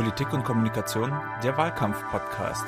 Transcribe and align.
Politik 0.00 0.32
und 0.32 0.44
Kommunikation, 0.44 1.12
der 1.42 1.58
Wahlkampf-Podcast. 1.58 2.64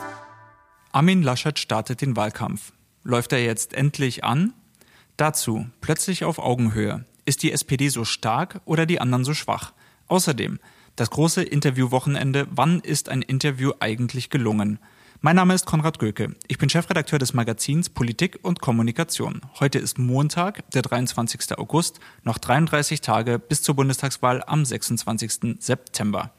Armin 0.92 1.23
Laschet 1.23 1.58
startet 1.58 2.02
den 2.02 2.15
Wahlkampf. 2.15 2.75
Läuft 3.05 3.33
er 3.33 3.43
jetzt 3.43 3.73
endlich 3.73 4.23
an? 4.23 4.52
Dazu 5.17 5.67
plötzlich 5.81 6.26
auf 6.26 6.39
Augenhöhe. 6.39 7.07
Ist 7.25 7.42
die 7.42 7.50
SPD 7.50 7.89
so 7.89 8.05
stark 8.05 8.60
oder 8.66 8.84
die 8.84 9.00
anderen 9.00 9.24
so 9.24 9.32
schwach? 9.32 9.73
Außerdem 10.09 10.59
das 10.96 11.09
große 11.09 11.42
Interviewwochenende. 11.42 12.48
Wann 12.50 12.80
ist 12.80 13.09
ein 13.09 13.23
Interview 13.23 13.73
eigentlich 13.80 14.28
gelungen? 14.28 14.78
Mein 15.23 15.37
Name 15.37 15.55
ist 15.55 15.64
Konrad 15.64 15.98
Göke. 15.98 16.34
Ich 16.48 16.59
bin 16.59 16.69
Chefredakteur 16.69 17.19
des 17.19 17.33
Magazins 17.33 17.88
Politik 17.88 18.41
und 18.42 18.60
Kommunikation. 18.60 19.41
Heute 19.59 19.78
ist 19.78 19.98
Montag, 19.98 20.70
der 20.73 20.83
23. 20.83 21.56
August, 21.56 21.98
noch 22.24 22.37
33 22.37 23.01
Tage 23.01 23.38
bis 23.38 23.62
zur 23.62 23.74
Bundestagswahl 23.74 24.45
am 24.46 24.66
26. 24.66 25.56
September. 25.60 26.34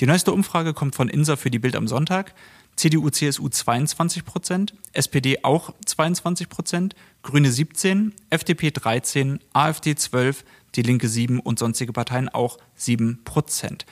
Die 0.00 0.06
neueste 0.06 0.32
Umfrage 0.32 0.74
kommt 0.74 0.94
von 0.94 1.08
INSA 1.08 1.34
für 1.34 1.50
die 1.50 1.58
Bild 1.58 1.74
am 1.74 1.88
Sonntag. 1.88 2.32
CDU, 2.76 3.10
CSU 3.10 3.48
22 3.48 4.24
Prozent, 4.24 4.74
SPD 4.92 5.42
auch 5.42 5.74
22 5.84 6.48
Prozent, 6.48 6.94
Grüne 7.24 7.50
17, 7.50 8.14
FDP 8.30 8.70
13, 8.70 9.40
AfD 9.52 9.96
12, 9.96 10.44
die 10.76 10.82
Linke 10.82 11.08
7 11.08 11.40
und 11.40 11.58
sonstige 11.58 11.92
Parteien 11.92 12.28
auch 12.28 12.58
7 12.76 13.18
Prozent. 13.24 13.86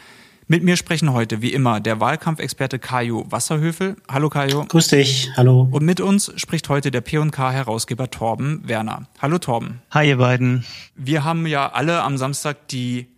Mit 0.46 0.62
mir 0.62 0.76
sprechen 0.76 1.12
heute, 1.12 1.42
wie 1.42 1.52
immer, 1.52 1.80
der 1.80 1.98
Wahlkampfexperte 1.98 2.78
Kajo 2.78 3.26
Wasserhöfel. 3.28 3.96
Hallo 4.08 4.30
Kajo. 4.30 4.64
Grüß 4.66 4.86
dich, 4.86 5.32
hallo. 5.36 5.66
Und 5.72 5.84
mit 5.84 6.00
uns 6.00 6.32
spricht 6.36 6.68
heute 6.68 6.92
der 6.92 7.00
P&K-Herausgeber 7.00 8.12
Torben 8.12 8.62
Werner. 8.68 9.08
Hallo 9.20 9.38
Torben. 9.38 9.82
Hi 9.90 10.10
ihr 10.10 10.18
beiden. 10.18 10.64
Wir 10.94 11.24
haben 11.24 11.48
ja 11.48 11.72
alle 11.72 12.02
am 12.02 12.16
Samstag 12.16 12.68
die, 12.68 13.08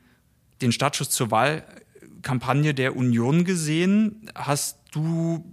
den 0.62 0.72
Startschuss 0.72 1.10
zur 1.10 1.30
Wahlkampagne 2.18 2.74
der 2.74 2.96
Union 2.96 3.44
gesehen. 3.44 4.28
Hast 4.34 4.78
du 4.92 5.44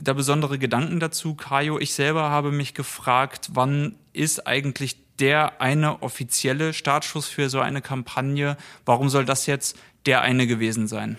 da 0.00 0.12
besondere 0.12 0.58
Gedanken 0.58 1.00
dazu, 1.00 1.34
Kajo? 1.34 1.78
Ich 1.78 1.94
selber 1.94 2.30
habe 2.30 2.52
mich 2.52 2.74
gefragt, 2.74 3.50
wann 3.54 3.96
ist 4.12 4.46
eigentlich 4.46 4.96
der 5.18 5.60
eine 5.60 6.02
offizielle 6.02 6.72
Startschuss 6.72 7.28
für 7.28 7.48
so 7.48 7.60
eine 7.60 7.82
Kampagne? 7.82 8.56
Warum 8.84 9.08
soll 9.08 9.24
das 9.24 9.46
jetzt 9.46 9.78
der 10.06 10.22
eine 10.22 10.46
gewesen 10.46 10.88
sein? 10.88 11.16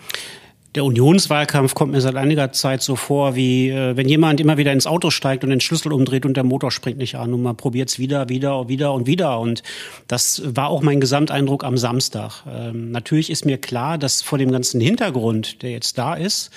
Der 0.74 0.84
Unionswahlkampf 0.84 1.74
kommt 1.74 1.92
mir 1.92 2.00
seit 2.00 2.16
einiger 2.16 2.50
Zeit 2.50 2.82
so 2.82 2.96
vor, 2.96 3.36
wie 3.36 3.70
äh, 3.70 3.96
wenn 3.96 4.08
jemand 4.08 4.40
immer 4.40 4.56
wieder 4.56 4.72
ins 4.72 4.88
Auto 4.88 5.10
steigt 5.10 5.44
und 5.44 5.50
den 5.50 5.60
Schlüssel 5.60 5.92
umdreht 5.92 6.26
und 6.26 6.36
der 6.36 6.42
Motor 6.42 6.72
springt 6.72 6.98
nicht 6.98 7.14
an 7.14 7.32
und 7.32 7.42
man 7.42 7.56
probiert 7.56 7.90
es 7.90 8.00
wieder, 8.00 8.28
wieder, 8.28 8.68
wieder 8.68 8.92
und 8.92 9.06
wieder. 9.06 9.38
Und 9.38 9.62
das 10.08 10.42
war 10.44 10.68
auch 10.68 10.82
mein 10.82 11.00
Gesamteindruck 11.00 11.62
am 11.62 11.78
Samstag. 11.78 12.42
Ähm, 12.50 12.90
natürlich 12.90 13.30
ist 13.30 13.44
mir 13.44 13.58
klar, 13.58 13.98
dass 13.98 14.22
vor 14.22 14.38
dem 14.38 14.50
ganzen 14.50 14.80
Hintergrund, 14.80 15.62
der 15.62 15.70
jetzt 15.70 15.96
da 15.96 16.14
ist, 16.14 16.50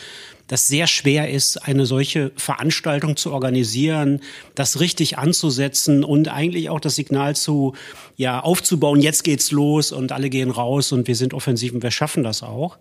das 0.48 0.67
sehr 0.67 0.88
schwer 0.88 1.30
ist, 1.30 1.58
eine 1.58 1.86
solche 1.86 2.31
Veranstaltung 2.38 3.17
zu 3.17 3.31
organisieren, 3.31 4.22
das 4.56 4.80
richtig 4.80 5.17
anzusetzen 5.17 6.04
und 6.04 6.30
eigentlich 6.30 6.70
auch 6.70 6.80
das 6.80 6.95
Signal 6.95 7.36
zu, 7.36 7.73
ja, 8.16 8.39
aufzubauen, 8.39 9.02
jetzt 9.02 9.23
geht's 9.23 9.52
los 9.52 9.92
und 9.92 10.12
alle 10.12 10.30
gehen 10.30 10.50
raus 10.50 10.92
und 10.92 11.08
wir 11.08 11.16
sind 11.16 11.34
offensiv 11.34 11.73
und 11.73 11.84
wir 11.84 11.92
schaffen 11.92 12.23
das 12.23 12.44
auch. 12.44 12.78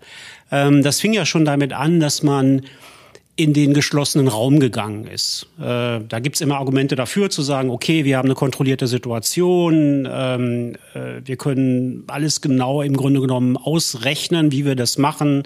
Ähm, 0.50 0.82
das 0.82 1.00
fing 1.00 1.12
ja 1.12 1.26
schon 1.26 1.44
damit 1.44 1.72
an, 1.72 2.00
dass 2.00 2.22
man 2.22 2.62
in 3.38 3.52
den 3.52 3.74
geschlossenen 3.74 4.28
Raum 4.28 4.60
gegangen 4.60 5.06
ist. 5.06 5.46
Äh, 5.58 6.00
da 6.08 6.20
gibt's 6.22 6.40
immer 6.40 6.56
Argumente 6.56 6.96
dafür 6.96 7.28
zu 7.28 7.42
sagen, 7.42 7.68
okay, 7.68 8.06
wir 8.06 8.16
haben 8.16 8.26
eine 8.26 8.34
kontrollierte 8.34 8.86
Situation, 8.86 10.08
ähm, 10.10 10.76
äh, 10.94 11.20
wir 11.22 11.36
können 11.36 12.04
alles 12.06 12.40
genau 12.40 12.80
im 12.80 12.96
Grunde 12.96 13.20
genommen 13.20 13.58
ausrechnen, 13.58 14.52
wie 14.52 14.64
wir 14.64 14.74
das 14.74 14.96
machen. 14.96 15.42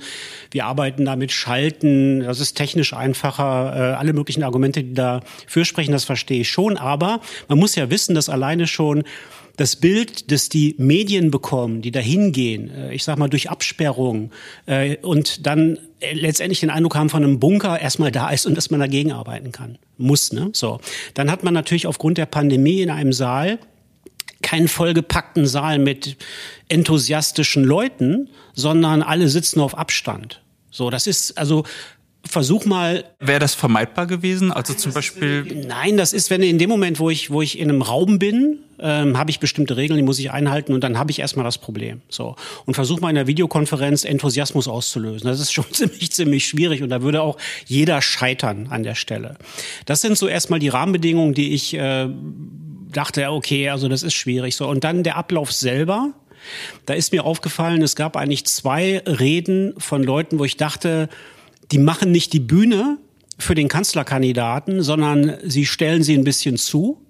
Wir 0.52 0.66
arbeiten 0.66 1.05
damit 1.05 1.33
Schalten, 1.33 2.20
das 2.20 2.38
ist 2.38 2.55
technisch 2.55 2.94
einfacher. 2.94 3.74
Äh, 3.74 3.94
alle 3.96 4.12
möglichen 4.12 4.45
Argumente, 4.45 4.84
die 4.84 4.95
dafür 4.95 5.64
sprechen, 5.64 5.90
das 5.90 6.05
verstehe 6.05 6.42
ich 6.42 6.48
schon. 6.48 6.77
Aber 6.77 7.20
man 7.48 7.58
muss 7.58 7.74
ja 7.74 7.90
wissen, 7.90 8.14
dass 8.14 8.28
alleine 8.28 8.68
schon 8.68 9.02
das 9.60 9.76
Bild, 9.76 10.32
das 10.32 10.48
die 10.48 10.74
Medien 10.78 11.30
bekommen, 11.30 11.82
die 11.82 11.90
da 11.90 12.00
hingehen, 12.00 12.70
äh, 12.70 12.94
ich 12.94 13.04
sag 13.04 13.18
mal 13.18 13.28
durch 13.28 13.50
Absperrung 13.50 14.30
äh, 14.64 14.96
und 15.02 15.46
dann 15.46 15.78
äh, 16.00 16.14
letztendlich 16.14 16.60
den 16.60 16.70
Eindruck 16.70 16.94
haben 16.96 17.10
von 17.10 17.22
einem 17.22 17.38
Bunker 17.38 17.78
erstmal 17.78 18.10
da 18.10 18.30
ist 18.30 18.46
und 18.46 18.56
dass 18.56 18.70
man 18.70 18.80
dagegen 18.80 19.12
arbeiten 19.12 19.52
kann. 19.52 19.76
Muss, 19.98 20.32
ne? 20.32 20.48
So. 20.54 20.80
Dann 21.12 21.30
hat 21.30 21.44
man 21.44 21.52
natürlich 21.52 21.86
aufgrund 21.86 22.16
der 22.16 22.24
Pandemie 22.24 22.80
in 22.80 22.88
einem 22.88 23.12
Saal 23.12 23.58
keinen 24.40 24.66
vollgepackten 24.66 25.46
Saal 25.46 25.78
mit 25.78 26.16
enthusiastischen 26.68 27.62
Leuten, 27.62 28.30
sondern 28.54 29.02
alle 29.02 29.28
sitzen 29.28 29.60
auf 29.60 29.77
Abstand. 29.77 30.40
So, 30.70 30.88
das 30.88 31.06
ist 31.06 31.36
also 31.36 31.64
versuch 32.30 32.64
mal. 32.64 33.05
Wäre 33.18 33.41
das 33.41 33.55
vermeidbar 33.55 34.07
gewesen? 34.07 34.52
Also 34.52 34.74
zum 34.74 34.92
Beispiel. 34.92 35.64
Nein, 35.67 35.96
das 35.96 36.13
ist, 36.13 36.30
wenn 36.30 36.42
in 36.42 36.58
dem 36.58 36.70
Moment, 36.70 36.98
wo 36.98 37.11
ich, 37.11 37.30
wo 37.30 37.42
ich 37.42 37.58
in 37.58 37.68
einem 37.68 37.83
Raum 37.83 38.18
bin, 38.18 38.58
ähm, 38.79 39.18
habe 39.18 39.30
ich 39.30 39.41
bestimmte 39.41 39.77
Regeln, 39.77 39.96
die 39.96 40.02
muss 40.02 40.18
ich 40.18 40.30
einhalten 40.30 40.73
und 40.73 40.83
dann 40.83 40.98
habe 40.98 41.11
ich 41.11 41.19
erstmal 41.19 41.45
das 41.45 41.58
Problem. 41.58 42.01
So 42.08 42.36
und 42.67 42.74
versuche 42.74 43.01
mal 43.01 43.11
in 43.11 43.14
der 43.14 43.27
Videokonferenz 43.27 44.05
Enthusiasmus 44.05 44.69
auszulösen. 44.69 45.29
Das 45.29 45.40
ist 45.40 45.52
schon 45.52 45.70
ziemlich 45.73 46.11
ziemlich 46.13 46.46
schwierig 46.46 46.83
und 46.83 46.89
da 46.89 47.02
würde 47.02 47.23
auch 47.23 47.36
jeder 47.67 48.01
scheitern 48.02 48.69
an 48.70 48.83
der 48.83 48.95
Stelle. 48.95 49.36
Das 49.85 50.01
sind 50.01 50.17
so 50.17 50.29
erstmal 50.29 50.61
die 50.61 50.69
Rahmenbedingungen, 50.69 51.35
die 51.35 51.52
ich 51.52 51.74
äh, 51.74 52.08
dachte, 52.92 53.30
okay, 53.30 53.69
also 53.69 53.89
das 53.89 54.02
ist 54.02 54.14
schwierig. 54.14 54.57
So 54.57 54.69
und 54.69 54.85
dann 54.85 55.02
der 55.02 55.17
Ablauf 55.17 55.52
selber. 55.52 56.13
Da 56.86 56.95
ist 56.95 57.13
mir 57.13 57.24
aufgefallen, 57.24 57.83
es 57.83 57.96
gab 57.96 58.17
eigentlich 58.17 58.46
zwei 58.46 59.02
Reden 59.07 59.74
von 59.77 60.02
Leuten, 60.02 60.39
wo 60.39 60.46
ich 60.46 60.57
dachte, 60.57 61.11
die 61.73 61.79
machen 61.79 62.13
nicht 62.13 62.33
die 62.33 62.41
Bühne 62.41 62.98
für 63.39 63.55
den 63.55 63.69
Kanzlerkandidaten, 63.69 64.83
sondern 64.83 65.39
sie 65.45 65.67
stellen 65.67 66.03
sie 66.03 66.14
ein 66.14 66.25
bisschen 66.25 66.57
zu. 66.57 67.01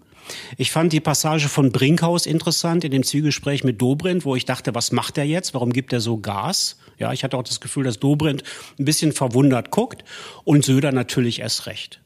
Ich 0.57 0.71
fand 0.71 0.93
die 0.93 1.01
Passage 1.01 1.49
von 1.49 1.73
Brinkhaus 1.73 2.27
interessant 2.27 2.85
in 2.85 2.93
dem 2.93 3.03
Zwiegespräch 3.03 3.65
mit 3.65 3.81
Dobrindt, 3.81 4.25
wo 4.25 4.37
ich 4.37 4.45
dachte, 4.45 4.75
was 4.75 4.93
macht 4.93 5.19
er 5.19 5.25
jetzt? 5.25 5.55
Warum 5.55 5.73
gibt 5.73 5.93
er 5.93 6.01
so 6.01 6.19
Gas? 6.19 6.79
Ja, 6.99 7.13
ich 7.13 7.25
hatte 7.25 7.37
auch 7.37 7.43
das 7.43 7.61
Gefühl, 7.61 7.85
dass 7.85 7.99
Dobrindt 7.99 8.45
ein 8.79 8.85
bisschen 8.85 9.13
verwundert 9.13 9.71
guckt 9.71 10.05
und 10.45 10.65
Söder 10.65 10.93
natürlich 10.93 11.41
erst 11.41 11.67
recht. 11.67 12.01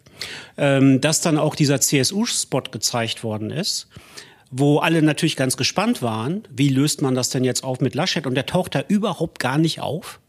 Ähm, 0.57 1.01
dass 1.01 1.21
dann 1.21 1.39
auch 1.39 1.55
dieser 1.55 1.81
CSU-Spot 1.81 2.63
gezeigt 2.71 3.25
worden 3.25 3.51
ist, 3.51 3.89
wo 4.51 4.79
alle 4.79 5.03
natürlich 5.03 5.37
ganz 5.37 5.57
gespannt 5.57 6.01
waren, 6.01 6.47
wie 6.49 6.69
löst 6.69 7.03
man 7.03 7.15
das 7.15 7.29
denn 7.29 7.43
jetzt 7.43 7.65
auf 7.65 7.81
mit 7.81 7.95
Laschet? 7.95 8.27
Und 8.27 8.37
der 8.37 8.47
taucht 8.47 8.77
da 8.77 8.85
überhaupt 8.87 9.41
gar 9.41 9.59
nicht 9.59 9.81
auf. 9.81 10.21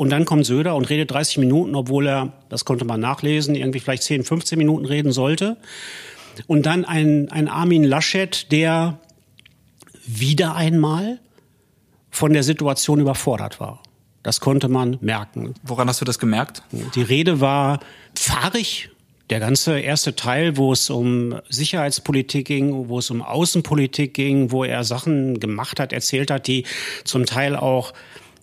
Und 0.00 0.08
dann 0.08 0.24
kommt 0.24 0.46
Söder 0.46 0.76
und 0.76 0.88
redet 0.88 1.10
30 1.10 1.36
Minuten, 1.36 1.74
obwohl 1.74 2.06
er, 2.06 2.32
das 2.48 2.64
konnte 2.64 2.86
man 2.86 3.00
nachlesen, 3.00 3.54
irgendwie 3.54 3.80
vielleicht 3.80 4.02
10, 4.04 4.24
15 4.24 4.56
Minuten 4.56 4.86
reden 4.86 5.12
sollte. 5.12 5.58
Und 6.46 6.64
dann 6.64 6.86
ein, 6.86 7.30
ein 7.30 7.48
Armin 7.48 7.84
Laschet, 7.84 8.50
der 8.50 8.98
wieder 10.06 10.54
einmal 10.54 11.20
von 12.10 12.32
der 12.32 12.44
Situation 12.44 12.98
überfordert 12.98 13.60
war. 13.60 13.82
Das 14.22 14.40
konnte 14.40 14.68
man 14.68 14.96
merken. 15.02 15.52
Woran 15.62 15.86
hast 15.86 16.00
du 16.00 16.06
das 16.06 16.18
gemerkt? 16.18 16.62
Die 16.94 17.02
Rede 17.02 17.42
war 17.42 17.80
fahrig. 18.14 18.88
Der 19.28 19.38
ganze 19.38 19.78
erste 19.80 20.16
Teil, 20.16 20.56
wo 20.56 20.72
es 20.72 20.88
um 20.88 21.38
Sicherheitspolitik 21.50 22.46
ging, 22.46 22.88
wo 22.88 23.00
es 23.00 23.10
um 23.10 23.20
Außenpolitik 23.20 24.14
ging, 24.14 24.50
wo 24.50 24.64
er 24.64 24.82
Sachen 24.82 25.40
gemacht 25.40 25.78
hat, 25.78 25.92
erzählt 25.92 26.30
hat, 26.30 26.46
die 26.46 26.64
zum 27.04 27.26
Teil 27.26 27.54
auch 27.54 27.92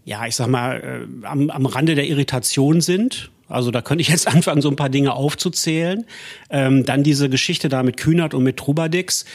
ja, 0.08 0.26
ich 0.26 0.38
sag 0.38 0.48
mal, 0.48 1.06
äh, 1.22 1.26
am, 1.26 1.50
am 1.50 1.66
Rande 1.66 1.94
der 1.94 2.08
Irritation 2.08 2.80
sind. 2.80 3.30
Also 3.50 3.72
da 3.72 3.82
könnte 3.82 4.02
ich 4.02 4.08
jetzt 4.08 4.26
anfangen, 4.34 4.62
so 4.62 4.70
ein 4.70 4.78
paar 4.78 4.88
Dinge 4.88 5.14
aufzuzählen. 5.14 6.06
Ähm, 6.50 6.86
dann 6.86 7.04
diese 7.04 7.30
Geschichte 7.30 7.68
da 7.68 7.84
mit 7.84 7.98
Kühnert 7.98 8.34
und 8.34 8.44
mit 8.44 8.56
Trubadix 8.56 9.26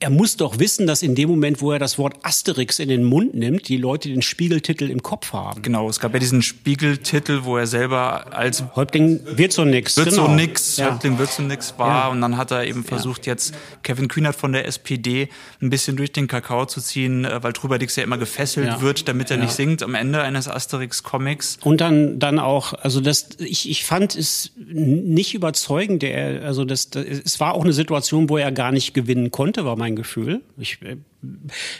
er 0.00 0.08
muss 0.08 0.36
doch 0.36 0.58
wissen, 0.58 0.86
dass 0.86 1.02
in 1.02 1.14
dem 1.14 1.28
Moment, 1.28 1.60
wo 1.60 1.72
er 1.72 1.78
das 1.78 1.98
Wort 1.98 2.16
Asterix 2.22 2.78
in 2.78 2.88
den 2.88 3.04
Mund 3.04 3.34
nimmt, 3.34 3.68
die 3.68 3.76
Leute 3.76 4.08
den 4.08 4.22
Spiegeltitel 4.22 4.90
im 4.90 5.02
Kopf 5.02 5.34
haben. 5.34 5.60
Genau, 5.60 5.90
es 5.90 6.00
gab 6.00 6.14
ja 6.14 6.18
diesen 6.18 6.40
Spiegeltitel, 6.40 7.44
wo 7.44 7.58
er 7.58 7.66
selber 7.66 8.34
als 8.34 8.64
Häuptling 8.74 9.20
wird 9.36 9.52
so 9.52 9.66
nix. 9.66 9.98
Wird 9.98 10.08
genau. 10.08 10.26
so 10.26 10.32
nix, 10.32 10.78
ja. 10.78 10.90
Häuptling 10.90 11.18
wird 11.18 11.30
so 11.30 11.42
nix 11.42 11.74
war. 11.76 12.04
Ja. 12.04 12.08
Und 12.08 12.22
dann 12.22 12.38
hat 12.38 12.50
er 12.50 12.64
eben 12.64 12.82
versucht, 12.82 13.26
ja. 13.26 13.34
jetzt 13.34 13.54
Kevin 13.82 14.08
Kühnert 14.08 14.36
von 14.36 14.52
der 14.52 14.66
SPD 14.66 15.28
ein 15.60 15.68
bisschen 15.68 15.98
durch 15.98 16.12
den 16.12 16.28
Kakao 16.28 16.64
zu 16.64 16.80
ziehen, 16.80 17.26
äh, 17.26 17.42
weil 17.42 17.52
Trubadix 17.52 17.94
ja 17.96 18.02
immer 18.02 18.18
gefesselt 18.18 18.80
wird, 18.80 19.06
damit 19.06 19.30
er 19.30 19.36
nicht 19.36 19.52
singt 19.52 19.82
am 19.82 19.94
Ende 19.94 20.22
eines 20.22 20.48
Asterix-Comics. 20.48 21.58
Und 21.62 21.82
dann, 21.82 22.18
dann 22.18 22.38
auch, 22.38 22.72
also 22.72 23.02
das, 23.02 23.28
ich, 23.38 23.68
ich 23.68 23.84
fand 23.84 24.16
es 24.16 24.52
nicht 24.56 25.34
überzeugend, 25.34 26.00
der, 26.00 26.42
also 26.42 26.64
das, 26.64 26.88
das, 26.88 27.04
es 27.04 27.38
war 27.38 27.54
auch 27.54 27.64
eine 27.64 27.74
Situation, 27.74 28.30
wo 28.30 28.38
er 28.38 28.50
gar 28.50 28.72
nicht 28.72 28.94
gewinnen 28.94 29.30
konnte, 29.30 29.66
war 29.66 29.76
mein 29.76 29.89
mein 29.90 29.96
Gefühl. 29.96 30.42
Ich 30.56 30.78
äh, 30.82 30.96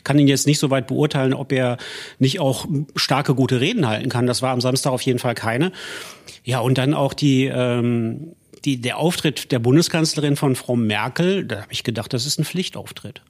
kann 0.05 0.19
ihn 0.19 0.29
jetzt 0.29 0.47
nicht 0.47 0.59
so 0.59 0.71
weit 0.71 0.87
beurteilen, 0.87 1.33
ob 1.33 1.53
er 1.53 1.79
nicht 2.19 2.41
auch 2.41 2.67
starke, 2.97 3.35
gute 3.35 3.61
Reden 3.61 3.87
halten 3.87 4.09
kann. 4.09 4.27
Das 4.27 4.43
war 4.43 4.53
am 4.53 4.61
Samstag 4.61 4.91
auf 4.93 5.03
jeden 5.03 5.19
Fall 5.19 5.35
keine. 5.35 5.73
Ja, 6.45 6.61
und 6.61 6.79
dann 6.79 6.95
auch 6.95 7.15
die, 7.15 7.47
ähm, 7.47 8.33
die, 8.65 8.81
der 8.81 8.99
Auftritt 8.99 9.53
der 9.53 9.59
Bundeskanzlerin 9.59 10.37
von 10.37 10.57
Frau 10.57 10.77
Merkel, 10.77 11.45
da 11.45 11.63
habe 11.63 11.73
ich 11.73 11.85
gedacht, 11.85 12.13
das 12.13 12.27
ist 12.27 12.39
ein 12.39 12.45
Pflichtauftritt. 12.45 13.23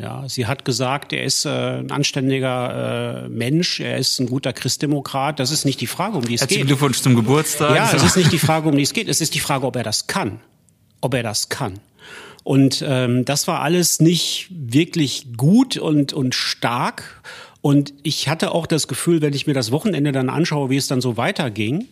Ja, 0.00 0.28
sie 0.28 0.46
hat 0.46 0.64
gesagt, 0.64 1.12
er 1.12 1.24
ist 1.24 1.44
äh, 1.44 1.48
ein 1.48 1.90
anständiger 1.90 3.24
äh, 3.24 3.28
Mensch, 3.28 3.80
er 3.80 3.98
ist 3.98 4.20
ein 4.20 4.28
guter 4.28 4.52
Christdemokrat. 4.52 5.40
Das 5.40 5.50
ist 5.50 5.64
nicht 5.64 5.80
die 5.80 5.88
Frage, 5.88 6.18
um 6.18 6.24
die 6.24 6.34
es 6.34 6.42
Herzlichen 6.42 6.62
geht. 6.62 6.68
Glückwunsch 6.68 7.00
zum 7.00 7.16
Geburtstag. 7.16 7.74
Ja, 7.74 7.90
es 7.92 8.04
ist 8.04 8.16
nicht 8.16 8.30
die 8.30 8.38
Frage, 8.38 8.68
um 8.68 8.76
die 8.76 8.84
es 8.84 8.92
geht. 8.92 9.08
Es 9.08 9.20
ist 9.20 9.34
die 9.34 9.40
Frage, 9.40 9.66
ob 9.66 9.74
er 9.74 9.82
das 9.82 10.06
kann. 10.06 10.40
Ob 11.00 11.14
er 11.14 11.24
das 11.24 11.48
kann. 11.48 11.80
Und 12.48 12.82
ähm, 12.88 13.26
das 13.26 13.46
war 13.46 13.60
alles 13.60 14.00
nicht 14.00 14.48
wirklich 14.50 15.36
gut 15.36 15.76
und, 15.76 16.14
und 16.14 16.34
stark. 16.34 17.20
Und 17.60 17.92
ich 18.04 18.26
hatte 18.28 18.52
auch 18.52 18.66
das 18.66 18.88
Gefühl, 18.88 19.20
wenn 19.20 19.34
ich 19.34 19.46
mir 19.46 19.52
das 19.52 19.70
Wochenende 19.70 20.12
dann 20.12 20.30
anschaue, 20.30 20.70
wie 20.70 20.78
es 20.78 20.86
dann 20.86 21.02
so 21.02 21.18
weiterging, 21.18 21.88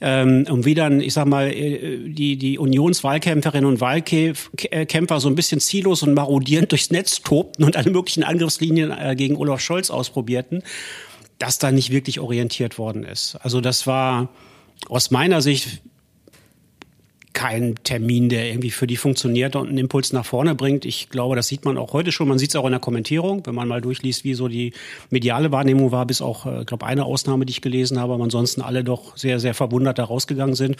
ähm, 0.00 0.46
und 0.48 0.64
wie 0.64 0.74
dann, 0.74 1.02
ich 1.02 1.12
sag 1.12 1.26
mal, 1.26 1.52
äh, 1.52 1.98
die, 1.98 2.38
die 2.38 2.58
Unionswahlkämpferinnen 2.58 3.68
und 3.68 3.82
Wahlkämpfer 3.82 5.20
so 5.20 5.28
ein 5.28 5.34
bisschen 5.34 5.60
ziellos 5.60 6.02
und 6.02 6.14
marodierend 6.14 6.70
durchs 6.72 6.90
Netz 6.90 7.20
tobten 7.20 7.62
und 7.62 7.76
alle 7.76 7.90
möglichen 7.90 8.24
Angriffslinien 8.24 8.90
äh, 8.90 9.14
gegen 9.14 9.36
Olaf 9.36 9.60
Scholz 9.60 9.90
ausprobierten, 9.90 10.62
dass 11.38 11.58
da 11.58 11.70
nicht 11.70 11.90
wirklich 11.90 12.20
orientiert 12.20 12.78
worden 12.78 13.04
ist. 13.04 13.36
Also 13.42 13.60
das 13.60 13.86
war 13.86 14.30
aus 14.88 15.10
meiner 15.10 15.42
Sicht 15.42 15.82
kein 17.34 17.74
Termin, 17.82 18.28
der 18.28 18.48
irgendwie 18.48 18.70
für 18.70 18.86
die 18.86 18.96
funktioniert 18.96 19.56
und 19.56 19.68
einen 19.68 19.78
Impuls 19.78 20.12
nach 20.12 20.24
vorne 20.24 20.54
bringt. 20.54 20.84
Ich 20.84 21.10
glaube, 21.10 21.36
das 21.36 21.48
sieht 21.48 21.64
man 21.64 21.76
auch 21.76 21.92
heute 21.92 22.12
schon. 22.12 22.28
Man 22.28 22.38
sieht 22.38 22.50
es 22.50 22.56
auch 22.56 22.64
in 22.64 22.70
der 22.70 22.80
Kommentierung, 22.80 23.44
wenn 23.44 23.54
man 23.54 23.68
mal 23.68 23.80
durchliest, 23.80 24.24
wie 24.24 24.34
so 24.34 24.48
die 24.48 24.72
mediale 25.10 25.52
Wahrnehmung 25.52 25.92
war, 25.92 26.06
bis 26.06 26.22
auch, 26.22 26.46
ich 26.60 26.66
glaube, 26.66 26.86
eine 26.86 27.04
Ausnahme, 27.04 27.44
die 27.44 27.50
ich 27.50 27.60
gelesen 27.60 28.00
habe, 28.00 28.14
aber 28.14 28.24
ansonsten 28.24 28.62
alle 28.62 28.84
doch 28.84 29.16
sehr, 29.16 29.40
sehr 29.40 29.52
verwundert 29.52 29.98
da 29.98 30.04
rausgegangen 30.04 30.54
sind. 30.54 30.76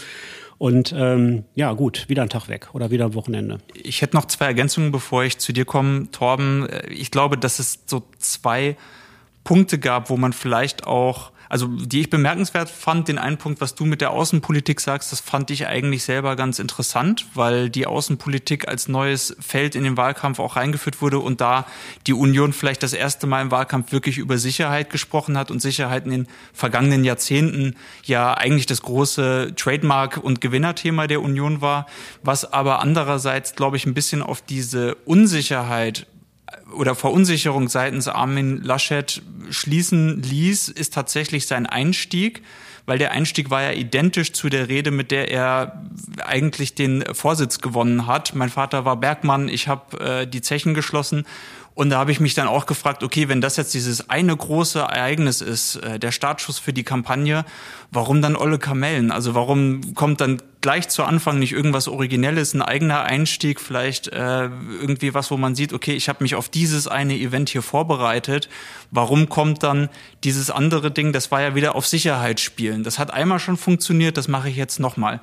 Und 0.57 0.95
ähm, 0.97 1.45
ja, 1.57 1.73
gut, 1.73 2.09
wieder 2.09 2.23
ein 2.23 2.29
Tag 2.29 2.49
weg 2.49 2.69
oder 2.73 2.91
wieder 2.91 3.07
ein 3.07 3.15
Wochenende. 3.15 3.59
Ich 3.75 4.01
hätte 4.03 4.17
noch 4.17 4.27
zwei 4.27 4.47
Ergänzungen, 4.47 4.93
bevor 4.93 5.25
ich 5.25 5.39
zu 5.39 5.53
dir 5.53 5.65
komme, 5.65 6.11
Torben. 6.13 6.69
Ich 6.89 7.11
glaube, 7.11 7.37
dass 7.37 7.59
es 7.59 7.81
so 7.87 8.05
zwei 8.19 8.77
Punkte 9.43 9.79
gab, 9.79 10.09
wo 10.09 10.17
man 10.17 10.33
vielleicht 10.33 10.87
auch 10.87 11.33
also 11.55 11.69
die 11.69 12.01
ich 12.01 12.11
bemerkenswert 12.11 12.69
fand, 12.69 13.07
den 13.07 13.17
einen 13.17 13.39
Punkt, 13.39 13.61
was 13.61 13.77
du 13.77 13.85
mit 13.85 14.01
der 14.01 14.11
Außenpolitik 14.11 14.81
sagst, 14.81 15.13
das 15.13 15.21
fand 15.21 15.53
ich 15.53 15.69
eigentlich 15.69 16.03
selber 16.03 16.35
ganz 16.35 16.59
interessant, 16.59 17.27
weil 17.35 17.71
die 17.71 17.87
Außenpolitik 17.87 18.67
als 18.67 18.89
neues 18.89 19.37
Feld 19.39 19.77
in 19.77 19.85
den 19.85 19.97
Wahlkampf 19.97 20.41
auch 20.41 20.57
reingeführt 20.57 21.01
wurde 21.01 21.21
und 21.21 21.41
da 21.41 21.65
die 22.09 22.13
Union 22.13 22.53
vielleicht 22.53 22.83
das 22.83 22.93
erste 22.93 23.29
Mal 23.29 23.41
im 23.41 23.53
Wahlkampf 23.53 23.93
wirklich 23.93 24.19
über 24.19 24.37
Sicherheit 24.37 24.91
gesprochen 24.91 25.39
hat 25.39 25.53
und 25.53 25.63
Sicherheit 25.63 26.07
in 26.07 26.11
den 26.11 26.29
vergangenen 26.53 27.05
Jahrzehnten 27.05 27.77
ja 28.03 28.35
eigentlich 28.35 28.67
das 28.67 28.83
große 28.83 29.53
Trademark- 29.55 30.17
und 30.17 30.41
Gewinnerthema 30.41 31.07
der 31.07 31.23
Union 31.23 31.61
war, 31.61 31.87
was 32.25 32.53
aber 32.53 32.81
andererseits, 32.81 33.55
glaube 33.55 33.77
ich, 33.77 33.87
ein 33.87 33.95
bisschen 33.95 34.23
auf 34.23 34.43
diese 34.43 34.97
Unsicherheit 35.05 36.09
oder 36.75 36.95
Verunsicherung 36.95 37.69
seitens 37.69 38.09
Armin 38.09 38.63
Laschet 38.63 39.23
schließen 39.51 40.23
ließ, 40.23 40.69
ist 40.69 40.95
tatsächlich 40.95 41.47
sein 41.47 41.67
Einstieg, 41.67 42.43
weil 42.87 42.99
der 42.99 43.13
Einstieg 43.13 43.51
war 43.51 43.63
ja 43.63 43.73
identisch 43.73 44.33
zu 44.33 44.49
der 44.49 44.69
Rede, 44.69 44.91
mit 44.91 45.11
der 45.11 45.31
er 45.31 45.83
eigentlich 46.25 46.75
den 46.75 47.05
Vorsitz 47.15 47.61
gewonnen 47.61 48.07
hat. 48.07 48.35
Mein 48.35 48.51
Vater 48.51 48.85
war 48.85 48.97
Bergmann, 48.97 49.49
ich 49.49 49.69
habe 49.69 50.01
äh, 50.01 50.27
die 50.27 50.43
Zechen 50.43 50.75
geschlossen 50.75 51.25
und 51.75 51.91
da 51.91 51.99
habe 51.99 52.13
ich 52.13 52.21
mich 52.21 52.35
dann 52.35 52.47
auch 52.47 52.67
gefragt, 52.67 53.03
okay, 53.03 53.29
wenn 53.29 53.41
das 53.41 53.57
jetzt 53.57 53.75
dieses 53.75 54.09
eine 54.09 54.37
große 54.37 54.79
Ereignis 54.79 55.41
ist, 55.41 55.77
äh, 55.77 55.99
der 55.99 56.13
Startschuss 56.13 56.61
für 56.61 56.73
die 56.73 56.85
Kampagne, 56.85 57.45
warum 57.91 58.23
dann 58.23 58.37
Olle 58.37 58.61
Kamellen? 58.61 59.11
Also 59.11 59.35
warum 59.35 59.93
kommt 59.95 60.21
dann 60.21 60.41
gleich 60.61 60.89
zu 60.89 61.03
Anfang 61.03 61.41
nicht 61.41 61.53
irgendwas 61.53 61.89
Originelles, 61.89 62.55
ein 62.55 62.63
eigener 62.63 63.03
Einstieg, 63.03 63.61
vielleicht 63.61 64.07
äh, 64.07 64.45
irgendwie 64.45 65.15
was, 65.15 65.33
wo 65.33 65.37
man 65.37 65.57
sieht, 65.57 65.73
okay, 65.73 65.95
ich 65.95 66.09
habe 66.09 66.23
mich 66.23 66.37
auf 66.37 66.49
dieses 66.49 66.87
eine 66.87 67.17
Event 67.17 67.49
hier 67.49 67.63
vorbereitet. 67.63 68.49
Warum 68.93 69.29
kommt 69.29 69.65
dann 69.65 69.89
dieses 70.23 70.51
andere 70.51 70.93
Ding? 70.93 71.13
Das 71.13 71.33
war 71.33 71.43
ja 71.43 71.57
wieder 71.57 71.75
auf 71.75 71.89
Sicherheit 71.89 72.39
spielen. 72.39 72.85
Das 72.85 73.01
hat 73.01 73.13
einmal 73.13 73.41
schon 73.41 73.57
funktioniert, 73.57 74.17
das 74.17 74.29
mache 74.29 74.49
ich 74.49 74.57
jetzt 74.57 74.79
nochmal. 74.79 75.21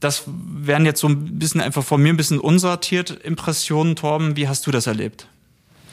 Das 0.00 0.24
wären 0.26 0.84
jetzt 0.84 1.00
so 1.00 1.08
ein 1.08 1.38
bisschen 1.38 1.62
einfach 1.62 1.84
von 1.84 2.02
mir 2.02 2.12
ein 2.12 2.16
bisschen 2.18 2.40
unsortiert 2.40 3.10
Impressionen, 3.10 3.96
Torben. 3.96 4.36
Wie 4.36 4.48
hast 4.48 4.66
du 4.66 4.70
das 4.70 4.86
erlebt? 4.86 5.28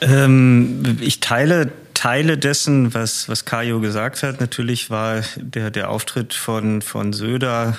Ähm, 0.01 0.97
ich 1.01 1.19
teile 1.19 1.71
Teile 1.93 2.37
dessen, 2.37 2.93
was, 2.93 3.27
was 3.27 3.43
Kajo 3.43 3.81
gesagt 3.81 4.23
hat. 4.23 4.39
Natürlich 4.39 4.89
war 4.89 5.21
der, 5.35 5.69
der 5.69 5.89
Auftritt 5.89 6.33
von, 6.33 6.81
von 6.81 7.11
Söder 7.11 7.77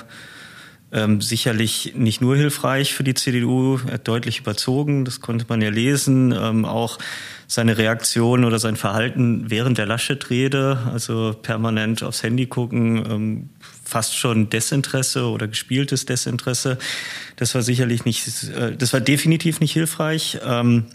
ähm, 0.91 1.21
sicherlich 1.21 1.93
nicht 1.95 2.21
nur 2.21 2.35
hilfreich 2.35 2.93
für 2.93 3.03
die 3.03 3.13
CDU, 3.13 3.79
er 3.87 3.93
hat 3.93 4.07
deutlich 4.07 4.39
überzogen, 4.39 5.05
das 5.05 5.21
konnte 5.21 5.45
man 5.47 5.61
ja 5.61 5.69
lesen. 5.69 6.33
Ähm, 6.37 6.65
auch 6.65 6.99
seine 7.47 7.77
Reaktion 7.77 8.45
oder 8.45 8.59
sein 8.59 8.75
Verhalten 8.75 9.45
während 9.49 9.77
der 9.77 9.85
Laschet-Rede, 9.85 10.79
also 10.93 11.33
permanent 11.41 12.03
aufs 12.03 12.23
Handy 12.23 12.45
gucken, 12.45 12.97
ähm, 13.09 13.49
fast 13.83 14.15
schon 14.15 14.49
Desinteresse 14.49 15.25
oder 15.25 15.47
gespieltes 15.47 16.05
Desinteresse. 16.05 16.77
Das 17.37 17.55
war 17.55 17.61
sicherlich 17.61 18.05
nicht, 18.05 18.27
äh, 18.49 18.75
das 18.75 18.93
war 18.93 19.01
definitiv 19.01 19.61
nicht 19.61 19.73
hilfreich. 19.73 20.37
Ähm, 20.45 20.85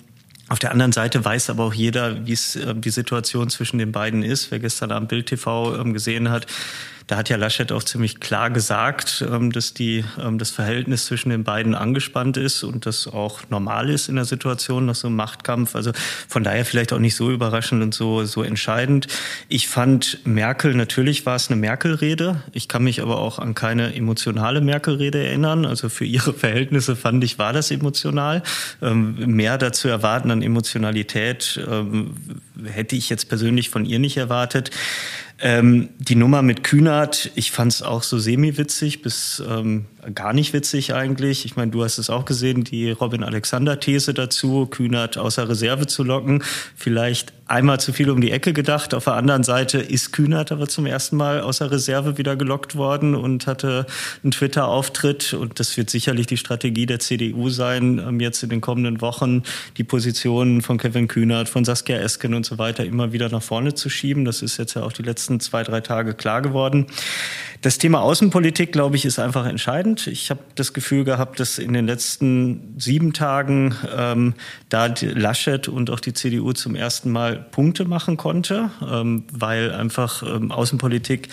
auf 0.49 0.59
der 0.59 0.71
anderen 0.71 0.93
Seite 0.93 1.25
weiß 1.25 1.51
aber 1.51 1.65
auch 1.65 1.75
jeder, 1.75 2.27
wie 2.27 2.33
es 2.33 2.57
äh, 2.57 2.75
die 2.75 2.91
Situation 2.91 3.51
zwischen 3.51 3.79
den 3.79 3.93
beiden 3.93 4.23
ist. 4.23 4.51
Wer 4.51 4.61
gestern 4.61 4.93
Abend 4.93 5.09
Bild 5.09 5.27
TV 5.27 5.77
ähm, 5.77 5.93
gesehen 5.93 6.31
hat, 6.31 6.47
da 7.07 7.19
hat 7.19 7.29
ja 7.29 7.37
Laschet 7.37 7.71
auch 7.71 7.85
ziemlich 7.85 8.19
klar 8.19 8.51
gesagt, 8.51 9.25
ähm, 9.31 9.53
dass 9.53 9.75
die, 9.75 10.05
ähm, 10.21 10.39
das 10.39 10.51
Verhältnis 10.51 11.07
zwischen 11.07 11.31
den 11.31 11.45
beiden 11.45 11.75
angespannt 11.75 12.37
ist 12.37 12.65
und 12.65 12.85
das 12.85 13.07
auch 13.07 13.43
normal 13.49 13.91
ist 13.91 14.09
in 14.09 14.17
der 14.17 14.25
Situation 14.25 14.87
nach 14.87 14.97
so 14.97 15.07
einem 15.07 15.17
Machtkampf. 15.17 15.77
Also 15.77 15.93
von 16.29 16.43
daher 16.43 16.65
vielleicht 16.65 16.93
auch 16.93 16.99
nicht 16.99 17.15
so 17.15 17.31
überraschend 17.31 17.83
und 17.83 17.95
so, 17.95 18.25
so 18.25 18.43
entscheidend. 18.43 19.07
Ich 19.49 19.69
fand 19.69 20.19
Merkel, 20.25 20.75
natürlich 20.75 21.27
war 21.27 21.37
es 21.37 21.49
eine 21.49 21.61
Merkel-Rede. 21.61 22.43
Ich 22.53 22.67
kann 22.67 22.83
mich 22.83 23.01
aber 23.01 23.19
auch 23.19 23.39
an 23.39 23.55
keine 23.55 23.95
emotionale 23.95 24.61
Merkel-Rede 24.61 25.25
erinnern. 25.25 25.65
Also 25.65 25.89
für 25.89 26.05
ihre 26.05 26.33
Verhältnisse 26.33 26.97
fand 26.97 27.23
ich, 27.23 27.39
war 27.39 27.53
das 27.53 27.71
emotional. 27.71 28.43
Ähm, 28.83 29.15
mehr 29.27 29.59
dazu 29.59 29.89
erwarten 29.89 30.31
an 30.31 30.43
Emotionalität 30.43 31.61
hätte 32.65 32.97
ich 32.97 33.09
jetzt 33.09 33.29
persönlich 33.29 33.71
von 33.71 33.85
ihr 33.85 33.99
nicht 33.99 34.17
erwartet. 34.17 34.71
Ähm, 35.39 35.91
die 35.99 36.15
Nummer 36.15 36.41
mit 36.41 36.65
Kühnert, 36.65 37.31
ich 37.35 37.51
fand 37.51 37.71
es 37.71 37.83
auch 37.83 38.03
so 38.03 38.19
semi-witzig 38.19 39.03
bis 39.03 39.43
ähm, 39.47 39.85
gar 40.15 40.33
nicht 40.33 40.55
witzig 40.55 40.95
eigentlich. 40.95 41.45
Ich 41.45 41.57
meine, 41.57 41.71
du 41.71 41.85
hast 41.85 41.99
es 41.99 42.09
auch 42.09 42.25
gesehen, 42.25 42.65
die 42.65 42.91
Robin-Alexander-These 42.91 44.15
dazu, 44.15 44.67
Kühnert 44.67 45.19
außer 45.19 45.47
Reserve 45.49 45.87
zu 45.87 46.05
locken. 46.05 46.43
Vielleicht 46.75 47.35
einmal 47.49 47.79
zu 47.79 47.93
viel 47.93 48.11
um 48.11 48.21
die 48.21 48.33
Ecke 48.33 48.53
gedacht. 48.53 48.93
Auf 48.93 49.05
der 49.05 49.15
anderen 49.15 49.45
Seite 49.45 49.79
ist 49.79 50.13
Kühnert 50.13 50.51
aber 50.51 50.69
zum 50.69 50.85
ersten 50.85 51.17
Mal 51.17 51.41
außer 51.41 51.71
Reserve 51.71 52.19
wieder 52.19 52.35
gelockt 52.35 52.75
worden 52.75 53.15
und 53.15 53.47
hatte 53.47 53.87
einen 54.23 54.33
Twitter-Auftritt. 54.33 55.33
Und 55.33 55.61
das 55.61 55.77
wird 55.77 55.89
sicherlich 55.89 56.27
die 56.27 56.37
Strategie 56.37 56.87
der 56.87 56.99
CDU 56.99 57.49
sein, 57.49 57.99
ähm, 57.99 58.21
jetzt 58.21 58.43
in 58.43 58.51
den 58.51 58.61
kommenden 58.61 59.01
Wochen 59.01 59.45
die 59.77 59.85
Positionen 59.85 60.61
von 60.61 60.79
Kevin 60.79 61.07
Kühnert, 61.07 61.49
von 61.49 61.65
Saskia 61.65 61.99
Esken 61.99 62.35
und 62.35 62.45
so 62.45 62.59
weiter 62.59 62.85
immer 62.85 63.13
wieder 63.13 63.29
nach 63.29 63.43
vorne 63.43 63.75
zu 63.75 63.89
schieben. 63.89 64.25
Das 64.25 64.43
ist 64.43 64.57
jetzt 64.57 64.75
ja 64.75 64.83
auch 64.83 64.93
die 64.93 65.03
letzten 65.03 65.39
zwei, 65.39 65.63
drei 65.63 65.81
Tage 65.81 66.15
klar 66.15 66.43
geworden. 66.43 66.87
Das 67.63 67.79
Thema 67.79 68.01
Außenpolitik, 68.01 68.73
glaube 68.73 68.97
ich, 68.97 69.05
ist 69.05 69.19
einfach 69.19 69.47
entscheidend. 69.47 70.07
Ich 70.09 70.31
habe 70.31 70.41
das 70.57 70.73
Gefühl 70.73 71.05
gehabt, 71.05 71.39
dass 71.41 71.59
in 71.59 71.73
den 71.73 71.87
letzten 71.87 72.75
sieben 72.77 73.13
Tagen 73.13 73.75
ähm, 73.97 74.35
da 74.69 74.93
Laschet 75.01 75.69
und 75.69 75.91
auch 75.91 76.01
die 76.01 76.13
CDU 76.13 76.53
zum 76.53 76.75
ersten 76.75 77.11
Mal 77.11 77.36
Punkte 77.37 77.85
machen 77.85 78.17
konnte, 78.17 78.71
ähm, 78.87 79.25
weil 79.33 79.73
einfach 79.73 80.23
ähm, 80.23 80.51
Außenpolitik 80.51 81.29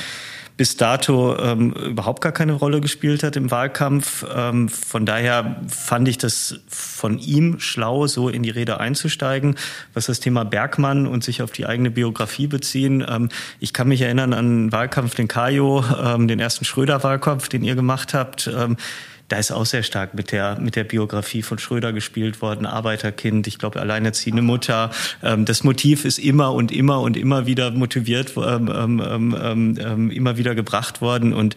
bis 0.56 0.78
dato 0.78 1.36
ähm, 1.40 1.72
überhaupt 1.72 2.22
gar 2.22 2.32
keine 2.32 2.54
Rolle 2.54 2.80
gespielt 2.80 3.24
hat 3.24 3.36
im 3.36 3.50
Wahlkampf. 3.50 4.24
Ähm, 4.36 4.70
von 4.70 5.06
daher 5.06 5.62
fand 5.68 6.08
ich 6.08 6.20
das 6.20 6.60
von 6.68 7.18
ihm 7.18 7.60
schlau, 7.60 8.06
so 8.06 8.30
in 8.30 8.44
die 8.44 8.52
Rede 8.52 8.80
einzusteigen. 8.80 9.56
Was 9.96 10.06
das 10.06 10.20
Thema 10.20 10.46
Bergmann 10.46 11.08
und 11.08 11.24
sich 11.24 11.42
auf 11.42 11.52
die 11.52 11.66
eigene 11.66 11.90
Biografie 11.90 12.48
beziehen. 12.48 13.04
Ähm, 13.08 13.30
ich 13.60 13.74
kann 13.74 13.88
mich 13.88 14.02
erinnern 14.02 14.34
an 14.34 14.68
den 14.68 14.72
Wahlkampf, 14.72 15.16
den 15.16 15.28
Kajo, 15.28 15.84
ähm, 16.04 16.28
den 16.28 16.40
ersten 16.40 16.66
Schröder-Wahlkampf, 16.66 17.50
den 17.50 17.64
ihr 17.64 17.76
gemacht 17.76 18.14
habt. 18.14 18.50
Ähm, 19.34 19.36
da 19.36 19.40
ist 19.40 19.52
auch 19.52 19.66
sehr 19.66 19.84
stark 19.84 20.14
mit 20.14 20.32
der, 20.32 20.60
mit 20.60 20.76
der 20.76 20.84
Biografie 20.84 21.42
von 21.42 21.58
Schröder 21.58 21.92
gespielt 21.92 22.42
worden, 22.42 22.66
Arbeiterkind, 22.66 23.48
ich 23.48 23.58
glaube, 23.58 23.80
alleinerziehende 23.80 24.42
Mutter. 24.42 24.92
Ähm, 25.24 25.46
das 25.46 25.64
Motiv 25.64 26.06
ist 26.06 26.20
immer 26.20 26.54
und 26.54 26.72
immer 26.72 27.02
und 27.02 27.18
immer 27.18 27.46
wieder 27.46 27.72
motiviert, 27.72 28.34
ähm, 28.38 28.70
ähm, 28.74 29.36
ähm, 29.42 29.78
ähm 29.80 30.12
immer 30.12 30.38
wieder 30.38 30.56
gebracht 30.56 31.02
worden 31.02 31.34
und 31.34 31.56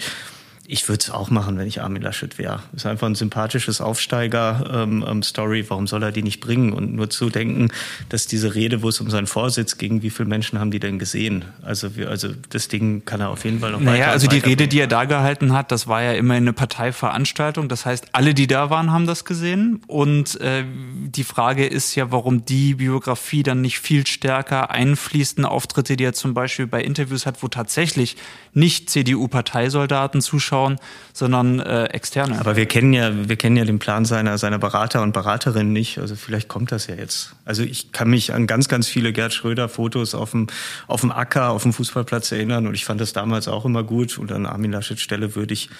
Ich 0.68 0.88
würde 0.88 1.00
es 1.00 1.10
auch 1.10 1.30
machen, 1.30 1.58
wenn 1.58 1.66
ich 1.68 1.80
Armin 1.80 2.02
Laschet 2.02 2.38
wäre. 2.38 2.60
Ist 2.74 2.86
einfach 2.86 3.06
ein 3.06 3.14
sympathisches 3.14 3.80
Aufsteiger-Story. 3.80 5.60
Ähm, 5.60 5.66
Warum 5.68 5.86
soll 5.86 6.02
er 6.02 6.12
die 6.12 6.22
nicht 6.22 6.40
bringen? 6.40 6.72
Und 6.72 6.94
nur 6.94 7.08
zu 7.08 7.30
denken, 7.30 7.68
dass 8.08 8.26
diese 8.26 8.54
Rede, 8.54 8.82
wo 8.82 8.88
es 8.88 9.00
um 9.00 9.08
seinen 9.08 9.28
Vorsitz 9.28 9.78
ging, 9.78 10.02
wie 10.02 10.10
viele 10.10 10.28
Menschen 10.28 10.58
haben 10.58 10.70
die 10.70 10.80
denn 10.80 10.98
gesehen? 10.98 11.44
Also, 11.62 11.96
wir, 11.96 12.10
also 12.10 12.28
das 12.50 12.68
Ding 12.68 13.04
kann 13.04 13.20
er 13.20 13.30
auf 13.30 13.44
jeden 13.44 13.60
Fall 13.60 13.72
noch 13.72 13.80
naja, 13.80 14.06
weiter. 14.06 14.12
Also 14.12 14.26
die 14.26 14.38
Rede, 14.38 14.66
die 14.66 14.80
er 14.80 14.88
da 14.88 15.04
gehalten 15.04 15.52
hat, 15.52 15.70
das 15.70 15.86
war 15.86 16.02
ja 16.02 16.12
immer 16.12 16.34
eine 16.34 16.52
Parteiveranstaltung. 16.52 17.68
Das 17.68 17.86
heißt, 17.86 18.08
alle, 18.12 18.34
die 18.34 18.48
da 18.48 18.68
waren, 18.68 18.90
haben 18.90 19.06
das 19.06 19.24
gesehen. 19.24 19.82
Und 19.86 20.40
äh, 20.40 20.64
die 20.64 21.24
Frage 21.24 21.64
ist 21.66 21.94
ja, 21.94 22.10
warum 22.10 22.44
die 22.44 22.74
Biografie 22.74 23.44
dann 23.44 23.60
nicht 23.60 23.78
viel 23.78 24.06
stärker 24.06 24.70
einfließt 24.70 25.38
in 25.38 25.44
Auftritte, 25.44 25.96
die 25.96 26.04
er 26.04 26.12
zum 26.12 26.34
Beispiel 26.34 26.66
bei 26.66 26.82
Interviews 26.82 27.24
hat, 27.24 27.42
wo 27.42 27.48
tatsächlich 27.48 28.16
nicht 28.52 28.90
CDU-Parteisoldaten 28.90 30.20
zuschauen 30.20 30.55
anschauen, 30.56 30.78
sondern 31.12 31.60
äh, 31.60 31.84
externe. 31.86 32.38
Aber 32.38 32.56
wir 32.56 32.66
kennen 32.66 32.92
ja, 32.92 33.10
wir 33.28 33.36
kennen 33.36 33.56
ja 33.56 33.64
den 33.64 33.78
Plan 33.78 34.04
seiner, 34.04 34.38
seiner 34.38 34.58
Berater 34.58 35.02
und 35.02 35.12
Beraterinnen 35.12 35.72
nicht. 35.72 35.98
Also 35.98 36.16
vielleicht 36.16 36.48
kommt 36.48 36.72
das 36.72 36.86
ja 36.86 36.94
jetzt. 36.94 37.34
Also 37.44 37.62
ich 37.62 37.92
kann 37.92 38.10
mich 38.10 38.32
an 38.32 38.46
ganz, 38.46 38.68
ganz 38.68 38.88
viele 38.88 39.12
Gerd 39.12 39.32
Schröder-Fotos 39.32 40.14
auf 40.14 40.32
dem, 40.32 40.48
auf 40.86 41.00
dem 41.00 41.12
Acker, 41.12 41.50
auf 41.50 41.62
dem 41.62 41.72
Fußballplatz 41.72 42.32
erinnern 42.32 42.66
und 42.66 42.74
ich 42.74 42.84
fand 42.84 43.00
das 43.00 43.12
damals 43.12 43.48
auch 43.48 43.64
immer 43.64 43.82
gut. 43.82 44.18
Und 44.18 44.32
an 44.32 44.46
Armin 44.46 44.72
Laschet 44.72 45.00
Stelle 45.00 45.34
würde 45.34 45.54
ich 45.54 45.70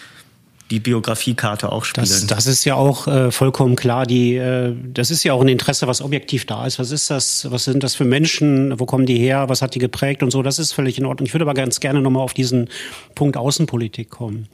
die 0.70 0.80
Biografiekarte 0.80 1.70
auch 1.70 1.84
spielen. 1.84 2.06
Das, 2.06 2.26
das 2.26 2.46
ist 2.46 2.64
ja 2.64 2.74
auch 2.74 3.06
äh, 3.06 3.30
vollkommen 3.30 3.76
klar. 3.76 4.04
Die, 4.04 4.34
äh, 4.34 4.74
das 4.92 5.10
ist 5.10 5.22
ja 5.22 5.32
auch 5.32 5.40
ein 5.40 5.48
Interesse, 5.48 5.86
was 5.86 6.02
objektiv 6.02 6.44
da 6.44 6.66
ist. 6.66 6.78
Was 6.78 6.90
ist 6.90 7.10
das? 7.10 7.50
Was 7.50 7.64
sind 7.64 7.82
das 7.82 7.94
für 7.94 8.04
Menschen? 8.04 8.78
Wo 8.80 8.86
kommen 8.86 9.06
die 9.06 9.18
her? 9.18 9.48
Was 9.48 9.62
hat 9.62 9.74
die 9.74 9.78
geprägt 9.78 10.22
und 10.22 10.30
so? 10.30 10.42
Das 10.42 10.58
ist 10.58 10.72
völlig 10.72 10.98
in 10.98 11.06
Ordnung. 11.06 11.26
Ich 11.26 11.34
würde 11.34 11.44
aber 11.44 11.54
ganz 11.54 11.78
gerne 11.78 12.00
nochmal 12.00 12.22
auf 12.22 12.34
diesen 12.34 12.68
Punkt 13.14 13.36
Außenpolitik 13.36 14.10
kommen. 14.10 14.48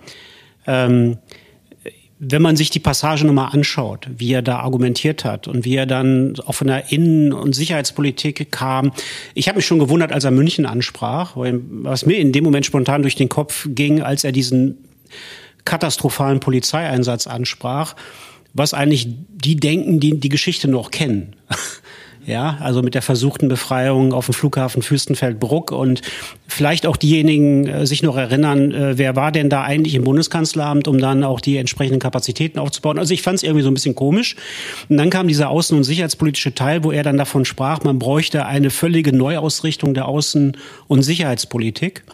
Ähm, 0.67 1.17
wenn 2.25 2.43
man 2.43 2.55
sich 2.55 2.71
die 2.71 2.79
Passage 2.79 3.27
nochmal 3.27 3.51
anschaut, 3.53 4.07
wie 4.17 4.33
er 4.33 4.43
da 4.43 4.61
argumentiert 4.61 5.25
hat 5.25 5.49
und 5.49 5.65
wie 5.65 5.75
er 5.75 5.87
dann 5.87 6.35
auch 6.47 6.55
von 6.55 6.69
der 6.69 6.93
Innen- 6.93 7.33
und 7.33 7.53
Sicherheitspolitik 7.55 8.53
kam, 8.53 8.93
ich 9.35 9.49
habe 9.49 9.57
mich 9.57 9.67
schon 9.67 9.81
gewundert, 9.81 10.13
als 10.13 10.23
er 10.23 10.31
München 10.31 10.65
ansprach, 10.65 11.33
was 11.35 12.07
mir 12.07 12.19
in 12.19 12.31
dem 12.31 12.45
Moment 12.45 12.65
spontan 12.65 13.03
durch 13.03 13.17
den 13.17 13.29
Kopf 13.29 13.67
ging, 13.71 14.03
als 14.03 14.23
er 14.23 14.31
diesen 14.31 14.79
katastrophalen 15.65 16.41
Polizeieinsatz 16.41 17.27
ansprach, 17.27 17.95
was 18.55 18.75
eigentlich 18.75 19.09
die 19.31 19.57
denken, 19.57 20.01
die 20.01 20.19
die 20.19 20.29
Geschichte 20.29 20.69
noch 20.69 20.91
kennen. 20.91 21.37
Ja, 22.25 22.59
also 22.61 22.83
mit 22.83 22.95
der 22.95 23.03
versuchten 23.03 23.49
Befreiung 23.49 24.13
auf 24.13 24.27
dem 24.27 24.35
Flughafen 24.35 24.83
Fürstenfeldbruck 24.83 25.73
und 25.73 26.03
vielleicht 26.47 26.87
auch 26.87 26.97
diejenigen 26.97 27.67
äh, 27.67 27.85
sich 27.85 28.05
noch 28.05 28.17
erinnern, 28.17 28.71
äh, 28.73 28.97
wer 28.97 29.17
war 29.17 29.33
denn 29.33 29.51
da 29.51 29.63
eigentlich 29.63 29.97
im 29.97 30.05
Bundeskanzleramt, 30.05 30.87
um 30.87 30.99
dann 30.99 31.25
auch 31.25 31.41
die 31.41 31.57
entsprechenden 31.57 31.99
Kapazitäten 31.99 32.61
aufzubauen. 32.61 33.01
Also 33.01 33.13
ich 33.13 33.23
fand 33.23 33.39
es 33.39 33.43
irgendwie 33.43 33.65
so 33.65 33.71
ein 33.71 33.75
bisschen 33.75 33.97
komisch. 33.97 34.37
Und 34.89 34.99
dann 34.99 35.11
kam 35.11 35.27
dieser 35.27 35.49
außen- 35.49 35.75
und 35.75 35.83
sicherheitspolitische 35.83 36.55
Teil, 36.55 36.85
wo 36.85 36.93
er 36.93 37.03
dann 37.03 37.17
davon 37.17 37.45
sprach, 37.45 37.83
man 37.83 37.99
bräuchte 37.99 38.47
eine 38.47 38.71
völlige 38.71 39.13
Neuausrichtung 39.13 39.93
der 39.93 40.07
Außen- 40.07 40.55
und 40.87 41.03
Sicherheitspolitik 41.03 42.05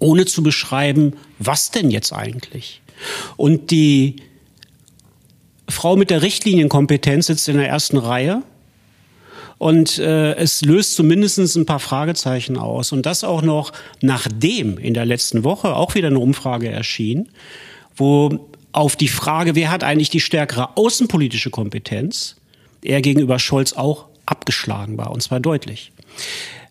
ohne 0.00 0.26
zu 0.26 0.42
beschreiben, 0.42 1.14
was 1.38 1.70
denn 1.70 1.90
jetzt 1.90 2.12
eigentlich. 2.12 2.80
Und 3.36 3.70
die 3.70 4.16
Frau 5.68 5.96
mit 5.96 6.10
der 6.10 6.22
Richtlinienkompetenz 6.22 7.26
sitzt 7.26 7.48
in 7.48 7.56
der 7.56 7.68
ersten 7.68 7.98
Reihe. 7.98 8.42
Und 9.58 9.98
äh, 9.98 10.34
es 10.34 10.62
löst 10.62 10.94
zumindest 10.94 11.38
ein 11.56 11.66
paar 11.66 11.80
Fragezeichen 11.80 12.56
aus. 12.56 12.92
Und 12.92 13.06
das 13.06 13.24
auch 13.24 13.42
noch 13.42 13.72
nachdem 14.00 14.78
in 14.78 14.94
der 14.94 15.04
letzten 15.04 15.44
Woche 15.44 15.74
auch 15.74 15.94
wieder 15.94 16.08
eine 16.08 16.20
Umfrage 16.20 16.68
erschien, 16.68 17.28
wo 17.96 18.48
auf 18.72 18.94
die 18.94 19.08
Frage, 19.08 19.56
wer 19.56 19.70
hat 19.70 19.82
eigentlich 19.82 20.10
die 20.10 20.20
stärkere 20.20 20.76
außenpolitische 20.76 21.50
Kompetenz, 21.50 22.36
er 22.82 23.02
gegenüber 23.02 23.38
Scholz 23.40 23.72
auch 23.72 24.06
abgeschlagen 24.26 24.96
war, 24.96 25.10
und 25.10 25.22
zwar 25.22 25.40
deutlich. 25.40 25.90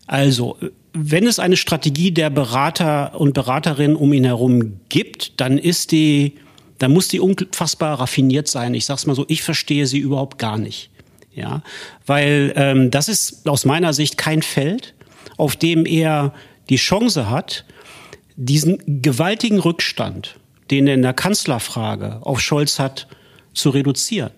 Also, 0.08 0.56
wenn 0.94 1.26
es 1.26 1.38
eine 1.38 1.56
Strategie 1.56 2.10
der 2.10 2.30
Berater 2.30 3.20
und 3.20 3.34
Beraterinnen 3.34 3.94
um 3.94 4.12
ihn 4.12 4.24
herum 4.24 4.80
gibt, 4.88 5.38
dann 5.38 5.58
ist 5.58 5.92
die, 5.92 6.34
dann 6.78 6.92
muss 6.92 7.08
die 7.08 7.20
unfassbar 7.20 8.00
raffiniert 8.00 8.48
sein. 8.48 8.74
Ich 8.74 8.86
sag's 8.86 9.06
mal 9.06 9.14
so, 9.14 9.26
ich 9.28 9.42
verstehe 9.42 9.86
sie 9.86 9.98
überhaupt 9.98 10.38
gar 10.38 10.58
nicht. 10.58 10.90
Ja, 11.34 11.62
weil 12.06 12.52
ähm, 12.56 12.90
das 12.90 13.08
ist 13.08 13.48
aus 13.48 13.64
meiner 13.64 13.92
Sicht 13.92 14.16
kein 14.16 14.42
Feld, 14.42 14.94
auf 15.36 15.54
dem 15.54 15.86
er 15.86 16.32
die 16.68 16.76
Chance 16.76 17.30
hat, 17.30 17.64
diesen 18.34 19.02
gewaltigen 19.02 19.60
Rückstand, 19.60 20.36
den 20.70 20.86
er 20.88 20.94
in 20.94 21.02
der 21.02 21.12
Kanzlerfrage 21.12 22.20
auf 22.22 22.40
Scholz 22.40 22.78
hat, 22.78 23.06
zu 23.58 23.70
reduzieren. 23.70 24.30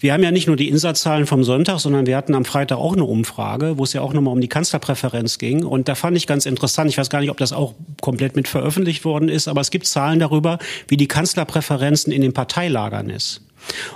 Wir 0.00 0.12
haben 0.12 0.22
ja 0.22 0.30
nicht 0.30 0.46
nur 0.46 0.56
die 0.56 0.68
Insatzzahlen 0.68 1.26
vom 1.26 1.44
Sonntag, 1.44 1.78
sondern 1.78 2.06
wir 2.06 2.16
hatten 2.16 2.34
am 2.34 2.44
Freitag 2.44 2.78
auch 2.78 2.94
eine 2.94 3.04
Umfrage, 3.04 3.78
wo 3.78 3.84
es 3.84 3.92
ja 3.92 4.00
auch 4.00 4.12
nochmal 4.12 4.32
um 4.32 4.40
die 4.40 4.48
Kanzlerpräferenz 4.48 5.38
ging. 5.38 5.64
Und 5.64 5.88
da 5.88 5.94
fand 5.94 6.16
ich 6.16 6.26
ganz 6.26 6.46
interessant, 6.46 6.90
ich 6.90 6.98
weiß 6.98 7.10
gar 7.10 7.20
nicht, 7.20 7.30
ob 7.30 7.36
das 7.36 7.52
auch 7.52 7.74
komplett 8.00 8.36
mit 8.36 8.48
veröffentlicht 8.48 9.04
worden 9.04 9.28
ist, 9.28 9.48
aber 9.48 9.60
es 9.60 9.70
gibt 9.70 9.86
Zahlen 9.86 10.18
darüber, 10.18 10.58
wie 10.88 10.96
die 10.96 11.08
Kanzlerpräferenzen 11.08 12.12
in 12.12 12.22
den 12.22 12.32
Parteilagern 12.32 13.10
ist. 13.10 13.42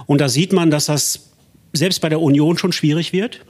Und 0.07 0.21
da 0.21 0.29
sieht 0.29 0.53
man, 0.53 0.71
dass 0.71 0.87
das 0.87 1.31
selbst 1.73 2.01
bei 2.01 2.09
der 2.09 2.21
Union 2.21 2.59
schon 2.59 2.73
schwierig 2.73 3.13
wird. 3.13 3.41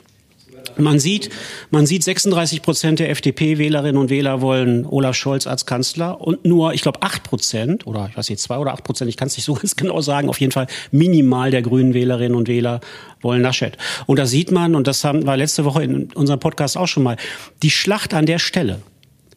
Man 0.78 1.00
sieht, 1.00 1.30
man 1.70 1.87
sieht 1.87 2.04
36 2.04 2.62
Prozent 2.62 3.00
der 3.00 3.11
FDP-Wählerinnen 3.11 3.97
und 4.00 4.11
Wähler 4.11 4.40
wollen 4.40 4.87
Olaf 4.87 5.16
Scholz 5.16 5.47
als 5.47 5.66
Kanzler 5.66 6.20
und 6.20 6.44
nur, 6.44 6.73
ich 6.73 6.82
glaube, 6.82 7.02
8 7.02 7.25
Prozent 7.25 7.87
oder 7.87 8.08
ich 8.11 8.16
weiß 8.16 8.30
nicht, 8.30 8.40
zwei 8.40 8.58
oder 8.58 8.73
acht 8.73 8.85
Prozent, 8.85 9.08
ich 9.08 9.16
kann 9.16 9.28
es 9.28 9.37
nicht 9.37 9.44
so 9.44 9.54
ganz 9.54 9.76
genau 9.76 10.00
sagen, 10.00 10.28
auf 10.28 10.40
jeden 10.40 10.52
Fall 10.52 10.66
minimal 10.90 11.50
der 11.50 11.62
grünen 11.62 11.94
Wählerinnen 11.94 12.37
und 12.37 12.49
Wähler 12.49 12.80
wollen 13.20 13.42
Laschet. 13.42 13.76
Und 14.06 14.18
da 14.18 14.26
sieht 14.26 14.50
man, 14.50 14.75
und 14.75 14.87
das 14.87 15.04
haben, 15.04 15.26
war 15.26 15.37
letzte 15.37 15.64
Woche 15.64 15.82
in 15.82 16.12
unserem 16.12 16.40
Podcast 16.40 16.76
auch 16.76 16.87
schon 16.87 17.02
mal, 17.02 17.16
die 17.62 17.70
Schlacht 17.70 18.14
an 18.14 18.26
der 18.26 18.38
Stelle 18.38 18.80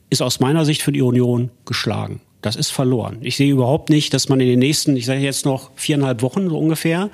ist 0.10 0.22
aus 0.22 0.40
meiner 0.40 0.66
Sicht 0.66 0.82
für 0.82 0.92
die 0.92 1.02
Union 1.02 1.50
geschlagen. 1.66 2.22
Das 2.42 2.56
ist 2.56 2.72
verloren. 2.72 3.18
Ich 3.22 3.38
sehe 3.38 3.52
überhaupt 3.52 3.90
nicht, 3.90 4.14
dass 4.14 4.28
man 4.28 4.40
in 4.40 4.48
den 4.48 4.60
nächsten, 4.60 4.96
ich 4.98 5.06
sage 5.06 5.20
jetzt 5.20 5.46
noch 5.46 5.72
viereinhalb 5.76 6.22
Wochen 6.22 6.50
so 6.50 6.58
ungefähr, 6.58 7.10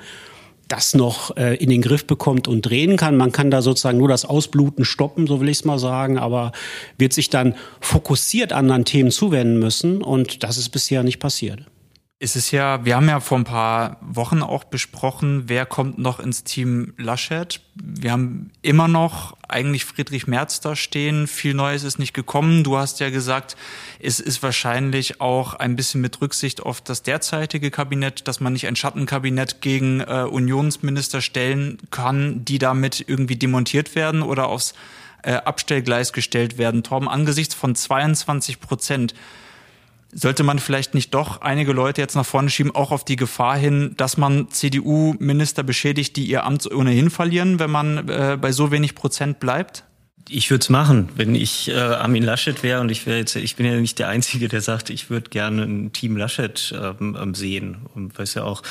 das 0.68 0.94
noch 0.94 1.36
äh, 1.36 1.56
in 1.56 1.70
den 1.70 1.82
Griff 1.82 2.06
bekommt 2.06 2.46
und 2.46 2.62
drehen 2.62 2.96
kann. 2.96 3.16
Man 3.16 3.32
kann 3.32 3.50
da 3.50 3.62
sozusagen 3.62 3.98
nur 3.98 4.08
das 4.08 4.24
Ausbluten 4.24 4.84
stoppen, 4.84 5.26
so 5.26 5.40
will 5.40 5.48
ich 5.48 5.58
es 5.58 5.64
mal 5.64 5.78
sagen, 5.78 6.18
aber 6.18 6.52
wird 6.98 7.12
sich 7.12 7.30
dann 7.30 7.54
fokussiert 7.80 8.52
anderen 8.52 8.84
Themen 8.84 9.10
zuwenden 9.10 9.58
müssen 9.58 10.02
und 10.02 10.42
das 10.42 10.58
ist 10.58 10.68
bisher 10.68 11.02
nicht 11.02 11.18
passiert. 11.18 11.60
Es 12.20 12.34
ist 12.34 12.50
ja, 12.50 12.84
wir 12.84 12.96
haben 12.96 13.08
ja 13.08 13.20
vor 13.20 13.38
ein 13.38 13.44
paar 13.44 13.96
Wochen 14.00 14.42
auch 14.42 14.64
besprochen, 14.64 15.44
wer 15.46 15.66
kommt 15.66 15.98
noch 15.98 16.18
ins 16.18 16.42
Team 16.42 16.92
Laschet. 16.96 17.60
Wir 17.76 18.10
haben 18.10 18.50
immer 18.60 18.88
noch 18.88 19.36
eigentlich 19.46 19.84
Friedrich 19.84 20.26
Merz 20.26 20.58
da 20.58 20.74
stehen. 20.74 21.28
Viel 21.28 21.54
Neues 21.54 21.84
ist 21.84 22.00
nicht 22.00 22.14
gekommen. 22.14 22.64
Du 22.64 22.76
hast 22.76 22.98
ja 22.98 23.10
gesagt, 23.10 23.56
es 24.00 24.18
ist 24.18 24.42
wahrscheinlich 24.42 25.20
auch 25.20 25.54
ein 25.54 25.76
bisschen 25.76 26.00
mit 26.00 26.20
Rücksicht 26.20 26.60
auf 26.60 26.80
das 26.80 27.04
derzeitige 27.04 27.70
Kabinett, 27.70 28.26
dass 28.26 28.40
man 28.40 28.52
nicht 28.52 28.66
ein 28.66 28.74
Schattenkabinett 28.74 29.60
gegen 29.60 30.00
äh, 30.00 30.26
Unionsminister 30.28 31.20
stellen 31.20 31.78
kann, 31.92 32.44
die 32.44 32.58
damit 32.58 33.04
irgendwie 33.06 33.36
demontiert 33.36 33.94
werden 33.94 34.22
oder 34.22 34.48
aufs 34.48 34.74
äh, 35.22 35.34
Abstellgleis 35.34 36.12
gestellt 36.12 36.58
werden. 36.58 36.82
Torben, 36.82 37.08
angesichts 37.08 37.54
von 37.54 37.76
22 37.76 38.58
Prozent 38.58 39.14
sollte 40.12 40.42
man 40.42 40.58
vielleicht 40.58 40.94
nicht 40.94 41.12
doch 41.14 41.42
einige 41.42 41.72
Leute 41.72 42.00
jetzt 42.00 42.14
nach 42.14 42.26
vorne 42.26 42.50
schieben, 42.50 42.74
auch 42.74 42.92
auf 42.92 43.04
die 43.04 43.16
Gefahr 43.16 43.56
hin, 43.56 43.94
dass 43.96 44.16
man 44.16 44.50
CDU-Minister 44.50 45.62
beschädigt, 45.62 46.16
die 46.16 46.24
ihr 46.24 46.44
Amt 46.44 46.70
ohnehin 46.70 47.10
verlieren, 47.10 47.58
wenn 47.58 47.70
man 47.70 48.08
äh, 48.08 48.38
bei 48.40 48.52
so 48.52 48.70
wenig 48.70 48.94
Prozent 48.94 49.40
bleibt? 49.40 49.84
Ich 50.30 50.50
würde 50.50 50.62
es 50.62 50.68
machen, 50.68 51.08
wenn 51.16 51.34
ich 51.34 51.68
äh, 51.68 51.74
Armin 51.74 52.22
Laschet 52.22 52.62
wäre 52.62 52.80
und 52.80 52.90
ich 52.90 53.06
wäre 53.06 53.18
jetzt, 53.18 53.34
ich 53.36 53.56
bin 53.56 53.64
ja 53.64 53.76
nicht 53.76 53.98
der 53.98 54.08
Einzige, 54.08 54.48
der 54.48 54.60
sagt, 54.60 54.90
ich 54.90 55.08
würde 55.08 55.30
gerne 55.30 55.62
ein 55.62 55.92
Team 55.92 56.16
Laschet 56.16 56.74
ähm, 56.78 57.16
ähm 57.20 57.34
sehen. 57.34 57.78
Und 57.94 58.18
was 58.18 58.34
ja 58.34 58.44
auch 58.44 58.62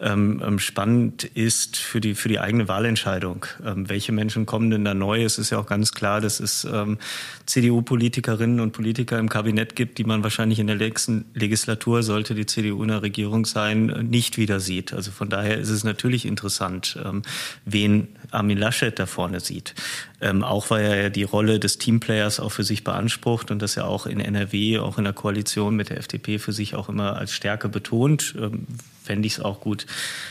ähm, 0.00 0.42
ähm, 0.44 0.58
spannend 0.58 1.24
ist 1.24 1.76
für 1.76 2.00
die, 2.00 2.14
für 2.14 2.28
die 2.28 2.38
eigene 2.38 2.68
Wahlentscheidung. 2.68 3.46
Ähm, 3.64 3.88
welche 3.88 4.12
Menschen 4.12 4.44
kommen 4.44 4.70
denn 4.70 4.84
da 4.84 4.94
neu? 4.94 5.24
Es 5.24 5.38
ist 5.38 5.50
ja 5.50 5.58
auch 5.58 5.66
ganz 5.66 5.92
klar, 5.92 6.20
dass 6.20 6.40
es 6.40 6.64
ähm, 6.64 6.98
CDU-Politikerinnen 7.46 8.60
und 8.60 8.72
Politiker 8.72 9.18
im 9.18 9.28
Kabinett 9.28 9.76
gibt, 9.76 9.98
die 9.98 10.04
man 10.04 10.22
wahrscheinlich 10.22 10.58
in 10.58 10.66
der 10.66 10.76
nächsten 10.76 11.24
Legislatur, 11.34 12.02
sollte 12.02 12.34
die 12.34 12.46
CDU 12.46 12.82
in 12.82 12.88
der 12.88 13.02
Regierung 13.02 13.46
sein, 13.46 13.86
nicht 14.10 14.36
wieder 14.36 14.60
sieht. 14.60 14.92
Also 14.92 15.10
von 15.10 15.28
daher 15.28 15.58
ist 15.58 15.70
es 15.70 15.84
natürlich 15.84 16.26
interessant, 16.26 16.98
ähm, 17.04 17.22
wen 17.64 18.08
Armin 18.30 18.58
Laschet 18.58 18.98
da 18.98 19.06
vorne 19.06 19.40
sieht. 19.40 19.74
Ähm, 20.20 20.44
auch 20.44 20.70
weil 20.70 20.84
er 20.84 21.02
ja 21.02 21.08
die 21.10 21.24
Rolle 21.24 21.60
des 21.60 21.78
Teamplayers 21.78 22.40
auch 22.40 22.50
für 22.50 22.64
sich 22.64 22.84
beansprucht 22.84 23.50
und 23.50 23.60
das 23.60 23.74
ja 23.74 23.84
auch 23.84 24.06
in 24.06 24.20
NRW, 24.20 24.78
auch 24.78 24.98
in 24.98 25.04
der 25.04 25.12
Koalition 25.12 25.76
mit 25.76 25.90
der 25.90 25.98
FDP 25.98 26.38
für 26.38 26.52
sich 26.52 26.74
auch 26.74 26.88
immer 26.88 27.16
als 27.16 27.32
Stärke 27.32 27.68
betont. 27.68 28.34
Ähm, 28.38 28.66
fände 29.06 29.26
ich 29.26 29.34
es 29.34 29.40
auch 29.40 29.60
gut, 29.60 29.86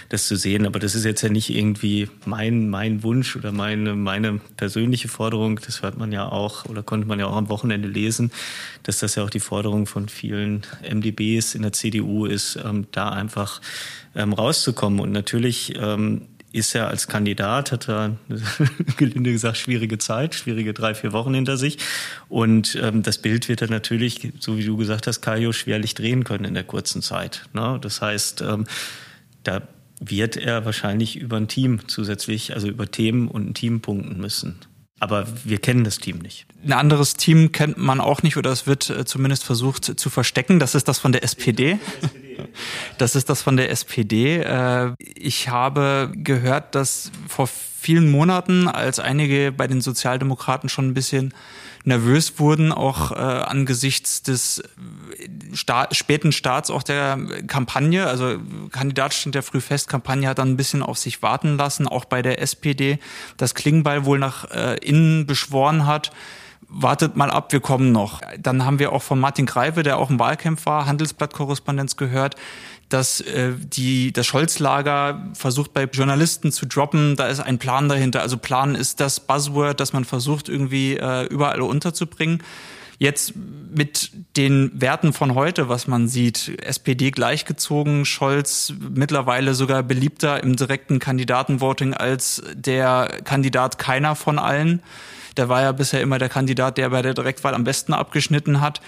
das 0.09 0.27
zu 0.27 0.35
sehen. 0.35 0.67
Aber 0.67 0.79
das 0.79 0.93
ist 0.93 1.05
jetzt 1.05 1.21
ja 1.21 1.29
nicht 1.29 1.49
irgendwie 1.49 2.09
mein, 2.25 2.69
mein 2.69 3.01
Wunsch 3.01 3.35
oder 3.35 3.51
meine, 3.51 3.95
meine 3.95 4.39
persönliche 4.57 5.07
Forderung. 5.07 5.59
Das 5.65 5.81
hört 5.81 5.97
man 5.97 6.11
ja 6.11 6.27
auch 6.29 6.65
oder 6.65 6.83
konnte 6.83 7.07
man 7.07 7.19
ja 7.19 7.27
auch 7.27 7.37
am 7.37 7.49
Wochenende 7.49 7.87
lesen, 7.87 8.31
dass 8.83 8.99
das 8.99 9.15
ja 9.15 9.23
auch 9.23 9.29
die 9.29 9.39
Forderung 9.39 9.87
von 9.87 10.09
vielen 10.09 10.63
MDBs 10.83 11.55
in 11.55 11.63
der 11.63 11.71
CDU 11.71 12.25
ist, 12.25 12.59
ähm, 12.63 12.87
da 12.91 13.09
einfach 13.09 13.61
ähm, 14.13 14.33
rauszukommen. 14.33 14.99
Und 14.99 15.11
natürlich 15.11 15.73
ähm, 15.79 16.27
ist 16.55 16.73
er 16.73 16.87
als 16.87 17.07
Kandidat, 17.07 17.71
hat 17.71 17.89
er, 17.89 18.15
gelinde 18.97 19.31
gesagt, 19.31 19.57
schwierige 19.57 19.97
Zeit, 19.97 20.35
schwierige 20.35 20.73
drei, 20.73 20.95
vier 20.95 21.11
Wochen 21.11 21.33
hinter 21.33 21.57
sich. 21.57 21.77
Und 22.29 22.77
ähm, 22.81 23.03
das 23.03 23.17
Bild 23.17 23.49
wird 23.49 23.61
er 23.61 23.69
natürlich, 23.69 24.31
so 24.39 24.57
wie 24.57 24.63
du 24.63 24.77
gesagt 24.77 25.07
hast, 25.07 25.21
Kajo, 25.21 25.51
schwerlich 25.51 25.93
drehen 25.93 26.23
können 26.23 26.45
in 26.45 26.53
der 26.53 26.63
kurzen 26.63 27.01
Zeit. 27.01 27.43
Ne? 27.53 27.77
Das 27.81 28.01
heißt, 28.01 28.41
ähm, 28.41 28.65
da 29.43 29.61
wird 29.99 30.37
er 30.37 30.65
wahrscheinlich 30.65 31.17
über 31.17 31.37
ein 31.37 31.47
Team 31.47 31.87
zusätzlich, 31.87 32.53
also 32.53 32.67
über 32.67 32.89
Themen 32.89 33.27
und 33.27 33.49
ein 33.49 33.53
Team 33.53 33.81
punkten 33.81 34.19
müssen. 34.19 34.55
Aber 34.99 35.27
wir 35.43 35.57
kennen 35.57 35.83
das 35.83 35.97
Team 35.97 36.19
nicht. 36.19 36.45
Ein 36.63 36.73
anderes 36.73 37.15
Team 37.15 37.51
kennt 37.51 37.77
man 37.77 37.99
auch 37.99 38.23
nicht 38.23 38.37
oder 38.37 38.51
es 38.51 38.65
wird 38.65 38.89
äh, 38.89 39.05
zumindest 39.05 39.43
versucht 39.43 39.99
zu 39.99 40.09
verstecken. 40.09 40.59
Das 40.59 40.73
ist 40.73 40.87
das 40.87 40.99
von 40.99 41.11
der 41.11 41.23
SPD. 41.23 41.79
Das 42.97 43.15
ist 43.15 43.29
das 43.29 43.41
von 43.41 43.55
der 43.55 43.71
SPD. 43.71 44.37
Äh, 44.37 44.91
ich 44.99 45.47
habe 45.47 46.11
gehört, 46.15 46.75
dass 46.75 47.11
vor 47.29 47.47
vielen 47.47 48.11
Monaten, 48.11 48.67
als 48.67 48.99
einige 48.99 49.51
bei 49.51 49.67
den 49.67 49.79
Sozialdemokraten 49.79 50.67
schon 50.67 50.89
ein 50.89 50.93
bisschen 50.93 51.33
nervös 51.85 52.39
wurden, 52.39 52.71
auch 52.71 53.11
äh, 53.11 53.15
angesichts 53.15 54.23
des 54.23 54.63
Sta 55.53 55.87
späten 55.91 56.31
Starts 56.31 56.69
auch 56.69 56.83
der 56.83 57.17
Kampagne. 57.47 58.07
Also 58.07 58.37
Kandidat 58.71 59.13
stand 59.13 59.35
ja 59.35 59.41
früh 59.41 59.61
fest, 59.61 59.87
Kampagne 59.87 60.27
hat 60.27 60.39
dann 60.39 60.51
ein 60.51 60.57
bisschen 60.57 60.83
auf 60.83 60.97
sich 60.97 61.21
warten 61.21 61.57
lassen, 61.57 61.87
auch 61.87 62.05
bei 62.05 62.21
der 62.21 62.41
SPD, 62.41 62.99
das 63.37 63.55
Klingbeil 63.55 64.05
wohl 64.05 64.19
nach 64.19 64.49
äh, 64.51 64.77
innen 64.77 65.25
beschworen 65.25 65.85
hat 65.85 66.11
wartet 66.67 67.15
mal 67.15 67.29
ab, 67.29 67.51
wir 67.51 67.59
kommen 67.59 67.91
noch. 67.91 68.21
Dann 68.39 68.65
haben 68.65 68.79
wir 68.79 68.91
auch 68.91 69.03
von 69.03 69.19
Martin 69.19 69.45
Greive, 69.45 69.83
der 69.83 69.97
auch 69.97 70.09
im 70.09 70.19
Wahlkampf 70.19 70.65
war, 70.65 70.85
Handelsblatt-Korrespondenz 70.85 71.95
gehört, 71.95 72.35
dass 72.89 73.21
äh, 73.21 73.53
die, 73.57 74.13
das 74.13 74.27
Scholz-Lager 74.27 75.31
versucht 75.33 75.73
bei 75.73 75.85
Journalisten 75.85 76.51
zu 76.51 76.65
droppen, 76.65 77.15
da 77.15 77.27
ist 77.27 77.39
ein 77.39 77.57
Plan 77.57 77.89
dahinter. 77.89 78.21
Also 78.21 78.37
Plan 78.37 78.75
ist 78.75 78.99
das 78.99 79.19
Buzzword, 79.19 79.79
das 79.79 79.93
man 79.93 80.05
versucht 80.05 80.49
irgendwie 80.49 80.97
äh, 80.97 81.25
überall 81.25 81.61
unterzubringen. 81.61 82.43
Jetzt 82.97 83.33
mit 83.35 84.11
den 84.37 84.71
Werten 84.73 85.11
von 85.11 85.35
heute, 85.35 85.67
was 85.67 85.87
man 85.87 86.07
sieht, 86.07 86.63
SPD 86.63 87.11
gleichgezogen, 87.11 88.05
Scholz 88.05 88.73
mittlerweile 88.79 89.53
sogar 89.53 89.83
beliebter 89.83 90.41
im 90.41 90.55
direkten 90.55 90.99
Kandidatenvoting 90.99 91.93
als 91.93 92.41
der 92.53 93.19
Kandidat 93.25 93.77
keiner 93.77 94.15
von 94.15 94.39
allen. 94.39 94.81
Der 95.35 95.49
war 95.49 95.61
ja 95.61 95.73
bisher 95.73 96.01
immer 96.01 96.19
der 96.19 96.29
Kandidat, 96.29 96.77
der 96.77 96.89
bei 96.89 97.01
der 97.01 97.13
Direktwahl 97.13 97.53
am 97.53 97.65
besten 97.65 97.93
abgeschnitten 97.93 98.61
hat. 98.61 98.79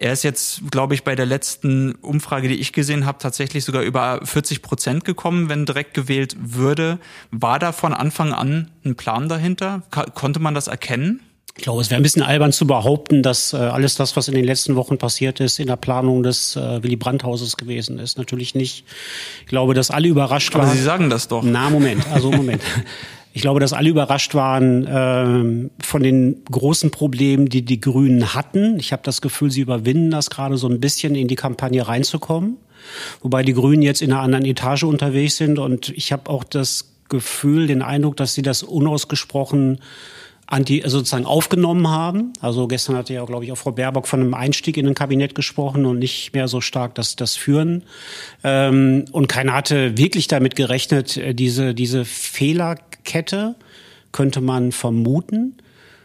Er 0.00 0.14
ist 0.14 0.22
jetzt, 0.22 0.62
glaube 0.70 0.94
ich, 0.94 1.04
bei 1.04 1.14
der 1.14 1.26
letzten 1.26 1.92
Umfrage, 1.96 2.48
die 2.48 2.54
ich 2.54 2.72
gesehen 2.72 3.04
habe, 3.04 3.18
tatsächlich 3.18 3.66
sogar 3.66 3.82
über 3.82 4.20
40 4.24 4.62
Prozent 4.62 5.04
gekommen, 5.04 5.50
wenn 5.50 5.66
direkt 5.66 5.92
gewählt 5.92 6.36
würde. 6.40 6.98
War 7.30 7.58
da 7.58 7.70
von 7.72 7.92
Anfang 7.92 8.32
an 8.32 8.70
ein 8.82 8.96
Plan 8.96 9.28
dahinter? 9.28 9.82
konnte 10.14 10.40
man 10.40 10.54
das 10.54 10.68
erkennen? 10.68 11.20
Ich 11.54 11.64
glaube, 11.64 11.82
es 11.82 11.90
wäre 11.90 12.00
ein 12.00 12.02
bisschen 12.02 12.22
albern 12.22 12.52
zu 12.52 12.66
behaupten, 12.66 13.22
dass 13.22 13.52
äh, 13.52 13.58
alles 13.58 13.94
das, 13.94 14.16
was 14.16 14.28
in 14.28 14.34
den 14.34 14.44
letzten 14.46 14.74
Wochen 14.74 14.96
passiert 14.96 15.38
ist, 15.40 15.58
in 15.58 15.66
der 15.66 15.76
Planung 15.76 16.22
des 16.22 16.56
äh, 16.56 16.82
Willy 16.82 16.96
Brandt-Hauses 16.96 17.58
gewesen 17.58 17.98
ist. 17.98 18.16
Natürlich 18.16 18.54
nicht. 18.54 18.86
Ich 19.42 19.48
glaube, 19.48 19.74
dass 19.74 19.90
alle 19.90 20.08
überrascht 20.08 20.54
Aber 20.54 20.62
waren. 20.62 20.70
Aber 20.70 20.78
Sie 20.78 20.82
sagen 20.82 21.10
das 21.10 21.28
doch. 21.28 21.42
Na, 21.42 21.68
Moment, 21.68 22.06
also 22.10 22.30
Moment. 22.30 22.62
Ich 23.32 23.42
glaube, 23.42 23.60
dass 23.60 23.72
alle 23.72 23.88
überrascht 23.88 24.34
waren 24.34 24.86
äh, 24.86 25.70
von 25.82 26.02
den 26.02 26.42
großen 26.50 26.90
Problemen, 26.90 27.48
die 27.48 27.62
die 27.62 27.80
Grünen 27.80 28.34
hatten. 28.34 28.78
Ich 28.78 28.92
habe 28.92 29.02
das 29.04 29.20
Gefühl, 29.20 29.50
sie 29.50 29.60
überwinden 29.60 30.10
das 30.10 30.30
gerade 30.30 30.56
so 30.56 30.68
ein 30.68 30.80
bisschen 30.80 31.14
in 31.14 31.28
die 31.28 31.36
Kampagne 31.36 31.86
reinzukommen. 31.86 32.56
Wobei 33.22 33.42
die 33.42 33.52
Grünen 33.52 33.82
jetzt 33.82 34.02
in 34.02 34.12
einer 34.12 34.22
anderen 34.22 34.44
Etage 34.44 34.82
unterwegs 34.82 35.36
sind. 35.36 35.58
Und 35.58 35.90
ich 35.90 36.12
habe 36.12 36.28
auch 36.28 36.42
das 36.42 36.92
Gefühl, 37.08 37.66
den 37.66 37.82
Eindruck, 37.82 38.16
dass 38.16 38.34
sie 38.34 38.42
das 38.42 38.62
unausgesprochen 38.62 39.78
anti, 40.50 40.82
also 40.82 40.98
sozusagen 40.98 41.26
aufgenommen 41.26 41.88
haben. 41.88 42.32
Also 42.40 42.66
gestern 42.66 42.96
hatte 42.96 43.14
ja, 43.14 43.24
glaube 43.24 43.44
ich, 43.44 43.52
auch 43.52 43.56
Frau 43.56 43.72
Baerbock 43.72 44.08
von 44.08 44.20
einem 44.20 44.34
Einstieg 44.34 44.76
in 44.76 44.86
ein 44.86 44.94
Kabinett 44.94 45.34
gesprochen 45.34 45.86
und 45.86 45.98
nicht 45.98 46.34
mehr 46.34 46.48
so 46.48 46.60
stark 46.60 46.94
das, 46.96 47.16
das 47.16 47.36
Führen. 47.36 47.84
Ähm, 48.42 49.04
und 49.12 49.28
keiner 49.28 49.54
hatte 49.54 49.96
wirklich 49.96 50.26
damit 50.26 50.56
gerechnet, 50.56 51.16
äh, 51.16 51.34
diese, 51.34 51.74
diese 51.74 52.04
Fehlerkette 53.00 53.54
könnte 54.12 54.40
man 54.40 54.72
vermuten. 54.72 55.56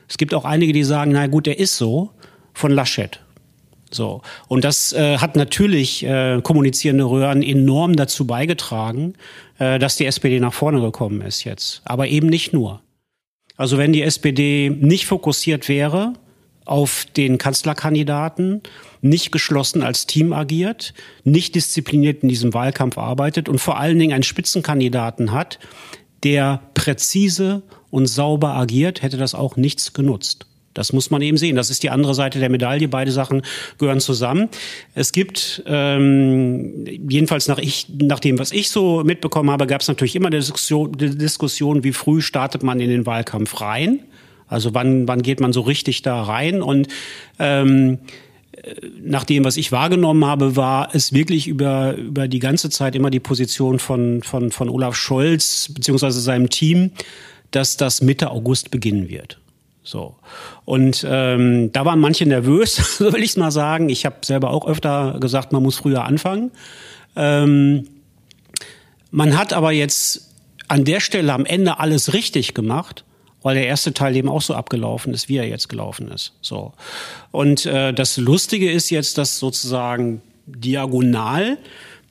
Es 0.08 0.18
gibt 0.18 0.34
auch 0.34 0.46
einige, 0.46 0.74
die 0.74 0.84
sagen, 0.84 1.12
na 1.12 1.28
gut, 1.28 1.46
der 1.48 1.60
ist 1.60 1.78
so, 1.78 2.12
von 2.54 2.72
Laschet. 2.72 3.20
So. 3.92 4.22
Und 4.48 4.64
das 4.64 4.94
äh, 4.94 5.18
hat 5.18 5.36
natürlich 5.36 6.03
äh, 6.03 6.42
kommunizierende 6.42 7.05
Röhren 7.05 7.42
enorm 7.42 7.96
dazu 7.96 8.27
beigetragen, 8.27 9.14
äh, 9.58 9.79
dass 9.79 9.96
die 9.96 10.05
SPD 10.05 10.40
nach 10.40 10.53
vorne 10.53 10.81
gekommen 10.81 11.22
ist 11.22 11.44
jetzt. 11.44 11.81
Aber 11.86 12.08
eben 12.08 12.27
nicht 12.27 12.53
nur. 12.53 12.81
Also 13.58 13.77
wenn 13.77 13.94
die 13.94 14.01
SPD 14.01 14.70
nicht 14.70 15.05
fokussiert 15.05 15.70
wäre 15.70 16.14
auf 16.66 17.05
den 17.16 17.38
Kanzlerkandidaten, 17.38 18.62
nicht 19.01 19.31
geschlossen 19.31 19.84
als 19.84 20.08
Team 20.08 20.34
agiert, 20.34 20.94
nicht 21.24 21.55
diszipliniert 21.55 22.24
in 22.24 22.29
diesem 22.29 22.53
Wahlkampf 22.53 22.98
arbeitet 22.98 23.48
und 23.48 23.60
vor 23.60 23.79
allen 23.79 23.98
Dingen 24.00 24.14
einen 24.14 24.24
Spitzenkandidaten 24.24 25.31
hat, 25.31 25.60
der 26.25 26.59
präzise 26.74 27.61
und 27.92 28.07
sauber 28.07 28.55
agiert, 28.55 29.01
hätte 29.01 29.16
das 29.16 29.35
auch 29.35 29.55
nichts 29.55 29.94
genutzt. 29.94 30.48
Das 30.74 30.92
muss 30.92 31.09
man 31.09 31.22
eben 31.22 31.38
sehen. 31.38 31.55
Das 31.55 31.70
ist 31.70 31.83
die 31.83 31.90
andere 31.90 32.14
Seite 32.14 32.40
der 32.40 32.50
Medaille. 32.50 32.90
Beide 32.90 33.11
Sachen 33.11 33.44
gehören 33.77 34.01
zusammen. 34.01 34.50
Es 34.94 35.14
gibt, 35.14 35.64
ähm, 35.66 36.83
jedenfalls 36.85 37.48
nach, 37.48 37.59
ich, 37.59 37.88
nach 38.01 38.20
dem, 38.20 38.40
was 38.40 38.51
ich 38.51 38.70
so 38.70 39.03
mitbekommen 39.05 39.51
habe, 39.51 39.68
gab 39.68 39.79
es 39.79 39.88
natürlich 39.88 40.18
immer 40.18 40.27
eine 40.27 40.40
Diskussion, 40.40 40.92
eine 41.00 41.16
Diskussion, 41.16 41.85
wie 41.85 41.94
früh 41.94 42.22
startet 42.22 42.61
man 42.61 42.81
in 42.81 42.90
den 42.90 43.05
Wahlkampf 43.05 43.61
rein. 43.61 44.01
Also 44.48 44.74
wann, 44.74 45.07
wann 45.07 45.22
geht 45.22 45.40
man 45.40 45.53
so 45.53 45.61
richtig 45.61 46.01
da 46.01 46.22
rein? 46.22 46.61
Und 46.61 46.90
ähm, 47.40 48.00
nach 49.01 49.24
dem, 49.24 49.44
was 49.44 49.58
ich 49.58 49.72
wahrgenommen 49.72 50.25
habe, 50.25 50.56
war 50.56 50.90
es 50.94 51.14
wirklich 51.14 51.48
über, 51.48 51.96
über 51.96 52.28
die 52.28 52.40
ganze 52.40 52.70
Zeit 52.70 52.96
immer 52.96 53.10
die 53.10 53.20
Position 53.20 53.80
von, 53.80 54.24
von, 54.24 54.51
von 54.51 54.70
Olaf 54.70 54.96
Scholz 54.96 55.70
beziehungsweise 55.74 56.20
seinem 56.20 56.50
Team, 56.50 56.92
dass 57.51 57.78
das 57.78 58.01
Mitte 58.01 58.32
August 58.32 58.72
beginnen 58.72 59.10
wird. 59.10 59.40
So. 59.84 60.16
Und 60.66 61.06
ähm, 61.08 61.72
da 61.72 61.86
waren 61.86 62.00
manche 62.00 62.25
nervös, 62.25 62.75
so 62.98 63.14
will 63.14 63.24
ich 63.24 63.32
es 63.32 63.38
mal 63.38 63.51
sagen. 63.51 63.90
Ich 63.90 64.06
habe 64.06 64.18
selber 64.24 64.50
auch 64.50 64.68
öfter 64.68 65.18
gesagt, 65.20 65.51
man 65.51 65.64
muss 65.64 65.78
früher 65.78 66.04
anfangen. 66.04 66.51
Ähm, 67.16 67.88
man 69.12 69.38
hat 69.38 69.54
aber 69.54 69.72
jetzt 69.72 70.32
an 70.68 70.84
der 70.84 71.00
Stelle 71.00 71.32
am 71.32 71.46
Ende 71.46 71.80
alles 71.80 72.14
richtig 72.14 72.54
gemacht, 72.54 73.06
weil 73.46 73.53
der 73.53 73.68
erste 73.68 73.94
Teil 73.94 74.16
eben 74.16 74.27
auch 74.27 74.42
so 74.42 74.55
abgelaufen 74.55 75.14
ist, 75.14 75.29
wie 75.29 75.38
er 75.38 75.48
jetzt 75.48 75.70
gelaufen 75.70 76.10
ist. 76.12 76.34
So. 76.42 76.74
Und 77.29 77.68
äh, 77.68 77.94
das 77.94 78.18
Lustige 78.18 78.72
ist 78.72 78.90
jetzt, 78.90 79.20
dass 79.20 79.38
sozusagen 79.38 80.24
diagonal 80.48 81.60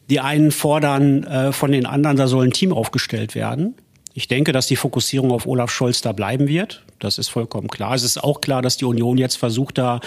die 0.08 0.20
einen 0.20 0.52
fordern 0.52 1.24
äh, 1.24 1.50
von 1.50 1.72
den 1.72 1.86
anderen, 1.86 2.16
da 2.16 2.28
soll 2.28 2.46
ein 2.46 2.52
Team 2.52 2.72
aufgestellt 2.72 3.34
werden. 3.34 3.74
Ich 4.12 4.28
denke, 4.28 4.52
dass 4.52 4.68
die 4.68 4.76
Fokussierung 4.76 5.32
auf 5.32 5.44
Olaf 5.48 5.72
Scholz 5.72 6.02
da 6.02 6.12
bleiben 6.12 6.46
wird. 6.46 6.84
Das 7.00 7.18
ist 7.18 7.30
vollkommen 7.30 7.66
klar. 7.66 7.96
Es 7.96 8.04
ist 8.04 8.22
auch 8.22 8.40
klar, 8.40 8.62
dass 8.62 8.76
die 8.76 8.84
Union 8.84 9.18
jetzt 9.18 9.34
versucht, 9.34 9.76
da 9.76 9.98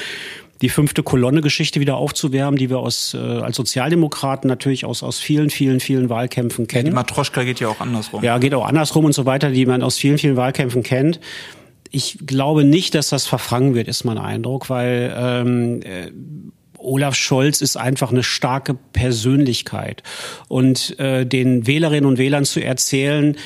die 0.62 0.70
fünfte 0.70 1.04
Kolonne-Geschichte 1.04 1.80
wieder 1.80 1.98
aufzuwärmen, 1.98 2.58
die 2.58 2.70
wir 2.70 2.80
aus, 2.80 3.14
äh, 3.14 3.18
als 3.18 3.58
Sozialdemokraten 3.58 4.48
natürlich 4.48 4.86
aus, 4.86 5.04
aus 5.04 5.20
vielen, 5.20 5.50
vielen, 5.50 5.80
vielen 5.80 6.10
Wahlkämpfen 6.10 6.68
kennen. 6.68 6.86
Die 6.86 6.92
Matroschka 6.92 7.44
geht 7.44 7.60
ja 7.60 7.68
auch 7.68 7.80
andersrum. 7.80 8.24
Ja, 8.24 8.38
geht 8.38 8.54
auch 8.54 8.66
andersrum 8.66 9.06
und 9.06 9.14
so 9.14 9.26
weiter, 9.26 9.52
die 9.52 9.66
man 9.66 9.84
aus 9.84 9.98
vielen, 9.98 10.18
vielen 10.18 10.36
Wahlkämpfen 10.36 10.84
kennt. 10.84 11.20
Ich 11.92 12.20
glaube 12.26 12.64
nicht, 12.64 12.96
dass 12.96 13.10
das 13.10 13.28
verfangen 13.28 13.76
wird, 13.76 13.88
ist 13.88 14.04
mein 14.04 14.18
Eindruck, 14.18 14.70
weil 14.70 15.14
ähm, 15.18 15.82
äh, 15.84 16.12
Olaf 16.78 17.16
Scholz 17.16 17.62
ist 17.62 17.78
einfach 17.78 18.12
eine 18.12 18.24
starke 18.24 18.74
Persönlichkeit. 18.74 20.04
Und 20.48 21.00
äh, 21.00 21.26
den 21.26 21.68
Wählerinnen 21.68 22.06
und 22.06 22.18
Wählern 22.18 22.46
zu 22.46 22.64
erzählen, 22.64 23.36
äh, 23.36 23.38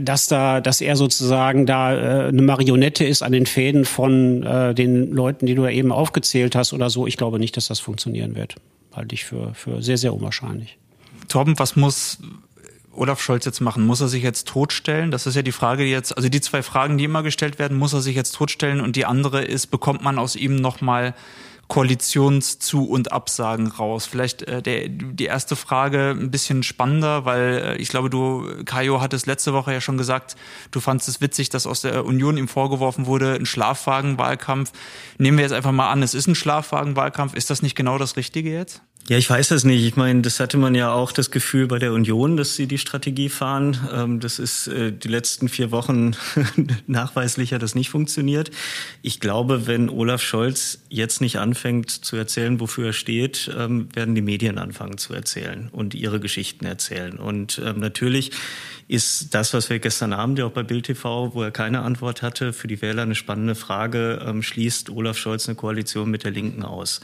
dass 0.00 0.26
da, 0.26 0.60
dass 0.60 0.80
er 0.80 0.96
sozusagen 0.96 1.66
da 1.66 1.94
äh, 1.94 2.28
eine 2.28 2.42
Marionette 2.42 3.04
ist 3.04 3.22
an 3.22 3.32
den 3.32 3.46
Fäden 3.46 3.84
von 3.84 4.42
äh, 4.42 4.74
den 4.74 5.12
Leuten, 5.12 5.46
die 5.46 5.54
du 5.54 5.64
ja 5.64 5.70
eben 5.70 5.92
aufgezählt 5.92 6.54
hast 6.56 6.72
oder 6.72 6.90
so. 6.90 7.06
Ich 7.06 7.16
glaube 7.16 7.38
nicht, 7.38 7.56
dass 7.56 7.68
das 7.68 7.80
funktionieren 7.80 8.36
wird. 8.36 8.56
Halte 8.94 9.14
ich 9.14 9.24
für, 9.24 9.54
für 9.54 9.82
sehr, 9.82 9.98
sehr 9.98 10.14
unwahrscheinlich. 10.14 10.78
Torben, 11.28 11.58
was 11.58 11.76
muss 11.76 12.18
Olaf 12.92 13.20
Scholz 13.20 13.44
jetzt 13.44 13.60
machen? 13.60 13.84
Muss 13.84 14.00
er 14.00 14.08
sich 14.08 14.22
jetzt 14.22 14.48
totstellen? 14.48 15.10
Das 15.10 15.26
ist 15.26 15.34
ja 15.34 15.42
die 15.42 15.52
Frage 15.52 15.84
jetzt, 15.84 16.16
also 16.16 16.28
die 16.28 16.40
zwei 16.40 16.62
Fragen, 16.62 16.96
die 16.96 17.04
immer 17.04 17.22
gestellt 17.22 17.58
werden, 17.58 17.76
muss 17.76 17.92
er 17.92 18.00
sich 18.00 18.16
jetzt 18.16 18.32
totstellen? 18.32 18.80
Und 18.80 18.96
die 18.96 19.04
andere 19.04 19.44
ist, 19.44 19.66
bekommt 19.68 20.02
man 20.02 20.18
aus 20.18 20.36
ihm 20.36 20.56
nochmal 20.56 21.14
Koalitionszu- 21.68 22.86
und 22.86 23.12
Absagen 23.12 23.66
raus. 23.66 24.06
Vielleicht 24.06 24.42
äh, 24.42 24.62
der, 24.62 24.88
die 24.88 25.24
erste 25.24 25.56
Frage 25.56 26.10
ein 26.10 26.30
bisschen 26.30 26.62
spannender, 26.62 27.24
weil 27.24 27.62
äh, 27.64 27.76
ich 27.76 27.88
glaube, 27.88 28.08
du, 28.08 28.64
Kajo, 28.64 29.00
hattest 29.00 29.26
letzte 29.26 29.52
Woche 29.52 29.72
ja 29.72 29.80
schon 29.80 29.98
gesagt, 29.98 30.36
du 30.70 30.80
fandest 30.80 31.08
es 31.08 31.20
witzig, 31.20 31.48
dass 31.48 31.66
aus 31.66 31.80
der 31.80 32.04
Union 32.04 32.36
ihm 32.36 32.48
vorgeworfen 32.48 33.06
wurde, 33.06 33.34
ein 33.34 33.46
Schlafwagenwahlkampf. 33.46 34.72
Nehmen 35.18 35.38
wir 35.38 35.42
jetzt 35.42 35.52
einfach 35.52 35.72
mal 35.72 35.90
an, 35.90 36.02
es 36.02 36.14
ist 36.14 36.28
ein 36.28 36.34
Schlafwagenwahlkampf. 36.34 37.34
Ist 37.34 37.50
das 37.50 37.62
nicht 37.62 37.74
genau 37.74 37.98
das 37.98 38.16
Richtige 38.16 38.52
jetzt? 38.52 38.82
Ja, 39.08 39.16
ich 39.16 39.30
weiß 39.30 39.48
das 39.48 39.62
nicht. 39.62 39.84
Ich 39.84 39.94
meine, 39.94 40.22
das 40.22 40.40
hatte 40.40 40.56
man 40.56 40.74
ja 40.74 40.92
auch 40.92 41.12
das 41.12 41.30
Gefühl 41.30 41.68
bei 41.68 41.78
der 41.78 41.92
Union, 41.92 42.36
dass 42.36 42.56
sie 42.56 42.66
die 42.66 42.78
Strategie 42.78 43.28
fahren. 43.28 43.78
Ähm, 43.94 44.18
das 44.18 44.40
ist 44.40 44.66
äh, 44.66 44.90
die 44.90 45.06
letzten 45.06 45.48
vier 45.48 45.70
Wochen 45.70 46.16
nachweislich 46.88 47.52
hat 47.52 47.62
das 47.62 47.76
nicht 47.76 47.88
funktioniert. 47.88 48.50
Ich 49.02 49.20
glaube, 49.20 49.68
wenn 49.68 49.90
Olaf 49.90 50.22
Scholz 50.22 50.80
jetzt 50.88 51.20
nicht 51.20 51.38
anfängt 51.38 51.88
zu 51.92 52.16
erzählen, 52.16 52.58
wofür 52.58 52.86
er 52.86 52.92
steht, 52.92 53.48
ähm, 53.56 53.88
werden 53.94 54.16
die 54.16 54.22
Medien 54.22 54.58
anfangen 54.58 54.98
zu 54.98 55.14
erzählen 55.14 55.68
und 55.70 55.94
ihre 55.94 56.18
Geschichten 56.18 56.64
erzählen. 56.64 57.16
Und 57.16 57.62
ähm, 57.64 57.78
natürlich 57.78 58.32
ist 58.88 59.34
das, 59.34 59.54
was 59.54 59.70
wir 59.70 59.78
gestern 59.78 60.14
Abend 60.14 60.40
ja 60.40 60.46
auch 60.46 60.52
bei 60.52 60.64
Bild 60.64 60.86
TV, 60.86 61.32
wo 61.32 61.42
er 61.44 61.52
keine 61.52 61.82
Antwort 61.82 62.22
hatte, 62.22 62.52
für 62.52 62.66
die 62.66 62.82
Wähler 62.82 63.02
eine 63.02 63.16
spannende 63.16 63.54
Frage. 63.56 64.36
Schließt 64.40 64.90
Olaf 64.90 65.18
Scholz 65.18 65.48
eine 65.48 65.56
Koalition 65.56 66.08
mit 66.08 66.22
der 66.22 66.30
Linken 66.30 66.62
aus? 66.62 67.00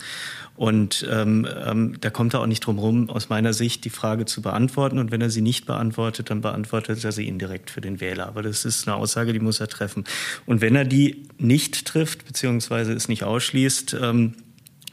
Und 0.63 1.05
ähm, 1.11 1.45
ähm, 1.67 1.97
da 2.01 2.11
kommt 2.11 2.35
er 2.35 2.41
auch 2.41 2.47
nicht 2.47 2.65
drum 2.65 2.79
rum, 2.79 3.11
aus 3.11 3.29
meiner 3.29 3.53
Sicht 3.53 3.85
die 3.85 3.91
Frage 3.91 4.27
zu 4.27 4.43
beantworten. 4.43 5.01
Und 5.01 5.11
wenn 5.11 5.21
er 5.21 5.29
sie 5.29 5.41
nicht 5.41 5.67
beantwortet, 5.67 6.31
dann 6.31 6.41
beantwortet 6.41 7.05
er 7.05 7.11
sie 7.11 7.27
indirekt 7.27 7.69
für 7.69 7.81
den 7.81 8.01
Wähler. 8.01 8.29
Aber 8.29 8.43
das 8.43 8.65
ist 8.65 8.87
eine 8.87 8.97
Aussage, 8.97 9.33
die 9.33 9.41
muss 9.41 9.59
er 9.59 9.67
treffen. 9.67 10.05
Und 10.47 10.61
wenn 10.61 10.77
er 10.77 10.85
die 10.85 11.27
nicht 11.37 11.85
trifft, 11.85 12.29
beziehungsweise 12.29 12.93
es 12.93 13.09
nicht 13.09 13.25
ausschließt, 13.25 13.97
ähm, 14.01 14.35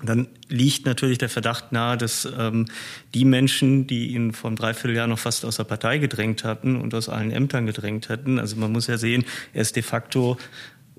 dann 0.02 0.28
liegt 0.48 0.88
natürlich 0.88 1.20
der 1.20 1.30
Verdacht 1.30 1.72
nahe, 1.72 1.98
dass 1.98 2.28
ähm, 2.36 2.66
die 3.14 3.26
Menschen, 3.26 3.86
die 3.86 4.16
ihn 4.16 4.34
vor 4.34 4.48
einem 4.48 4.58
Dreivierteljahr 4.58 5.06
noch 5.06 5.20
fast 5.20 5.46
aus 5.46 5.58
der 5.58 5.66
Partei 5.66 6.00
gedrängt 6.00 6.44
hatten 6.44 6.78
und 6.78 6.96
aus 6.96 7.10
allen 7.10 7.30
Ämtern 7.30 7.68
gedrängt 7.68 8.10
hatten, 8.10 8.40
also 8.40 8.56
man 8.56 8.72
muss 8.72 8.88
ja 8.88 8.98
sehen, 8.98 9.24
er 9.54 9.62
ist 9.62 9.76
de 9.76 9.84
facto 9.84 10.38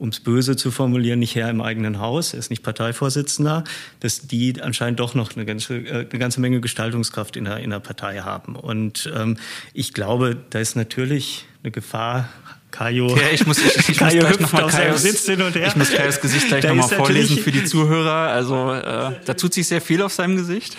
um 0.01 0.09
es 0.09 0.21
böse 0.21 0.57
zu 0.57 0.71
formulieren, 0.71 1.19
nicht 1.19 1.35
Herr 1.35 1.51
im 1.51 1.61
eigenen 1.61 2.01
Haus, 2.01 2.33
er 2.33 2.39
ist 2.39 2.49
nicht 2.49 2.63
Parteivorsitzender, 2.63 3.65
dass 4.01 4.27
die 4.27 4.61
anscheinend 4.61 4.99
doch 4.99 5.15
noch 5.15 5.37
eine 5.37 5.45
ganze, 5.45 5.77
äh, 5.77 6.07
eine 6.11 6.19
ganze 6.19 6.41
Menge 6.41 6.61
Gestaltungskraft 6.61 7.37
in 7.37 7.45
der, 7.45 7.59
in 7.59 7.71
der 7.71 7.81
Partei 7.81 8.21
haben. 8.21 8.57
Und 8.57 9.13
ähm, 9.15 9.37
ich 9.75 9.93
glaube, 9.93 10.39
da 10.49 10.59
ist 10.59 10.75
natürlich 10.75 11.47
eine 11.63 11.71
Gefahr 11.71 12.31
Kajo. 12.71 13.17
Ja, 13.17 13.31
ich 13.33 13.47
muss, 13.47 13.59
ich, 13.59 13.89
ich 13.89 13.99
Kajo 13.99 14.17
muss 14.17 14.27
gleich 14.27 14.41
nochmal 14.41 14.67
Kajos. 14.69 15.05
Ich 15.05 15.77
muss 15.77 15.91
Kajos 15.91 16.21
Gesicht 16.21 16.49
gleich 16.49 16.65
nochmal 16.65 16.89
vorlesen 16.89 17.39
für 17.39 17.51
die 17.51 17.65
Zuhörer. 17.65 18.31
Also 18.31 18.73
äh, 18.73 19.17
da 19.25 19.35
tut 19.35 19.55
sich 19.55 19.67
sehr 19.67 19.81
viel 19.81 20.03
auf 20.03 20.13
seinem 20.13 20.37
Gesicht. 20.37 20.77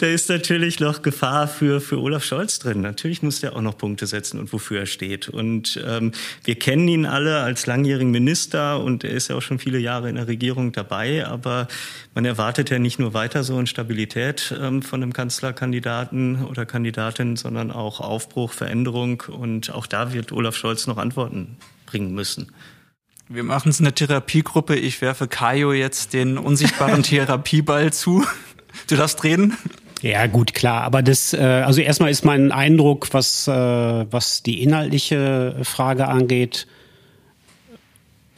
Da 0.00 0.06
ist 0.06 0.28
natürlich 0.28 0.80
noch 0.80 1.02
Gefahr 1.02 1.48
für, 1.48 1.80
für 1.80 2.00
Olaf 2.00 2.24
Scholz 2.24 2.58
drin. 2.58 2.80
Natürlich 2.80 3.22
muss 3.22 3.40
der 3.40 3.56
auch 3.56 3.60
noch 3.60 3.76
Punkte 3.76 4.06
setzen 4.06 4.38
und 4.38 4.52
wofür 4.52 4.80
er 4.80 4.86
steht. 4.86 5.28
Und 5.28 5.82
ähm, 5.86 6.12
wir 6.44 6.54
kennen 6.56 6.86
ihn 6.88 7.06
alle 7.06 7.40
als 7.40 7.66
langjährigen 7.66 8.10
Minister 8.10 8.82
und 8.82 9.04
er 9.04 9.10
ist 9.10 9.28
ja 9.28 9.36
auch 9.36 9.42
schon 9.42 9.58
viele 9.58 9.78
Jahre 9.78 10.08
in 10.08 10.16
der 10.16 10.28
Regierung 10.28 10.72
dabei. 10.72 11.26
Aber 11.26 11.68
man 12.14 12.24
erwartet 12.24 12.70
ja 12.70 12.78
nicht 12.78 12.98
nur 12.98 13.14
weiter 13.14 13.42
so 13.44 13.58
in 13.58 13.66
Stabilität 13.66 14.54
ähm, 14.60 14.82
von 14.82 15.02
einem 15.02 15.12
Kanzlerkandidaten 15.12 16.44
oder 16.44 16.64
Kandidatin, 16.64 17.36
sondern 17.36 17.70
auch 17.70 18.00
Aufbruch, 18.00 18.52
Veränderung. 18.52 19.24
Und 19.26 19.72
auch 19.72 19.86
da 19.86 20.12
wird 20.12 20.32
Olaf 20.32 20.56
Scholz 20.56 20.86
noch 20.86 20.96
Antworten 20.96 21.23
bringen 21.86 22.14
müssen. 22.14 22.52
Wir 23.28 23.42
machen 23.42 23.70
es 23.70 23.78
in 23.78 23.84
der 23.84 23.94
Therapiegruppe. 23.94 24.76
Ich 24.76 25.00
werfe 25.00 25.28
Kajo 25.28 25.72
jetzt 25.72 26.12
den 26.12 26.36
unsichtbaren 26.36 27.02
Therapieball 27.04 27.92
zu. 27.92 28.24
Du 28.88 28.96
darfst 28.96 29.24
reden. 29.24 29.56
Ja, 30.02 30.26
gut, 30.26 30.52
klar. 30.52 30.82
Aber 30.82 31.02
das, 31.02 31.32
äh, 31.32 31.38
also 31.38 31.80
erstmal 31.80 32.10
ist 32.10 32.24
mein 32.24 32.52
Eindruck, 32.52 33.08
was, 33.12 33.48
äh, 33.48 33.52
was 33.52 34.42
die 34.42 34.62
inhaltliche 34.62 35.56
Frage 35.62 36.08
angeht, 36.08 36.66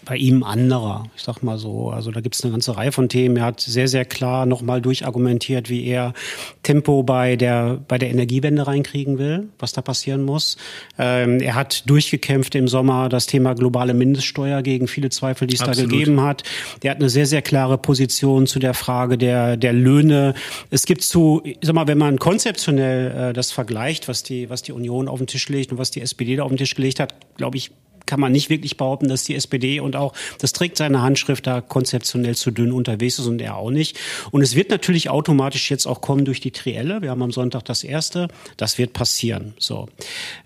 bei 0.07 0.17
ihm 0.17 0.45
anderer, 0.45 1.05
ich 1.17 1.25
sag 1.25 1.43
mal 1.43 1.59
so. 1.59 1.91
Also 1.91 2.13
da 2.13 2.21
gibt 2.21 2.37
es 2.37 2.45
eine 2.45 2.53
ganze 2.53 2.77
Reihe 2.77 2.93
von 2.93 3.09
Themen. 3.09 3.37
Er 3.39 3.45
hat 3.45 3.61
sehr, 3.61 3.89
sehr 3.89 4.05
klar 4.05 4.47
nochmal 4.47 4.81
durchargumentiert, 4.81 5.69
wie 5.69 5.85
er 5.85 6.15
Tempo 6.63 7.03
bei 7.03 7.35
der, 7.35 7.81
bei 7.89 7.99
der 7.99 8.11
Energiewende 8.11 8.69
reinkriegen 8.69 9.19
will, 9.19 9.49
was 9.59 9.73
da 9.73 9.83
passieren 9.83 10.23
muss. 10.23 10.59
Ähm, 10.97 11.41
er 11.41 11.57
hat 11.57 11.91
durchgekämpft 11.91 12.55
im 12.55 12.69
Sommer 12.69 13.09
das 13.09 13.27
Thema 13.27 13.55
globale 13.55 13.95
Mindeststeuer 13.95 14.63
gegen 14.63 14.87
viele 14.87 15.11
Zweifel, 15.11 15.49
die 15.49 15.57
es 15.57 15.61
Absolut. 15.63 15.91
da 15.91 15.97
gegeben 15.97 16.21
hat. 16.21 16.45
Er 16.83 16.93
hat 16.93 16.99
eine 16.99 17.11
sehr, 17.11 17.27
sehr 17.27 17.43
klare 17.43 17.77
Position 17.77 18.47
zu 18.47 18.61
der 18.61 18.75
Frage 18.75 19.19
der, 19.19 19.57
der 19.57 19.73
Löhne. 19.73 20.35
Es 20.71 20.87
gibt 20.87 21.03
zu, 21.03 21.43
ich 21.45 21.59
sag 21.63 21.75
mal, 21.75 21.89
wenn 21.89 21.99
man 21.99 22.21
konzeptionell 22.21 23.31
äh, 23.31 23.33
das 23.33 23.51
vergleicht, 23.51 24.07
was 24.07 24.23
die, 24.23 24.49
was 24.51 24.63
die 24.63 24.71
Union 24.71 25.09
auf 25.09 25.19
den 25.19 25.27
Tisch 25.27 25.49
legt 25.49 25.73
und 25.73 25.79
was 25.79 25.91
die 25.91 26.01
SPD 26.01 26.37
da 26.37 26.45
auf 26.45 26.51
den 26.51 26.59
Tisch 26.59 26.77
gelegt 26.77 27.01
hat, 27.01 27.13
glaube 27.37 27.57
ich, 27.57 27.73
kann 28.07 28.21
man 28.21 28.33
nicht 28.33 28.51
wirklich 28.51 28.77
behaupten, 28.77 29.09
dass 29.09 29.25
die 29.25 29.35
SPD 29.35 29.81
und 29.81 29.97
auch 29.97 30.13
das 30.39 30.53
trägt 30.53 30.77
seine 30.77 31.03
Handschrift 31.03 31.47
da 31.47 31.61
konzeptionell 31.61 32.37
zu 32.37 32.51
dünn 32.51 32.73
unterwegs 32.73 33.19
ist 33.19 33.27
und 33.27 33.41
er 33.41 33.57
auch 33.57 33.71
nicht. 33.71 33.99
Und 34.31 34.43
es 34.43 34.55
wird 34.55 34.71
natürlich 34.71 35.11
automatisch 35.11 35.71
jetzt 35.71 35.87
auch 35.87 36.01
kommen 36.01 36.25
durch 36.25 36.41
die 36.41 36.51
Trielle. 36.51 37.03
Wir 37.03 37.11
haben 37.11 37.23
am 37.23 37.33
Sonntag 37.33 37.65
das 37.65 37.85
erste. 37.85 38.29
Das 38.57 38.79
wird 38.79 38.93
passieren. 38.93 39.55
So. 39.59 39.89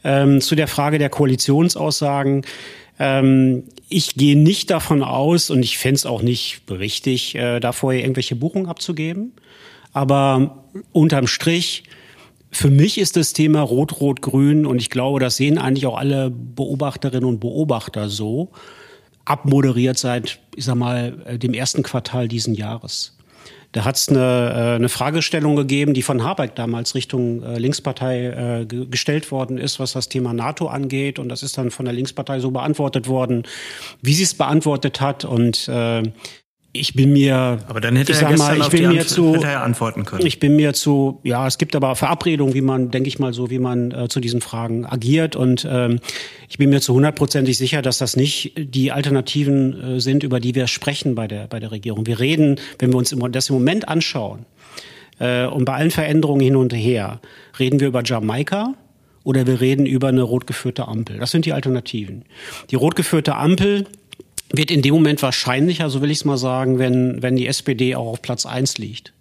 Ähm, 0.05 0.41
zu 0.41 0.55
der 0.55 0.69
Frage 0.69 0.99
der 0.99 1.11
Koalitionsaussagen. 1.11 2.45
Ähm, 2.99 3.65
ich 3.89 4.15
gehe 4.15 4.37
nicht 4.37 4.71
davon 4.71 5.03
aus 5.03 5.51
und 5.51 5.63
ich 5.63 5.79
fände 5.79 5.97
es 5.97 6.07
auch 6.07 6.23
nicht 6.23 6.63
richtig, 6.71 7.35
äh, 7.35 7.61
da 7.61 7.73
vorher 7.73 8.03
irgendwelche 8.03 8.37
Buchungen 8.37 8.67
abzugeben. 8.67 9.33
Aber 9.93 10.65
unterm 10.93 11.27
Strich 11.27 11.85
für 12.51 12.71
mich 12.71 12.99
ist 12.99 13.17
das 13.17 13.33
Thema 13.33 13.61
Rot-Rot-Grün 13.61 14.67
und 14.67 14.81
ich 14.81 14.91
glaube, 14.91 15.21
das 15.21 15.37
sehen 15.37 15.59
eigentlich 15.59 15.87
auch 15.87 15.97
alle 15.97 16.31
Beobachterinnen 16.31 17.29
und 17.29 17.41
Beobachter 17.41 18.09
so, 18.09 18.51
abmoderiert 19.25 19.99
seit, 19.99 20.41
ich 20.57 20.65
sag 20.65 20.75
mal, 20.75 21.23
äh, 21.25 21.39
dem 21.39 21.55
ersten 21.55 21.83
Quartal 21.83 22.27
diesen 22.27 22.55
Jahres. 22.55 23.17
Da 23.73 23.85
hat 23.85 23.95
es 23.95 24.09
eine, 24.09 24.19
äh, 24.19 24.75
eine 24.75 24.89
Fragestellung 24.89 25.55
gegeben, 25.55 25.95
die 25.95 26.03
von 26.03 26.25
Habeck 26.25 26.57
damals 26.57 26.97
Richtung 26.97 27.43
äh, 27.45 27.59
Linkspartei 27.59 28.67
gestellt 28.67 29.31
worden 29.31 29.59
ist, 29.59 29.79
was 29.79 29.93
das 29.93 30.09
Thema 30.09 30.35
NATO 30.35 30.67
angeht. 30.67 31.21
Und 31.21 31.29
das 31.29 31.45
ist 31.45 31.57
dann 31.57 31.71
von 31.71 31.85
der 31.85 31.95
Linkspartei 31.95 32.41
so 32.41 32.51
beantwortet 32.51 33.07
worden, 33.07 33.45
wie 34.03 34.15
sie 34.15 34.25
es 34.25 34.35
beantwortet 34.35 35.01
hat. 35.01 35.25
Und 35.25 35.69
äh, 35.69 36.03
ich 36.73 36.95
bin 36.95 37.13
mir, 37.13 37.59
aber 37.67 37.81
dann 37.81 37.97
hätte 37.97 38.13
er 38.13 38.37
mal, 38.37 38.59
ich 38.59 38.69
bin 38.69 38.89
mir 38.89 39.05
zu, 39.05 39.35
hätte 39.35 39.47
er 39.47 39.65
antworten 39.65 40.05
können. 40.05 40.25
Ich 40.25 40.39
bin 40.39 40.55
mir 40.55 40.73
zu, 40.73 41.19
ja, 41.25 41.47
es 41.47 41.59
gibt 41.59 41.75
aber 41.75 41.97
Verabredungen, 41.97 42.55
wie 42.55 42.61
man, 42.61 42.93
denke 42.93 43.09
ich 43.09 43.19
mal, 43.19 43.33
so 43.33 43.51
wie 43.51 43.59
man 43.59 43.91
äh, 43.91 44.09
zu 44.09 44.21
diesen 44.21 44.41
Fragen 44.41 44.87
agiert 44.87 45.35
und 45.35 45.67
ähm, 45.69 45.99
ich 46.49 46.59
bin 46.59 46.71
mir 46.71 46.81
zu 46.81 46.95
hundertprozentig 46.95 47.59
sicher, 47.59 47.83
dass 47.83 47.99
das 47.99 48.15
nicht 48.15 48.53
die 48.57 48.93
Alternativen 48.93 49.97
äh, 49.97 50.01
sind, 50.01 50.23
über 50.23 50.39
die 50.39 50.55
wir 50.55 50.69
sprechen 50.69 51.17
bei 51.17 51.27
der 51.27 51.49
bei 51.49 51.59
der 51.59 51.73
Regierung. 51.73 52.07
Wir 52.07 52.21
reden, 52.21 52.61
wenn 52.79 52.93
wir 52.93 52.99
uns 52.99 53.15
das 53.33 53.49
im 53.49 53.55
Moment 53.57 53.89
anschauen 53.89 54.47
äh, 55.19 55.47
und 55.47 55.65
bei 55.65 55.75
allen 55.75 55.91
Veränderungen 55.91 56.41
hin 56.41 56.55
und 56.55 56.73
her, 56.73 57.21
reden 57.59 57.81
wir 57.81 57.89
über 57.89 58.03
Jamaika 58.05 58.75
oder 59.25 59.47
wir 59.47 59.61
reden 59.61 59.87
über 59.87 60.09
eine 60.09 60.23
rot 60.23 60.47
geführte 60.47 60.87
Ampel. 60.87 61.19
Das 61.19 61.33
sind 61.33 61.47
die 61.47 61.53
Alternativen. 61.53 62.25
Die 62.71 62.77
rot 62.77 62.95
geführte 62.95 63.35
Ampel 63.35 63.87
wird 64.53 64.71
in 64.71 64.83
dem 64.83 64.95
Moment 64.95 65.23
wahrscheinlicher, 65.23 65.91
so 65.91 66.03
will 66.03 66.11
ich 66.11 66.19
es 66.19 66.25
mal 66.25 66.37
sagen, 66.37 66.79
wenn, 66.79 67.23
wenn 67.23 67.37
die 67.37 67.47
SPD 67.47 67.95
auch 67.95 68.07
auf 68.07 68.23
Platz 68.23 68.47
eins 68.47 68.79
liegt. 68.79 69.13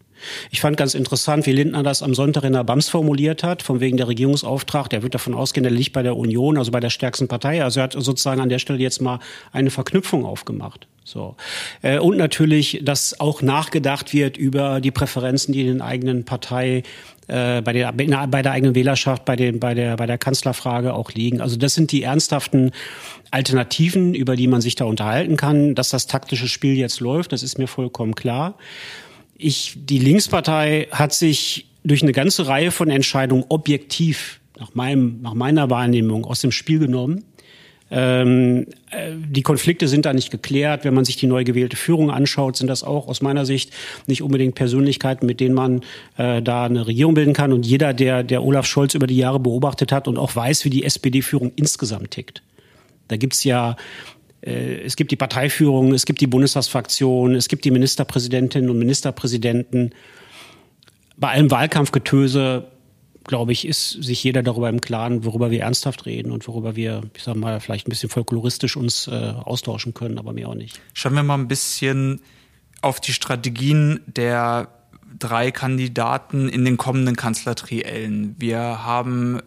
Ich 0.51 0.61
fand 0.61 0.77
ganz 0.77 0.93
interessant, 0.93 1.45
wie 1.45 1.51
Lindner 1.51 1.83
das 1.83 2.03
am 2.03 2.13
Sonntag 2.13 2.43
in 2.43 2.53
der 2.53 2.63
BAMS 2.63 2.89
formuliert 2.89 3.43
hat, 3.43 3.61
von 3.61 3.79
wegen 3.79 3.97
der 3.97 4.07
Regierungsauftrag. 4.07 4.89
Der 4.89 5.01
wird 5.01 5.15
davon 5.15 5.33
ausgehen, 5.33 5.63
der 5.63 5.71
liegt 5.71 5.93
bei 5.93 6.03
der 6.03 6.17
Union, 6.17 6.57
also 6.57 6.71
bei 6.71 6.79
der 6.79 6.89
stärksten 6.89 7.27
Partei. 7.27 7.63
Also 7.63 7.79
er 7.79 7.83
hat 7.83 7.93
sozusagen 7.93 8.41
an 8.41 8.49
der 8.49 8.59
Stelle 8.59 8.79
jetzt 8.79 9.01
mal 9.01 9.19
eine 9.51 9.69
Verknüpfung 9.69 10.25
aufgemacht. 10.25 10.87
So. 11.03 11.35
Äh, 11.81 11.99
und 11.99 12.17
natürlich, 12.17 12.81
dass 12.83 13.19
auch 13.19 13.41
nachgedacht 13.41 14.13
wird 14.13 14.37
über 14.37 14.81
die 14.81 14.91
Präferenzen, 14.91 15.53
die 15.53 15.61
in 15.61 15.67
den 15.67 15.81
eigenen 15.81 16.25
Partei 16.25 16.83
äh, 17.29 17.61
bei, 17.63 17.73
der, 17.73 17.91
bei 17.93 18.41
der 18.41 18.51
eigenen 18.51 18.75
Wählerschaft, 18.75 19.25
bei, 19.25 19.35
den, 19.35 19.59
bei, 19.59 19.73
der, 19.73 19.95
bei 19.95 20.05
der 20.05 20.17
Kanzlerfrage 20.17 20.93
auch 20.93 21.11
liegen. 21.11 21.41
Also 21.41 21.57
das 21.57 21.75
sind 21.75 21.91
die 21.91 22.03
ernsthaften 22.03 22.71
Alternativen, 23.31 24.13
über 24.13 24.35
die 24.35 24.47
man 24.47 24.61
sich 24.61 24.75
da 24.75 24.85
unterhalten 24.85 25.37
kann. 25.37 25.75
Dass 25.75 25.89
das 25.89 26.07
taktische 26.07 26.47
Spiel 26.47 26.75
jetzt 26.75 26.99
läuft, 26.99 27.31
das 27.31 27.43
ist 27.43 27.57
mir 27.57 27.67
vollkommen 27.67 28.15
klar. 28.15 28.55
Ich, 29.37 29.77
die 29.77 29.99
Linkspartei 29.99 30.87
hat 30.91 31.13
sich 31.13 31.67
durch 31.83 32.01
eine 32.03 32.11
ganze 32.11 32.47
Reihe 32.47 32.71
von 32.71 32.89
Entscheidungen 32.89 33.45
objektiv 33.49 34.39
nach, 34.59 34.75
meinem, 34.75 35.21
nach 35.21 35.33
meiner 35.33 35.69
Wahrnehmung 35.69 36.25
aus 36.25 36.41
dem 36.41 36.51
Spiel 36.51 36.79
genommen. 36.79 37.23
Ähm, 37.91 38.67
äh, 38.91 39.11
die 39.15 39.41
Konflikte 39.41 39.87
sind 39.87 40.05
da 40.05 40.13
nicht 40.13 40.29
geklärt. 40.29 40.85
Wenn 40.85 40.93
man 40.93 41.05
sich 41.05 41.17
die 41.17 41.27
neu 41.27 41.43
gewählte 41.43 41.75
Führung 41.75 42.11
anschaut, 42.11 42.55
sind 42.55 42.67
das 42.67 42.83
auch 42.83 43.07
aus 43.07 43.21
meiner 43.21 43.45
Sicht 43.45 43.71
nicht 44.05 44.21
unbedingt 44.21 44.55
Persönlichkeiten, 44.55 45.25
mit 45.25 45.39
denen 45.39 45.55
man 45.55 45.81
äh, 46.17 46.41
da 46.41 46.65
eine 46.65 46.85
Regierung 46.85 47.15
bilden 47.15 47.33
kann. 47.33 47.51
Und 47.51 47.65
jeder, 47.65 47.93
der, 47.93 48.23
der 48.23 48.43
Olaf 48.43 48.65
Scholz 48.65 48.93
über 48.93 49.07
die 49.07 49.17
Jahre 49.17 49.39
beobachtet 49.39 49.91
hat 49.91 50.07
und 50.07 50.17
auch 50.17 50.35
weiß, 50.35 50.65
wie 50.65 50.69
die 50.69 50.83
SPD-Führung 50.83 51.51
insgesamt 51.55 52.11
tickt. 52.11 52.43
Da 53.07 53.17
gibt's 53.17 53.43
ja 53.43 53.75
äh, 54.41 54.81
es 54.81 54.95
gibt 54.95 55.11
die 55.11 55.15
Parteiführung, 55.15 55.93
es 55.93 56.05
gibt 56.05 56.21
die 56.21 56.27
Bundestagsfraktion, 56.27 57.35
es 57.35 57.47
gibt 57.47 57.65
die 57.65 57.71
Ministerpräsidentinnen 57.71 58.69
und 58.69 58.79
Ministerpräsidenten. 58.79 59.91
Bei 61.17 61.29
allem 61.29 61.51
Wahlkampfgetöse, 61.51 62.65
glaube 63.29 63.51
ich, 63.51 63.67
ist 63.67 63.91
sich 63.91 64.23
jeder 64.23 64.41
darüber 64.41 64.69
im 64.69 64.81
Klaren, 64.81 65.23
worüber 65.23 65.51
wir 65.51 65.61
ernsthaft 65.61 66.07
reden 66.07 66.31
und 66.31 66.47
worüber 66.47 66.75
wir, 66.75 67.03
ich 67.15 67.21
sag 67.21 67.35
mal, 67.35 67.59
vielleicht 67.59 67.87
ein 67.87 67.91
bisschen 67.91 68.09
folkloristisch 68.09 68.75
uns 68.75 69.07
äh, 69.07 69.11
austauschen 69.11 69.93
können, 69.93 70.17
aber 70.17 70.33
mehr 70.33 70.49
auch 70.49 70.55
nicht. 70.55 70.81
Schauen 70.95 71.13
wir 71.13 71.21
mal 71.21 71.35
ein 71.35 71.47
bisschen 71.47 72.21
auf 72.81 72.99
die 72.99 73.13
Strategien 73.13 73.99
der 74.07 74.69
drei 75.19 75.51
Kandidaten 75.51 76.49
in 76.49 76.65
den 76.65 76.77
kommenden 76.77 77.15
Kanzlertriellen. 77.15 78.35
Wir 78.39 78.83
haben, 78.83 79.41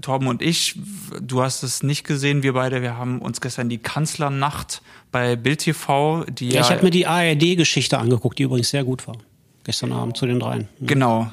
Torben 0.00 0.28
und 0.28 0.40
ich, 0.40 0.78
du 1.20 1.42
hast 1.42 1.64
es 1.64 1.82
nicht 1.82 2.06
gesehen, 2.06 2.44
wir 2.44 2.52
beide, 2.52 2.80
wir 2.80 2.96
haben 2.96 3.18
uns 3.18 3.40
gestern 3.40 3.68
die 3.68 3.78
Kanzlernacht 3.78 4.82
bei 5.10 5.34
Bild 5.34 5.60
TV, 5.60 6.24
die 6.26 6.50
ja, 6.50 6.60
ich 6.60 6.70
habe 6.70 6.84
mir 6.84 6.90
die 6.90 7.08
ARD-Geschichte 7.08 7.98
angeguckt, 7.98 8.38
die 8.38 8.44
übrigens 8.44 8.70
sehr 8.70 8.84
gut 8.84 9.08
war. 9.08 9.16
Gestern 9.64 9.90
Abend 9.90 10.16
zu 10.16 10.26
den 10.26 10.38
dreien. 10.38 10.68
Mhm. 10.78 10.86
Genau. 10.86 11.32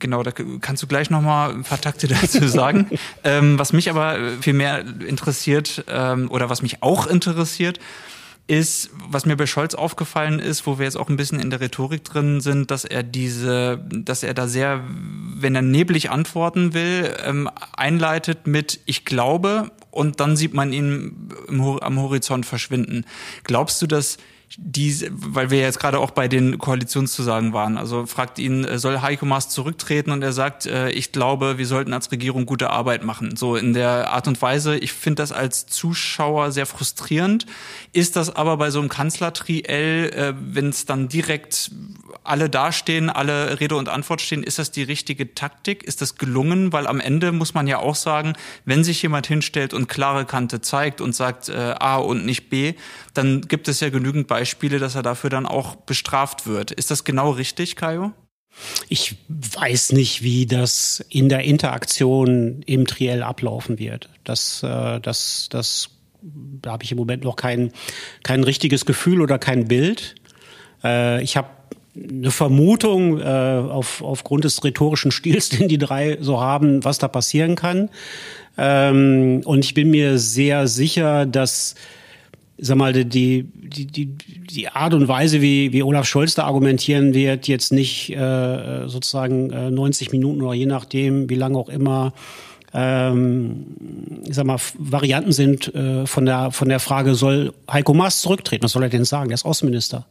Genau, 0.00 0.22
da 0.22 0.32
kannst 0.32 0.82
du 0.82 0.86
gleich 0.86 1.10
noch 1.10 1.20
mal 1.20 1.50
ein 1.50 1.62
paar 1.62 1.80
Takte 1.80 2.08
dazu 2.08 2.46
sagen. 2.48 2.90
ähm, 3.22 3.58
was 3.58 3.72
mich 3.72 3.88
aber 3.88 4.18
viel 4.40 4.54
mehr 4.54 4.80
interessiert 5.06 5.84
ähm, 5.88 6.30
oder 6.30 6.50
was 6.50 6.62
mich 6.62 6.82
auch 6.82 7.06
interessiert, 7.06 7.78
ist, 8.50 8.90
was 9.08 9.26
mir 9.26 9.36
bei 9.36 9.46
Scholz 9.46 9.74
aufgefallen 9.76 10.40
ist, 10.40 10.66
wo 10.66 10.78
wir 10.78 10.84
jetzt 10.84 10.96
auch 10.96 11.08
ein 11.08 11.16
bisschen 11.16 11.38
in 11.38 11.50
der 11.50 11.60
Rhetorik 11.60 12.02
drin 12.02 12.40
sind, 12.40 12.72
dass 12.72 12.84
er 12.84 13.04
diese, 13.04 13.78
dass 13.92 14.24
er 14.24 14.34
da 14.34 14.48
sehr, 14.48 14.82
wenn 15.36 15.54
er 15.54 15.62
neblig 15.62 16.10
antworten 16.10 16.74
will, 16.74 17.14
ähm, 17.24 17.48
einleitet 17.76 18.48
mit 18.48 18.80
Ich 18.86 19.04
glaube 19.04 19.70
und 19.92 20.18
dann 20.18 20.36
sieht 20.36 20.52
man 20.52 20.72
ihn 20.72 21.30
im, 21.46 21.60
am 21.80 22.00
Horizont 22.00 22.44
verschwinden. 22.44 23.04
Glaubst 23.44 23.80
du, 23.82 23.86
dass 23.86 24.16
diese, 24.56 25.08
weil 25.12 25.50
wir 25.50 25.60
jetzt 25.60 25.78
gerade 25.78 26.00
auch 26.00 26.10
bei 26.10 26.26
den 26.26 26.58
Koalitionszusagen 26.58 27.52
waren. 27.52 27.78
Also 27.78 28.06
fragt 28.06 28.38
ihn, 28.40 28.64
äh, 28.64 28.78
soll 28.78 29.00
Heiko 29.00 29.24
Maas 29.24 29.48
zurücktreten? 29.48 30.10
Und 30.10 30.22
er 30.22 30.32
sagt, 30.32 30.66
äh, 30.66 30.90
ich 30.90 31.12
glaube, 31.12 31.56
wir 31.58 31.66
sollten 31.66 31.92
als 31.92 32.10
Regierung 32.10 32.46
gute 32.46 32.70
Arbeit 32.70 33.04
machen. 33.04 33.36
So 33.36 33.54
in 33.54 33.74
der 33.74 34.10
Art 34.10 34.26
und 34.26 34.42
Weise. 34.42 34.76
Ich 34.76 34.92
finde 34.92 35.22
das 35.22 35.30
als 35.30 35.66
Zuschauer 35.66 36.50
sehr 36.50 36.66
frustrierend. 36.66 37.46
Ist 37.92 38.16
das 38.16 38.34
aber 38.34 38.56
bei 38.56 38.70
so 38.70 38.80
einem 38.80 38.88
Kanzlertriell, 38.88 40.10
äh, 40.10 40.34
wenn 40.36 40.70
es 40.70 40.84
dann 40.84 41.08
direkt 41.08 41.70
alle 42.24 42.50
dastehen, 42.50 43.08
alle 43.08 43.60
Rede 43.60 43.76
und 43.76 43.88
Antwort 43.88 44.20
stehen, 44.20 44.42
ist 44.42 44.58
das 44.58 44.72
die 44.72 44.82
richtige 44.82 45.34
Taktik? 45.34 45.84
Ist 45.84 46.02
das 46.02 46.16
gelungen? 46.16 46.72
Weil 46.72 46.88
am 46.88 46.98
Ende 46.98 47.30
muss 47.30 47.54
man 47.54 47.68
ja 47.68 47.78
auch 47.78 47.94
sagen, 47.94 48.32
wenn 48.64 48.82
sich 48.82 49.00
jemand 49.00 49.28
hinstellt 49.28 49.74
und 49.74 49.88
klare 49.88 50.24
Kante 50.24 50.60
zeigt 50.60 51.00
und 51.00 51.14
sagt 51.14 51.50
A 51.50 51.96
und 51.96 52.26
nicht 52.26 52.50
B, 52.50 52.74
dann 53.14 53.42
gibt 53.42 53.68
es 53.68 53.80
ja 53.80 53.90
genügend 53.90 54.26
Beispiele, 54.26 54.39
dass 54.78 54.94
er 54.94 55.02
dafür 55.02 55.30
dann 55.30 55.46
auch 55.46 55.76
bestraft 55.76 56.46
wird. 56.46 56.70
Ist 56.70 56.90
das 56.90 57.04
genau 57.04 57.30
richtig, 57.30 57.76
Kajo? 57.76 58.12
Ich 58.88 59.16
weiß 59.28 59.92
nicht, 59.92 60.22
wie 60.22 60.46
das 60.46 61.04
in 61.08 61.28
der 61.28 61.44
Interaktion 61.44 62.62
im 62.66 62.86
Triell 62.86 63.22
ablaufen 63.22 63.78
wird. 63.78 64.08
Das, 64.24 64.62
äh, 64.62 65.00
das, 65.00 65.48
das, 65.50 65.90
da 66.20 66.72
habe 66.72 66.84
ich 66.84 66.92
im 66.92 66.98
Moment 66.98 67.24
noch 67.24 67.36
kein, 67.36 67.72
kein 68.22 68.42
richtiges 68.42 68.84
Gefühl 68.86 69.20
oder 69.20 69.38
kein 69.38 69.68
Bild. 69.68 70.16
Äh, 70.82 71.22
ich 71.22 71.36
habe 71.36 71.48
eine 71.96 72.30
Vermutung 72.30 73.20
äh, 73.20 73.24
auf, 73.24 74.02
aufgrund 74.02 74.44
des 74.44 74.62
rhetorischen 74.62 75.10
Stils, 75.10 75.48
den 75.50 75.68
die 75.68 75.78
drei 75.78 76.18
so 76.20 76.40
haben, 76.40 76.84
was 76.84 76.98
da 76.98 77.08
passieren 77.08 77.56
kann. 77.56 77.88
Ähm, 78.58 79.42
und 79.44 79.64
ich 79.64 79.74
bin 79.74 79.90
mir 79.90 80.18
sehr 80.18 80.66
sicher, 80.66 81.24
dass 81.24 81.74
sag 82.60 82.76
mal, 82.76 82.92
die, 82.92 83.44
die, 83.44 83.86
die, 83.86 84.06
die 84.06 84.68
Art 84.68 84.94
und 84.94 85.08
Weise, 85.08 85.40
wie, 85.40 85.72
wie 85.72 85.82
Olaf 85.82 86.06
Scholz 86.06 86.34
da 86.34 86.44
argumentieren 86.44 87.14
wird, 87.14 87.48
jetzt 87.48 87.72
nicht 87.72 88.10
äh, 88.10 88.86
sozusagen 88.86 89.50
äh, 89.50 89.70
90 89.70 90.12
Minuten 90.12 90.42
oder 90.42 90.54
je 90.54 90.66
nachdem, 90.66 91.30
wie 91.30 91.36
lange 91.36 91.58
auch 91.58 91.68
immer, 91.68 92.12
ähm, 92.72 93.66
ich 94.26 94.34
sag 94.34 94.46
mal, 94.46 94.58
Varianten 94.78 95.32
sind 95.32 95.74
äh, 95.74 96.06
von, 96.06 96.26
der, 96.26 96.52
von 96.52 96.68
der 96.68 96.80
Frage, 96.80 97.14
soll 97.14 97.52
Heiko 97.70 97.94
Maas 97.94 98.20
zurücktreten? 98.20 98.62
Was 98.62 98.72
soll 98.72 98.82
er 98.82 98.88
denn 98.88 99.04
sagen? 99.04 99.28
Der 99.28 99.34
ist 99.34 99.44
Außenminister. 99.44 100.06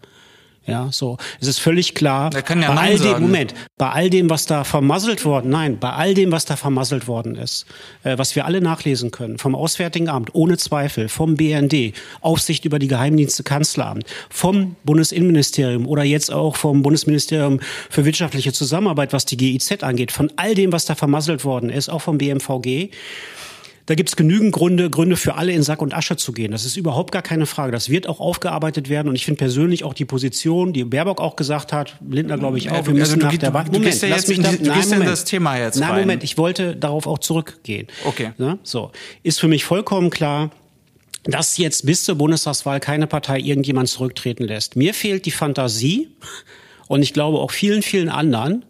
Ja, 0.65 0.89
so. 0.91 1.17
Es 1.39 1.48
ist 1.48 1.60
völlig 1.60 1.95
klar. 1.95 2.30
Ja 2.34 2.41
bei 2.41 2.67
all 2.67 2.89
dem, 2.91 2.98
sagen. 2.98 3.22
Moment, 3.24 3.54
bei 3.78 3.89
all 3.89 4.10
dem, 4.10 4.30
was 4.30 4.45
da 4.45 4.63
vermasselt 4.63 5.26
worden, 5.26 5.50
nein, 5.50 5.80
bei 5.80 5.89
all 5.89 6.13
dem, 6.13 6.32
was 6.32 6.45
da 6.45 6.56
vermasselt 6.56 7.08
worden 7.08 7.36
ist, 7.36 7.65
äh, 8.04 8.17
was 8.17 8.36
wir 8.36 8.45
alle 8.45 8.62
nachlesen 8.62 9.12
können, 9.12 9.38
vom 9.38 9.56
Auswärtigen 9.56 10.10
Amt, 10.10 10.36
ohne 10.36 10.58
Zweifel, 10.58 11.10
vom 11.10 11.36
BND, 11.36 11.93
Aufsicht 12.22 12.65
über 12.65 12.78
die 12.78 12.88
Geheimdienste 12.88 13.43
Kanzleramt, 13.43 14.06
vom 14.30 14.76
Bundesinnenministerium 14.84 15.88
oder 15.88 16.04
jetzt 16.04 16.32
auch 16.32 16.56
vom 16.56 16.84
Bundesministerium 16.84 17.60
für 17.89 18.06
wirtschaftliche 18.06 18.54
Zusammenarbeit, 18.54 19.13
was 19.13 19.26
die 19.26 19.38
GIZ 19.38 19.84
angeht, 19.84 20.12
von 20.12 20.32
all 20.36 20.54
dem, 20.54 20.72
was 20.72 20.86
da 20.86 20.95
vermasselt 20.95 21.45
worden 21.45 21.69
ist, 21.69 21.89
auch 21.89 22.02
vom 22.02 22.17
BMVG, 22.17 22.91
da 23.89 23.95
gibt 23.95 24.10
es 24.10 24.15
genügend 24.15 24.52
Gründe, 24.52 24.91
Gründe 24.91 25.17
für 25.17 25.34
alle 25.34 25.52
in 25.52 25.63
Sack 25.63 25.82
und 25.82 25.95
Asche 25.95 26.15
zu 26.15 26.32
gehen. 26.32 26.52
Das 26.52 26.63
ist 26.63 26.78
überhaupt 26.78 27.12
gar 27.12 27.23
keine 27.23 27.47
Frage. 27.47 27.71
Das 27.71 27.89
wird 27.89 28.08
auch 28.08 28.19
aufgearbeitet 28.19 28.88
werden. 28.88 29.08
Und 29.08 29.15
ich 29.15 29.25
finde 29.25 29.39
persönlich 29.39 29.84
auch 29.84 29.95
die 29.95 30.06
Position, 30.06 30.73
die 30.73 30.84
Baerbock 30.84 31.19
auch 31.19 31.36
gesagt 31.36 31.73
hat, 31.73 31.95
Lindner 32.08 32.38
glaube 32.38 32.60
ich 32.60 32.69
auch, 32.69 32.86
wir 32.86 32.93
müssen 32.93 33.13
also 33.13 33.25
nach 33.25 33.32
du, 33.32 33.38
der 33.39 33.49
du, 33.49 33.54
Wahl. 33.56 33.65
du 33.65 33.80
gehst 33.80 34.04
ja 34.04 34.10
lass 34.10 34.28
mich 34.28 34.38
in, 34.38 34.43
da, 34.43 34.52
du 34.52 34.63
nein, 34.63 34.75
gehst 34.75 34.91
ja 34.91 34.97
in 34.97 34.99
Moment. 34.99 35.12
das 35.12 35.25
Thema 35.25 35.58
jetzt 35.58 35.80
Nein, 35.80 35.89
rein. 35.89 35.99
Moment, 36.02 36.23
ich 36.23 36.38
wollte 36.38 36.75
darauf 36.75 37.08
auch 37.08 37.17
zurückgehen. 37.17 37.88
Okay. 38.06 38.30
Ne? 38.38 38.60
So. 38.62 38.91
Ist 39.23 39.39
für 39.39 39.47
mich 39.47 39.65
vollkommen 39.65 40.12
klar, 40.12 40.52
dass 41.23 41.58
jetzt 41.58 41.84
bis 41.84 42.04
zur 42.04 42.13
Bundestagswahl 42.13 42.80
keine 42.80 43.08
Partei 43.08 43.39
irgendjemand 43.39 43.89
zurücktreten 43.89 44.43
lässt. 44.43 44.75
Mir 44.75 44.93
fehlt 44.93 45.25
die 45.25 45.32
Fantasie 45.32 46.10
und 46.88 47.02
ich 47.02 47.13
glaube 47.13 47.39
auch 47.39 47.49
vielen, 47.49 47.82
vielen 47.82 48.10
anderen, 48.10 48.65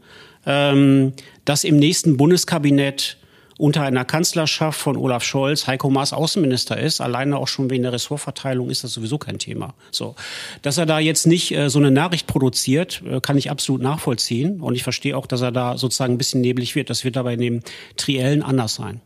ähm, 0.45 1.11
dass 1.43 1.65
im 1.65 1.75
nächsten 1.75 2.15
Bundeskabinett 2.15 3.18
unter 3.59 3.83
einer 3.83 4.05
Kanzlerschaft 4.05 4.79
von 4.79 4.95
Olaf 4.95 5.21
Scholz 5.23 5.67
Heiko 5.67 5.89
Maas 5.89 6.13
Außenminister 6.13 6.79
ist. 6.79 7.01
Alleine 7.01 7.37
auch 7.37 7.49
schon 7.49 7.69
wegen 7.69 7.83
der 7.83 7.91
Ressortverteilung 7.91 8.69
ist 8.69 8.85
das 8.85 8.93
sowieso 8.93 9.17
kein 9.17 9.37
Thema. 9.37 9.73
So, 9.91 10.15
dass 10.61 10.77
er 10.77 10.85
da 10.85 10.99
jetzt 10.99 11.27
nicht 11.27 11.51
äh, 11.51 11.69
so 11.69 11.77
eine 11.77 11.91
Nachricht 11.91 12.25
produziert, 12.25 13.03
äh, 13.05 13.19
kann 13.19 13.37
ich 13.37 13.51
absolut 13.51 13.81
nachvollziehen. 13.81 14.61
Und 14.61 14.75
ich 14.75 14.83
verstehe 14.83 15.17
auch, 15.17 15.27
dass 15.27 15.41
er 15.41 15.51
da 15.51 15.77
sozusagen 15.77 16.13
ein 16.13 16.17
bisschen 16.17 16.39
neblig 16.39 16.75
wird. 16.75 16.89
Das 16.89 17.03
wird 17.03 17.17
aber 17.17 17.33
in 17.33 17.41
dem 17.41 17.59
Triellen 17.97 18.43
anders 18.43 18.75
sein. 18.75 19.01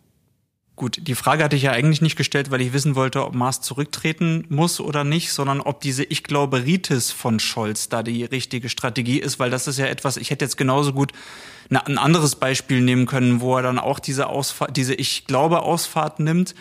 Gut, 0.75 0.97
die 1.01 1.13
Frage 1.13 1.43
hatte 1.43 1.55
ich 1.55 1.61
ja 1.61 1.71
eigentlich 1.71 2.01
nicht 2.01 2.15
gestellt, 2.15 2.49
weil 2.49 2.61
ich 2.61 2.73
wissen 2.73 2.95
wollte, 2.95 3.23
ob 3.23 3.35
Maas 3.35 3.61
zurücktreten 3.61 4.45
muss 4.49 4.79
oder 4.79 5.03
nicht, 5.03 5.31
sondern 5.31 5.61
ob 5.61 5.81
diese 5.81 6.03
Ich 6.03 6.23
glaube 6.23 6.65
Ritis 6.65 7.11
von 7.11 7.39
Scholz 7.39 7.89
da 7.89 8.01
die 8.01 8.23
richtige 8.23 8.69
Strategie 8.69 9.19
ist, 9.19 9.37
weil 9.37 9.51
das 9.51 9.67
ist 9.67 9.77
ja 9.77 9.85
etwas, 9.85 10.17
ich 10.17 10.31
hätte 10.31 10.45
jetzt 10.45 10.57
genauso 10.57 10.91
gut 10.91 11.11
ein 11.69 11.97
anderes 11.97 12.35
Beispiel 12.35 12.81
nehmen 12.81 13.05
können, 13.05 13.39
wo 13.39 13.55
er 13.55 13.61
dann 13.61 13.77
auch 13.77 13.99
diese 13.99 14.27
Ausfahrt, 14.27 14.75
diese 14.75 14.95
Ich 14.95 15.25
glaube 15.27 15.61
Ausfahrt 15.61 16.19
nimmt 16.19 16.55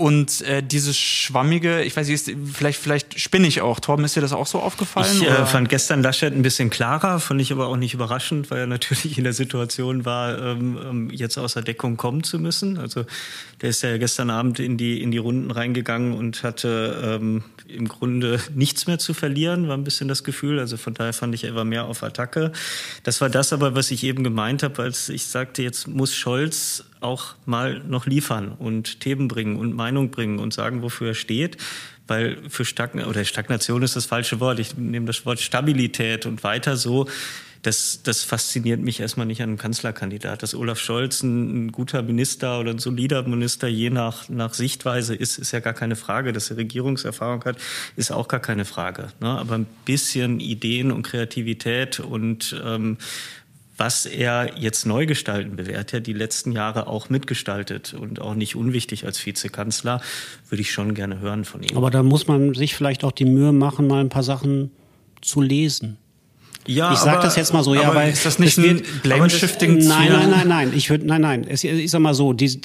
und 0.00 0.40
äh, 0.40 0.62
dieses 0.62 0.96
schwammige, 0.96 1.82
ich 1.82 1.94
weiß 1.94 2.08
nicht, 2.08 2.34
vielleicht 2.54 2.80
vielleicht 2.80 3.20
spinne 3.20 3.46
ich 3.46 3.60
auch. 3.60 3.80
Torben, 3.80 4.02
ist 4.02 4.16
dir 4.16 4.22
das 4.22 4.32
auch 4.32 4.46
so 4.46 4.58
aufgefallen? 4.58 5.18
Ich 5.20 5.28
äh, 5.28 5.44
fand 5.44 5.68
gestern 5.68 6.02
Laschet 6.02 6.32
ein 6.32 6.40
bisschen 6.40 6.70
klarer, 6.70 7.20
fand 7.20 7.38
ich 7.42 7.52
aber 7.52 7.66
auch 7.66 7.76
nicht 7.76 7.92
überraschend, 7.92 8.50
weil 8.50 8.60
er 8.60 8.66
natürlich 8.66 9.18
in 9.18 9.24
der 9.24 9.34
Situation 9.34 10.06
war, 10.06 10.38
ähm, 10.38 10.78
ähm, 10.82 11.10
jetzt 11.10 11.36
außer 11.36 11.60
Deckung 11.60 11.98
kommen 11.98 12.24
zu 12.24 12.38
müssen. 12.38 12.78
Also 12.78 13.04
der 13.60 13.68
ist 13.68 13.82
ja 13.82 13.98
gestern 13.98 14.30
Abend 14.30 14.58
in 14.58 14.78
die 14.78 15.02
in 15.02 15.10
die 15.10 15.18
Runden 15.18 15.50
reingegangen 15.50 16.14
und 16.14 16.44
hatte 16.44 17.18
ähm, 17.20 17.44
im 17.68 17.86
Grunde 17.86 18.40
nichts 18.54 18.86
mehr 18.86 18.98
zu 18.98 19.12
verlieren, 19.12 19.68
war 19.68 19.76
ein 19.76 19.84
bisschen 19.84 20.08
das 20.08 20.24
Gefühl. 20.24 20.60
Also 20.60 20.78
von 20.78 20.94
daher 20.94 21.12
fand 21.12 21.34
ich, 21.34 21.44
er 21.44 21.54
war 21.54 21.66
mehr 21.66 21.84
auf 21.84 22.02
Attacke. 22.02 22.52
Das 23.02 23.20
war 23.20 23.28
das 23.28 23.52
aber, 23.52 23.74
was 23.74 23.90
ich 23.90 24.02
eben 24.04 24.24
gemeint 24.24 24.62
habe, 24.62 24.82
als 24.82 25.10
ich 25.10 25.26
sagte, 25.26 25.62
jetzt 25.62 25.88
muss 25.88 26.14
Scholz 26.14 26.84
auch 27.00 27.34
mal 27.46 27.82
noch 27.86 28.06
liefern 28.06 28.52
und 28.52 29.00
Themen 29.00 29.28
bringen 29.28 29.56
und 29.56 29.74
Meinung 29.74 30.10
bringen 30.10 30.38
und 30.38 30.52
sagen, 30.52 30.82
wofür 30.82 31.08
er 31.08 31.14
steht. 31.14 31.56
Weil 32.06 32.38
für 32.48 32.64
Stagn 32.64 33.04
oder 33.04 33.24
Stagnation 33.24 33.82
ist 33.82 33.94
das 33.96 34.06
falsche 34.06 34.40
Wort. 34.40 34.58
Ich 34.58 34.76
nehme 34.76 35.06
das 35.06 35.24
Wort 35.26 35.40
Stabilität 35.40 36.26
und 36.26 36.42
weiter 36.42 36.76
so. 36.76 37.06
Das, 37.62 38.02
das 38.02 38.24
fasziniert 38.24 38.80
mich 38.80 39.00
erstmal 39.00 39.26
nicht 39.26 39.42
an 39.42 39.50
einem 39.50 39.58
Kanzlerkandidat. 39.58 40.42
Dass 40.42 40.54
Olaf 40.54 40.80
Scholz 40.80 41.22
ein, 41.22 41.66
ein 41.66 41.72
guter 41.72 42.02
Minister 42.02 42.58
oder 42.58 42.70
ein 42.70 42.78
solider 42.78 43.22
Minister 43.22 43.68
je 43.68 43.90
nach, 43.90 44.28
nach 44.28 44.54
Sichtweise 44.54 45.14
ist, 45.14 45.38
ist 45.38 45.52
ja 45.52 45.60
gar 45.60 45.74
keine 45.74 45.94
Frage. 45.94 46.32
Dass 46.32 46.50
er 46.50 46.56
Regierungserfahrung 46.56 47.44
hat, 47.44 47.58
ist 47.96 48.12
auch 48.12 48.28
gar 48.28 48.40
keine 48.40 48.64
Frage. 48.64 49.08
Ne? 49.20 49.28
Aber 49.28 49.56
ein 49.56 49.66
bisschen 49.84 50.40
Ideen 50.40 50.90
und 50.90 51.02
Kreativität 51.02 52.00
und 52.00 52.60
ähm, 52.64 52.96
was 53.80 54.04
er 54.04 54.58
jetzt 54.58 54.84
neu 54.84 55.06
gestalten 55.06 55.56
will. 55.56 55.70
Er 55.70 55.80
hat 55.80 55.92
ja 55.92 56.00
die 56.00 56.12
letzten 56.12 56.52
Jahre 56.52 56.86
auch 56.86 57.08
mitgestaltet 57.08 57.94
und 57.94 58.20
auch 58.20 58.34
nicht 58.34 58.54
unwichtig 58.54 59.06
als 59.06 59.24
Vizekanzler, 59.24 60.02
würde 60.50 60.60
ich 60.60 60.70
schon 60.70 60.92
gerne 60.92 61.18
hören 61.20 61.46
von 61.46 61.62
ihm. 61.62 61.78
Aber 61.78 61.90
da 61.90 62.02
muss 62.02 62.26
man 62.26 62.52
sich 62.52 62.74
vielleicht 62.74 63.04
auch 63.04 63.12
die 63.12 63.24
Mühe 63.24 63.52
machen, 63.52 63.86
mal 63.86 64.00
ein 64.00 64.10
paar 64.10 64.22
Sachen 64.22 64.70
zu 65.22 65.40
lesen. 65.40 65.96
Ja, 66.66 66.92
ich 66.92 66.98
sage 66.98 67.22
das 67.22 67.36
jetzt 67.36 67.52
mal 67.52 67.62
so, 67.62 67.74
ja, 67.74 67.94
weil 67.94 68.12
ist 68.12 68.24
das 68.26 68.38
nicht 68.38 68.58
ein 68.58 68.82
Blame-Shifting? 69.02 69.78
Nein, 69.78 70.12
nein, 70.12 70.30
nein, 70.30 70.48
nein. 70.48 70.72
Ich 70.74 70.90
würde, 70.90 71.06
nein, 71.06 71.20
nein. 71.22 71.46
Es, 71.48 71.64
ich 71.64 71.90
sag 71.90 72.00
mal 72.00 72.14
so, 72.14 72.32
die, 72.32 72.60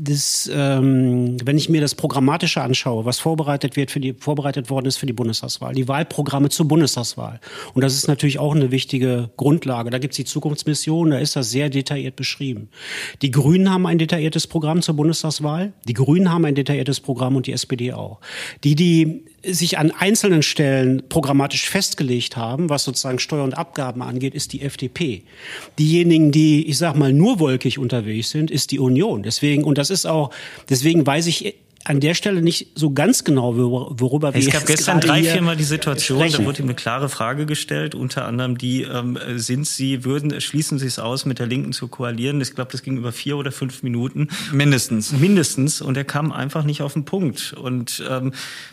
das, 0.00 0.50
ähm, 0.52 1.36
wenn 1.44 1.56
ich 1.56 1.68
mir 1.68 1.80
das 1.80 1.94
Programmatische 1.94 2.62
anschaue, 2.62 3.04
was 3.04 3.18
vorbereitet 3.18 3.76
wird 3.76 3.90
für 3.90 4.00
die, 4.00 4.14
vorbereitet 4.14 4.70
worden 4.70 4.86
ist 4.86 4.96
für 4.96 5.06
die 5.06 5.12
Bundestagswahl, 5.12 5.74
die 5.74 5.88
Wahlprogramme 5.88 6.48
zur 6.48 6.66
Bundestagswahl. 6.66 7.40
Und 7.74 7.82
das 7.82 7.94
ist 7.94 8.08
natürlich 8.08 8.38
auch 8.38 8.54
eine 8.54 8.70
wichtige 8.70 9.30
Grundlage. 9.36 9.90
Da 9.90 9.98
gibt 9.98 10.12
es 10.12 10.16
die 10.16 10.24
Zukunftsmission, 10.24 11.10
da 11.10 11.18
ist 11.18 11.36
das 11.36 11.50
sehr 11.50 11.70
detailliert 11.70 12.16
beschrieben. 12.16 12.68
Die 13.22 13.30
Grünen 13.30 13.70
haben 13.70 13.86
ein 13.86 13.98
detailliertes 13.98 14.46
Programm 14.46 14.82
zur 14.82 14.94
Bundestagswahl. 14.94 15.72
Die 15.86 15.94
Grünen 15.94 16.30
haben 16.30 16.44
ein 16.44 16.54
detailliertes 16.54 17.00
Programm 17.00 17.36
und 17.36 17.46
die 17.46 17.52
SPD 17.52 17.92
auch. 17.92 18.18
Die, 18.64 18.74
die 18.74 19.24
sich 19.52 19.78
an 19.78 19.90
einzelnen 19.90 20.42
Stellen 20.42 21.02
programmatisch 21.08 21.68
festgelegt 21.68 22.36
haben, 22.36 22.68
was 22.68 22.84
sozusagen 22.84 23.18
Steuer 23.18 23.44
und 23.44 23.54
Abgaben 23.54 24.02
angeht, 24.02 24.34
ist 24.34 24.52
die 24.52 24.62
FDP. 24.62 25.22
Diejenigen, 25.78 26.32
die, 26.32 26.66
ich 26.68 26.78
sag 26.78 26.96
mal, 26.96 27.12
nur 27.12 27.40
wolkig 27.40 27.78
unterwegs 27.78 28.30
sind, 28.30 28.50
ist 28.50 28.70
die 28.70 28.78
Union. 28.78 29.22
Deswegen, 29.22 29.64
und 29.64 29.78
das 29.78 29.90
ist 29.90 30.06
auch, 30.06 30.30
deswegen 30.68 31.06
weiß 31.06 31.26
ich 31.26 31.54
an 31.84 32.00
der 32.00 32.14
Stelle 32.14 32.42
nicht 32.42 32.68
so 32.74 32.90
ganz 32.90 33.24
genau, 33.24 33.56
worüber 33.56 34.34
wir 34.34 34.40
Es 34.40 34.50
gab 34.50 34.66
gestern 34.66 35.00
drei, 35.00 35.22
viermal 35.22 35.56
die 35.56 35.64
Situation, 35.64 36.18
sprechen. 36.18 36.42
da 36.42 36.44
wurde 36.44 36.58
ihm 36.60 36.66
eine 36.66 36.74
klare 36.74 37.08
Frage 37.08 37.46
gestellt, 37.46 37.94
unter 37.94 38.26
anderem 38.26 38.58
die, 38.58 38.82
ähm, 38.82 39.18
sind 39.36 39.66
Sie, 39.66 40.04
würden, 40.04 40.40
schließen 40.40 40.78
Sie 40.78 40.86
es 40.86 40.98
aus, 40.98 41.24
mit 41.24 41.38
der 41.38 41.46
Linken 41.46 41.72
zu 41.72 41.88
koalieren? 41.88 42.40
Ich 42.40 42.54
glaube, 42.54 42.72
das 42.72 42.82
ging 42.82 42.96
über 42.96 43.12
vier 43.12 43.36
oder 43.36 43.52
fünf 43.52 43.82
Minuten. 43.82 44.28
Mindestens. 44.52 45.12
Mindestens. 45.12 45.80
Und 45.80 45.96
er 45.96 46.04
kam 46.04 46.32
einfach 46.32 46.64
nicht 46.64 46.82
auf 46.82 46.92
den 46.92 47.04
Punkt. 47.04 47.54
Und 47.54 48.02
ähm, 48.08 48.32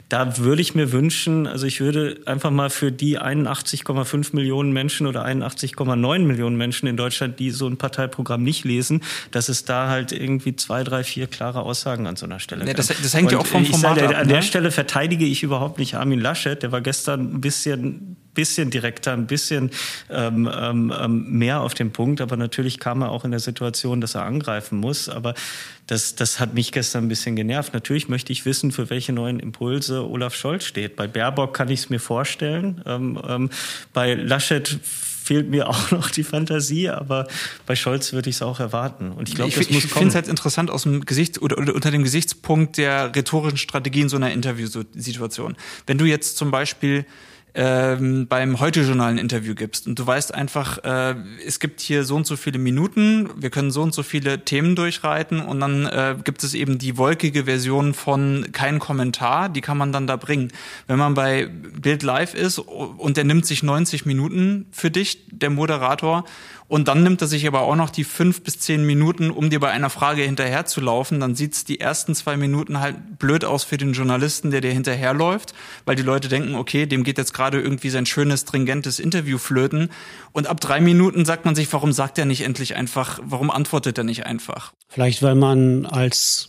da 0.09 0.37
würde 0.37 0.61
ich 0.61 0.75
mir 0.75 0.91
wünschen, 0.91 1.47
also 1.47 1.65
ich 1.65 1.79
würde 1.79 2.19
einfach 2.25 2.51
mal 2.51 2.69
für 2.69 2.91
die 2.91 3.19
81,5 3.19 4.35
Millionen 4.35 4.73
Menschen 4.73 5.07
oder 5.07 5.25
81,9 5.25 6.19
Millionen 6.19 6.57
Menschen 6.57 6.87
in 6.87 6.97
Deutschland, 6.97 7.39
die 7.39 7.51
so 7.51 7.67
ein 7.67 7.77
Parteiprogramm 7.77 8.43
nicht 8.43 8.65
lesen, 8.65 9.01
dass 9.31 9.47
es 9.49 9.63
da 9.63 9.89
halt 9.89 10.11
irgendwie 10.11 10.55
zwei, 10.55 10.83
drei, 10.83 11.03
vier 11.03 11.27
klare 11.27 11.61
Aussagen 11.61 12.07
an 12.07 12.15
so 12.15 12.25
einer 12.25 12.39
Stelle 12.39 12.65
ja, 12.65 12.73
das, 12.73 12.87
das 13.01 13.13
hängt 13.13 13.31
ja 13.31 13.39
auch 13.39 13.45
vom 13.45 13.65
Format 13.65 13.99
sage, 13.99 14.09
ab. 14.09 14.21
An 14.21 14.27
der 14.27 14.37
ne? 14.37 14.43
Stelle 14.43 14.71
verteidige 14.71 15.25
ich 15.25 15.43
überhaupt 15.43 15.79
nicht 15.79 15.95
Armin 15.95 16.19
Laschet. 16.19 16.61
Der 16.61 16.71
war 16.71 16.81
gestern 16.81 17.35
ein 17.35 17.41
bisschen 17.41 18.17
bisschen 18.35 18.69
direkter, 18.69 19.13
ein 19.13 19.25
bisschen 19.25 19.71
ähm, 20.11 20.47
ähm, 20.53 20.93
ähm, 20.95 21.31
mehr 21.31 21.61
auf 21.61 21.73
den 21.73 21.91
Punkt. 21.91 22.21
Aber 22.21 22.37
natürlich 22.37 22.79
kam 22.79 23.01
er 23.01 23.09
auch 23.09 23.25
in 23.25 23.31
der 23.31 23.39
Situation, 23.39 24.01
dass 24.01 24.13
er 24.13 24.25
angreifen 24.25 24.77
muss. 24.77 25.09
Aber 25.09 25.33
das, 25.87 26.13
das 26.15 26.39
hat 26.39 26.53
mich 26.53 26.71
gestern 26.71 27.05
ein 27.05 27.07
bisschen 27.07 27.35
genervt. 27.35 27.73
Natürlich 27.73 28.07
möchte 28.07 28.31
ich 28.31 28.45
wissen, 28.45 28.71
für 28.71 28.91
welche 28.91 29.13
neuen 29.13 29.39
Impulse 29.39 30.07
Olaf 30.07 30.35
Scholz 30.35 30.65
steht. 30.65 30.95
Bei 30.95 31.07
Baerbock 31.07 31.55
kann 31.55 31.69
ich 31.69 31.79
es 31.79 31.89
mir 31.89 31.99
vorstellen. 31.99 32.81
Ähm, 32.85 33.19
ähm, 33.27 33.49
bei 33.93 34.13
Laschet 34.13 34.79
fehlt 35.25 35.49
mir 35.49 35.67
auch 35.69 35.91
noch 35.91 36.09
die 36.09 36.23
Fantasie, 36.23 36.89
aber 36.89 37.27
bei 37.65 37.75
Scholz 37.75 38.13
würde 38.13 38.29
ich 38.29 38.37
es 38.37 38.41
auch 38.41 38.59
erwarten. 38.59 39.11
Und 39.11 39.27
ich 39.27 39.35
glaube, 39.35 39.51
das 39.51 39.69
muss 39.69 39.85
Ich 39.85 39.91
finde 39.91 40.09
es 40.09 40.15
halt 40.15 40.27
interessant 40.27 40.69
aus 40.69 40.83
dem 40.83 41.05
Gesicht 41.05 41.41
oder, 41.41 41.57
oder 41.57 41.73
unter 41.73 41.91
dem 41.91 42.03
Gesichtspunkt 42.03 42.77
der 42.77 43.15
rhetorischen 43.15 43.57
Strategie 43.57 44.01
in 44.01 44.09
so 44.09 44.17
einer 44.17 44.31
Interviewsituation. 44.31 45.55
Wenn 45.87 45.97
du 45.97 46.05
jetzt 46.05 46.37
zum 46.37 46.51
Beispiel 46.51 47.05
ähm, 47.55 48.27
beim 48.27 48.59
Heute-Journal 48.59 49.11
ein 49.11 49.17
Interview 49.17 49.55
gibst 49.55 49.87
und 49.87 49.97
du 49.97 50.05
weißt 50.05 50.33
einfach, 50.33 50.83
äh, 50.83 51.15
es 51.45 51.59
gibt 51.59 51.79
hier 51.79 52.03
so 52.03 52.15
und 52.15 52.27
so 52.27 52.35
viele 52.35 52.59
Minuten, 52.59 53.29
wir 53.37 53.49
können 53.49 53.71
so 53.71 53.81
und 53.81 53.93
so 53.93 54.03
viele 54.03 54.43
Themen 54.43 54.75
durchreiten 54.75 55.39
und 55.39 55.61
dann 55.61 55.85
äh, 55.85 56.15
gibt 56.23 56.43
es 56.43 56.53
eben 56.53 56.77
die 56.77 56.97
wolkige 56.97 57.45
Version 57.45 57.93
von 57.93 58.47
kein 58.51 58.79
Kommentar, 58.79 59.47
die 59.47 59.61
kann 59.61 59.77
man 59.77 59.93
dann 59.93 60.05
da 60.05 60.17
bringen. 60.17 60.51
Wenn 60.87 60.99
man 60.99 61.13
bei 61.13 61.47
Bild 61.47 62.03
Live 62.03 62.33
ist 62.33 62.59
und 62.59 63.15
der 63.15 63.23
nimmt 63.23 63.45
sich 63.45 63.63
90 63.63 64.05
Minuten 64.05 64.65
für 64.71 64.91
dich, 64.91 65.25
der 65.31 65.49
Moderator, 65.49 66.25
und 66.67 66.87
dann 66.87 67.03
nimmt 67.03 67.21
er 67.21 67.27
sich 67.27 67.45
aber 67.45 67.61
auch 67.61 67.75
noch 67.75 67.91
die 67.91 68.03
fünf 68.03 68.41
bis 68.41 68.59
zehn 68.59 68.85
Minuten, 68.85 69.29
um 69.29 69.51
dir 69.51 69.59
bei 69.59 69.69
einer 69.69 69.91
Frage 69.91 70.23
hinterherzulaufen. 70.23 71.19
Dann 71.19 71.35
sieht's 71.35 71.63
die 71.63 71.79
ersten 71.79 72.15
zwei 72.15 72.37
Minuten 72.37 72.79
halt 72.79 73.19
blöd 73.19 73.45
aus 73.45 73.63
für 73.63 73.77
den 73.77 73.93
Journalisten, 73.93 74.49
der 74.49 74.61
dir 74.61 74.71
hinterherläuft, 74.71 75.53
weil 75.85 75.95
die 75.95 76.01
Leute 76.01 76.27
denken, 76.27 76.55
okay, 76.55 76.87
dem 76.87 77.03
geht 77.03 77.19
jetzt 77.19 77.33
gerade 77.33 77.61
irgendwie 77.61 77.91
sein 77.91 78.07
schönes, 78.07 78.41
stringentes 78.41 78.99
Interview 78.99 79.37
flöten. 79.37 79.91
Und 80.31 80.47
ab 80.47 80.59
drei 80.59 80.81
Minuten 80.81 81.23
sagt 81.23 81.45
man 81.45 81.53
sich, 81.53 81.71
warum 81.71 81.93
sagt 81.93 82.17
er 82.17 82.25
nicht 82.25 82.41
endlich 82.41 82.75
einfach, 82.75 83.19
warum 83.23 83.51
antwortet 83.51 83.99
er 83.99 84.03
nicht 84.03 84.25
einfach? 84.25 84.73
Vielleicht, 84.87 85.21
weil 85.21 85.35
man 85.35 85.85
als 85.85 86.47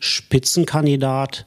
Spitzenkandidat 0.00 1.46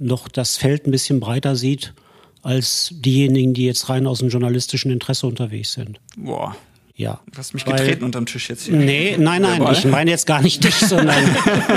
noch 0.00 0.26
das 0.26 0.56
Feld 0.56 0.86
ein 0.86 0.90
bisschen 0.90 1.20
breiter 1.20 1.54
sieht 1.54 1.94
als 2.42 2.90
diejenigen, 2.92 3.54
die 3.54 3.64
jetzt 3.64 3.88
rein 3.88 4.06
aus 4.06 4.18
dem 4.18 4.28
journalistischen 4.28 4.90
Interesse 4.90 5.26
unterwegs 5.26 5.72
sind. 5.72 5.98
Boah, 6.16 6.54
ja. 6.96 7.20
Du 7.30 7.38
hast 7.38 7.54
mich 7.54 7.64
getreten 7.64 8.00
Weil, 8.00 8.04
unterm 8.04 8.26
Tisch 8.26 8.48
jetzt 8.48 8.64
hier. 8.64 8.76
Nee, 8.76 9.16
nein, 9.18 9.42
nein, 9.42 9.66
ich 9.72 9.84
meine 9.84 10.10
jetzt 10.12 10.26
gar 10.26 10.40
nicht 10.40 10.62
dich, 10.62 10.74
sondern 10.78 11.24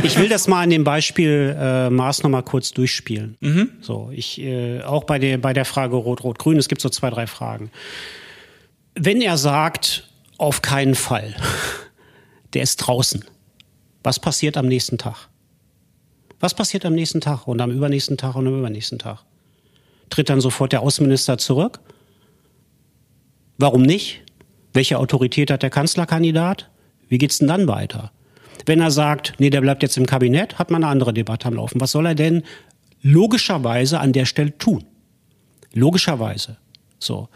ich 0.04 0.18
will 0.20 0.30
das 0.30 0.48
mal 0.48 0.62
an 0.62 0.70
dem 0.70 0.84
Beispiel 0.84 1.56
äh, 1.60 1.90
Maß 1.90 2.22
nochmal 2.22 2.44
kurz 2.44 2.72
durchspielen. 2.72 3.36
Mhm. 3.40 3.72
So, 3.82 4.12
ich, 4.14 4.40
äh, 4.40 4.84
auch 4.84 5.06
bei 5.06 5.18
der, 5.18 5.40
bei 5.40 5.54
der 5.54 5.66
Frage 5.66 5.96
Rot-Rot-Grün, 5.96 6.60
es 6.60 6.68
gibt 6.68 6.82
so 6.82 6.90
zwei, 6.90 7.10
drei 7.10 7.26
Fragen. 7.26 7.72
Wenn 8.94 9.22
er 9.22 9.38
sagt, 9.38 10.08
auf 10.38 10.62
keinen 10.62 10.94
Fall, 10.94 11.36
der 12.54 12.62
ist 12.62 12.78
draußen, 12.78 13.26
was 14.04 14.20
passiert 14.20 14.56
am 14.56 14.68
nächsten 14.68 15.00
Tag? 15.00 15.30
Was 16.40 16.54
passiert 16.54 16.86
am 16.86 16.94
nächsten 16.94 17.22
Tag 17.22 17.48
und 17.48 17.60
am 17.60 17.72
übernächsten 17.72 18.18
Tag 18.18 18.36
und 18.36 18.48
am 18.48 18.60
übernächsten 18.60 19.00
Tag? 19.00 19.24
Tritt 20.12 20.30
dann 20.30 20.42
sofort 20.42 20.72
der 20.72 20.82
Außenminister 20.82 21.40
zurück? 21.40 21.80
Warum 23.58 23.82
nicht? 23.82 24.22
Welche 24.78 25.00
Autorität 25.00 25.50
hat 25.50 25.64
der 25.64 25.72
Kanzlerkandidat? 25.72 26.70
Wie 27.10 27.18
geht's 27.18 27.40
denn 27.40 27.48
dann 27.48 27.68
weiter? 27.68 28.12
Wenn 28.68 28.80
er 28.80 28.92
sagt, 28.92 29.34
nee, 29.40 29.50
der 29.50 29.62
bleibt 29.62 29.82
jetzt 29.82 29.98
im 29.98 30.06
Kabinett, 30.06 30.60
hat 30.60 30.70
man 30.70 30.84
eine 30.84 30.92
andere 30.92 31.16
Debatte 31.16 31.48
am 31.48 31.56
Laufen. 31.56 31.82
Was 31.82 31.94
soll 31.94 32.06
er 32.06 32.14
denn 32.14 32.44
logischerweise 33.02 34.00
an 34.00 34.14
der 34.14 34.26
Stelle 34.26 34.56
tun? 34.60 34.84
Logischerweise. 35.74 36.58
So. 37.00 37.28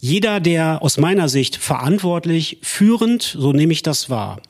Jeder, 0.00 0.40
der 0.40 0.82
aus 0.82 0.98
meiner 0.98 1.28
Sicht 1.28 1.54
verantwortlich, 1.54 2.58
führend, 2.62 3.22
so 3.22 3.52
nehme 3.52 3.72
ich 3.72 3.84
das 3.84 4.10
wahr, 4.10 4.40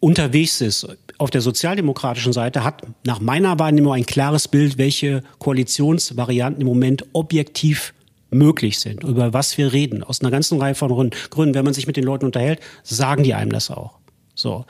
unterwegs 0.00 0.60
ist 0.60 0.88
auf 1.16 1.30
der 1.30 1.42
sozialdemokratischen 1.42 2.32
Seite, 2.32 2.64
hat 2.64 2.82
nach 3.04 3.20
meiner 3.20 3.56
Wahrnehmung 3.60 3.92
ein 3.92 4.06
klares 4.06 4.48
Bild, 4.48 4.78
welche 4.78 5.22
Koalitionsvarianten 5.38 6.62
im 6.62 6.66
Moment 6.66 7.04
objektiv 7.12 7.94
möglich 8.36 8.78
sind, 8.78 9.02
über 9.02 9.32
was 9.32 9.58
wir 9.58 9.72
reden, 9.72 10.02
aus 10.02 10.20
einer 10.20 10.30
ganzen 10.30 10.60
Reihe 10.60 10.74
von 10.74 11.10
Gründen. 11.30 11.54
Wenn 11.54 11.64
man 11.64 11.74
sich 11.74 11.86
mit 11.86 11.96
den 11.96 12.04
Leuten 12.04 12.26
unterhält, 12.26 12.60
sagen 12.82 13.22
die 13.22 13.34
einem 13.34 13.52
das 13.52 13.70
auch. 13.70 13.98
So. 14.34 14.64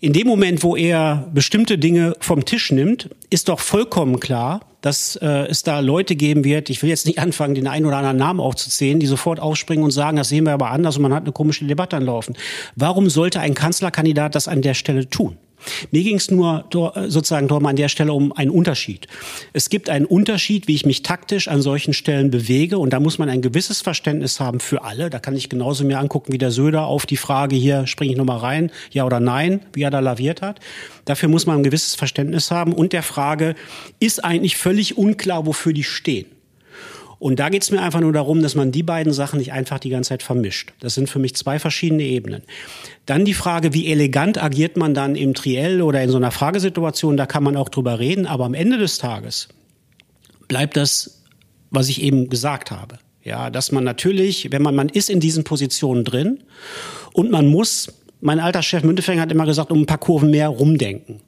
In 0.00 0.12
dem 0.12 0.26
Moment, 0.26 0.62
wo 0.62 0.76
er 0.76 1.28
bestimmte 1.32 1.78
Dinge 1.78 2.14
vom 2.20 2.44
Tisch 2.44 2.70
nimmt, 2.70 3.08
ist 3.30 3.48
doch 3.48 3.60
vollkommen 3.60 4.20
klar, 4.20 4.60
dass 4.82 5.16
äh, 5.16 5.46
es 5.48 5.62
da 5.62 5.80
Leute 5.80 6.14
geben 6.14 6.44
wird, 6.44 6.68
ich 6.68 6.82
will 6.82 6.90
jetzt 6.90 7.06
nicht 7.06 7.18
anfangen, 7.18 7.54
den 7.54 7.66
einen 7.66 7.86
oder 7.86 7.96
anderen 7.96 8.18
Namen 8.18 8.40
aufzuzählen, 8.40 9.00
die 9.00 9.06
sofort 9.06 9.40
aufspringen 9.40 9.82
und 9.82 9.92
sagen, 9.92 10.18
das 10.18 10.28
sehen 10.28 10.44
wir 10.44 10.52
aber 10.52 10.70
anders 10.70 10.96
und 10.96 11.02
man 11.02 11.14
hat 11.14 11.22
eine 11.22 11.32
komische 11.32 11.64
Debatte 11.64 11.96
anlaufen. 11.96 12.36
Warum 12.76 13.08
sollte 13.08 13.40
ein 13.40 13.54
Kanzlerkandidat 13.54 14.34
das 14.34 14.46
an 14.46 14.60
der 14.60 14.74
Stelle 14.74 15.08
tun? 15.08 15.38
Mir 15.90 16.02
ging 16.02 16.16
es 16.16 16.30
nur 16.30 16.64
sozusagen 16.72 17.48
darum 17.48 17.66
an 17.66 17.76
der 17.76 17.88
Stelle 17.88 18.12
um 18.12 18.32
einen 18.32 18.50
Unterschied. 18.50 19.06
Es 19.52 19.70
gibt 19.70 19.88
einen 19.88 20.04
Unterschied, 20.04 20.68
wie 20.68 20.74
ich 20.74 20.86
mich 20.86 21.02
taktisch 21.02 21.48
an 21.48 21.62
solchen 21.62 21.94
Stellen 21.94 22.30
bewege 22.30 22.78
und 22.78 22.92
da 22.92 23.00
muss 23.00 23.18
man 23.18 23.28
ein 23.28 23.42
gewisses 23.42 23.80
Verständnis 23.82 24.40
haben 24.40 24.60
für 24.60 24.84
alle. 24.84 25.10
Da 25.10 25.18
kann 25.18 25.36
ich 25.36 25.48
genauso 25.48 25.84
mir 25.84 25.98
angucken 25.98 26.32
wie 26.32 26.38
der 26.38 26.50
Söder 26.50 26.86
auf 26.86 27.06
die 27.06 27.16
Frage 27.16 27.56
hier 27.56 27.86
springe 27.86 28.12
ich 28.12 28.18
nochmal 28.18 28.38
rein, 28.38 28.70
ja 28.90 29.04
oder 29.04 29.20
nein, 29.20 29.60
wie 29.72 29.82
er 29.82 29.90
da 29.90 30.00
laviert 30.00 30.42
hat. 30.42 30.60
Dafür 31.04 31.28
muss 31.28 31.46
man 31.46 31.58
ein 31.58 31.62
gewisses 31.62 31.94
Verständnis 31.94 32.50
haben 32.50 32.72
und 32.72 32.92
der 32.92 33.02
Frage 33.02 33.54
ist 34.00 34.24
eigentlich 34.24 34.56
völlig 34.56 34.96
unklar, 34.96 35.46
wofür 35.46 35.72
die 35.72 35.84
stehen. 35.84 36.26
Und 37.18 37.38
da 37.38 37.48
geht 37.48 37.62
es 37.62 37.70
mir 37.70 37.80
einfach 37.80 38.00
nur 38.00 38.12
darum, 38.12 38.42
dass 38.42 38.54
man 38.54 38.72
die 38.72 38.82
beiden 38.82 39.12
Sachen 39.12 39.38
nicht 39.38 39.52
einfach 39.52 39.78
die 39.78 39.90
ganze 39.90 40.08
Zeit 40.08 40.22
vermischt. 40.22 40.72
Das 40.80 40.94
sind 40.94 41.08
für 41.08 41.18
mich 41.18 41.34
zwei 41.34 41.58
verschiedene 41.58 42.02
Ebenen. 42.02 42.42
Dann 43.06 43.24
die 43.24 43.34
Frage, 43.34 43.72
wie 43.72 43.90
elegant 43.90 44.42
agiert 44.42 44.76
man 44.76 44.94
dann 44.94 45.16
im 45.16 45.34
Triell 45.34 45.82
oder 45.82 46.02
in 46.02 46.10
so 46.10 46.16
einer 46.16 46.30
Fragesituation, 46.30 47.16
da 47.16 47.26
kann 47.26 47.42
man 47.42 47.56
auch 47.56 47.68
drüber 47.68 47.98
reden, 47.98 48.26
aber 48.26 48.44
am 48.44 48.54
Ende 48.54 48.78
des 48.78 48.98
Tages 48.98 49.48
bleibt 50.48 50.76
das, 50.76 51.22
was 51.70 51.88
ich 51.88 52.02
eben 52.02 52.28
gesagt 52.28 52.70
habe. 52.70 52.98
Ja, 53.22 53.48
dass 53.48 53.72
man 53.72 53.84
natürlich, 53.84 54.52
wenn 54.52 54.62
man, 54.62 54.74
man 54.74 54.90
ist 54.90 55.08
in 55.08 55.18
diesen 55.18 55.44
Positionen 55.44 56.04
drin 56.04 56.42
und 57.14 57.30
man 57.30 57.46
muss, 57.46 57.88
mein 58.20 58.38
alter 58.38 58.62
Chef 58.62 58.82
Müntefänger 58.82 59.22
hat 59.22 59.32
immer 59.32 59.46
gesagt, 59.46 59.70
um 59.70 59.80
ein 59.80 59.86
paar 59.86 59.98
Kurven 59.98 60.30
mehr 60.30 60.48
rumdenken. 60.48 61.20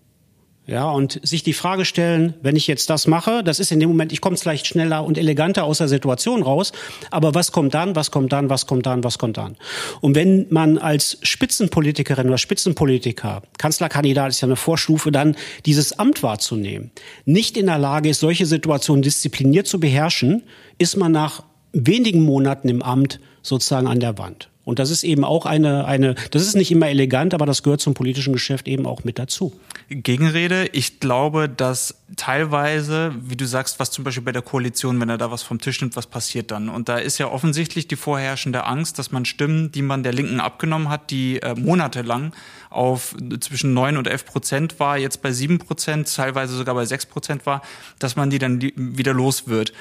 Ja, 0.68 0.90
und 0.90 1.20
sich 1.22 1.44
die 1.44 1.52
Frage 1.52 1.84
stellen, 1.84 2.34
wenn 2.42 2.56
ich 2.56 2.66
jetzt 2.66 2.90
das 2.90 3.06
mache, 3.06 3.44
das 3.44 3.60
ist 3.60 3.70
in 3.70 3.78
dem 3.78 3.88
Moment, 3.88 4.12
ich 4.12 4.20
komme 4.20 4.36
vielleicht 4.36 4.66
schneller 4.66 5.04
und 5.04 5.16
eleganter 5.16 5.62
aus 5.62 5.78
der 5.78 5.86
Situation 5.86 6.42
raus, 6.42 6.72
aber 7.12 7.36
was 7.36 7.52
kommt 7.52 7.72
dann, 7.72 7.94
was 7.94 8.10
kommt 8.10 8.32
dann, 8.32 8.50
was 8.50 8.66
kommt 8.66 8.84
dann, 8.84 9.04
was 9.04 9.18
kommt 9.18 9.36
dann? 9.36 9.56
Und 10.00 10.16
wenn 10.16 10.46
man 10.50 10.76
als 10.78 11.18
Spitzenpolitikerin 11.22 12.26
oder 12.26 12.38
Spitzenpolitiker, 12.38 13.42
Kanzlerkandidat 13.58 14.30
ist 14.30 14.40
ja 14.40 14.48
eine 14.48 14.56
Vorstufe, 14.56 15.12
dann 15.12 15.36
dieses 15.66 16.00
Amt 16.00 16.24
wahrzunehmen, 16.24 16.90
nicht 17.24 17.56
in 17.56 17.66
der 17.66 17.78
Lage 17.78 18.08
ist, 18.08 18.18
solche 18.18 18.44
Situationen 18.44 19.02
diszipliniert 19.02 19.68
zu 19.68 19.78
beherrschen, 19.78 20.42
ist 20.78 20.96
man 20.96 21.12
nach 21.12 21.44
wenigen 21.72 22.22
Monaten 22.22 22.68
im 22.68 22.82
Amt 22.82 23.20
sozusagen 23.40 23.86
an 23.86 24.00
der 24.00 24.18
Wand. 24.18 24.48
Und 24.66 24.80
das 24.80 24.90
ist 24.90 25.04
eben 25.04 25.22
auch 25.22 25.46
eine, 25.46 25.84
eine, 25.84 26.16
das 26.32 26.42
ist 26.42 26.56
nicht 26.56 26.72
immer 26.72 26.88
elegant, 26.88 27.34
aber 27.34 27.46
das 27.46 27.62
gehört 27.62 27.80
zum 27.80 27.94
politischen 27.94 28.32
Geschäft 28.32 28.66
eben 28.66 28.84
auch 28.84 29.04
mit 29.04 29.16
dazu. 29.16 29.54
Gegenrede, 29.88 30.68
ich 30.72 30.98
glaube, 30.98 31.48
dass 31.48 31.94
teilweise, 32.16 33.14
wie 33.22 33.36
du 33.36 33.46
sagst, 33.46 33.78
was 33.78 33.92
zum 33.92 34.02
Beispiel 34.02 34.24
bei 34.24 34.32
der 34.32 34.42
Koalition, 34.42 35.00
wenn 35.00 35.08
er 35.08 35.18
da 35.18 35.30
was 35.30 35.44
vom 35.44 35.60
Tisch 35.60 35.80
nimmt, 35.80 35.94
was 35.94 36.08
passiert 36.08 36.50
dann? 36.50 36.68
Und 36.68 36.88
da 36.88 36.96
ist 36.96 37.18
ja 37.18 37.30
offensichtlich 37.30 37.86
die 37.86 37.94
vorherrschende 37.94 38.64
Angst, 38.64 38.98
dass 38.98 39.12
man 39.12 39.24
Stimmen, 39.24 39.70
die 39.70 39.82
man 39.82 40.02
der 40.02 40.12
Linken 40.12 40.40
abgenommen 40.40 40.88
hat, 40.88 41.12
die 41.12 41.40
äh, 41.40 41.54
monatelang 41.54 42.32
auf 42.68 43.14
zwischen 43.38 43.72
neun 43.72 43.96
und 43.96 44.08
elf 44.08 44.24
Prozent 44.26 44.80
war, 44.80 44.98
jetzt 44.98 45.22
bei 45.22 45.30
sieben 45.30 45.60
Prozent, 45.60 46.12
teilweise 46.12 46.56
sogar 46.56 46.74
bei 46.74 46.86
sechs 46.86 47.06
Prozent 47.06 47.46
war, 47.46 47.62
dass 48.00 48.16
man 48.16 48.30
die 48.30 48.40
dann 48.40 48.60
wieder 48.74 49.14
los 49.14 49.46
wird. 49.46 49.72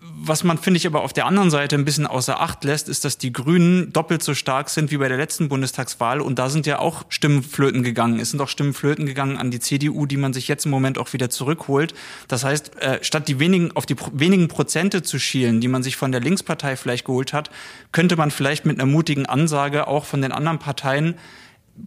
Was 0.00 0.44
man, 0.44 0.58
finde 0.58 0.78
ich, 0.78 0.86
aber 0.86 1.02
auf 1.02 1.12
der 1.12 1.26
anderen 1.26 1.50
Seite 1.50 1.74
ein 1.74 1.84
bisschen 1.84 2.06
außer 2.06 2.40
Acht 2.40 2.62
lässt, 2.62 2.88
ist, 2.88 3.04
dass 3.04 3.18
die 3.18 3.32
Grünen 3.32 3.92
doppelt 3.92 4.22
so 4.22 4.32
stark 4.32 4.70
sind 4.70 4.92
wie 4.92 4.96
bei 4.96 5.08
der 5.08 5.16
letzten 5.16 5.48
Bundestagswahl. 5.48 6.20
Und 6.20 6.38
da 6.38 6.50
sind 6.50 6.66
ja 6.66 6.78
auch 6.78 7.04
Stimmen 7.08 7.42
flöten 7.42 7.82
gegangen. 7.82 8.20
Es 8.20 8.30
sind 8.30 8.40
auch 8.40 8.48
Stimmen 8.48 8.74
flöten 8.74 9.06
gegangen 9.06 9.36
an 9.36 9.50
die 9.50 9.58
CDU, 9.58 10.06
die 10.06 10.16
man 10.16 10.32
sich 10.32 10.46
jetzt 10.46 10.66
im 10.66 10.70
Moment 10.70 10.98
auch 10.98 11.12
wieder 11.14 11.30
zurückholt. 11.30 11.94
Das 12.28 12.44
heißt, 12.44 12.76
äh, 12.76 12.98
statt 13.02 13.26
die 13.26 13.40
wenigen, 13.40 13.74
auf 13.74 13.86
die 13.86 13.96
wenigen 14.12 14.46
Prozente 14.46 15.02
zu 15.02 15.18
schielen, 15.18 15.60
die 15.60 15.68
man 15.68 15.82
sich 15.82 15.96
von 15.96 16.12
der 16.12 16.20
Linkspartei 16.20 16.76
vielleicht 16.76 17.04
geholt 17.04 17.32
hat, 17.32 17.50
könnte 17.90 18.16
man 18.16 18.30
vielleicht 18.30 18.66
mit 18.66 18.78
einer 18.80 18.90
mutigen 18.90 19.26
Ansage 19.26 19.88
auch 19.88 20.04
von 20.04 20.22
den 20.22 20.30
anderen 20.30 20.60
Parteien 20.60 21.16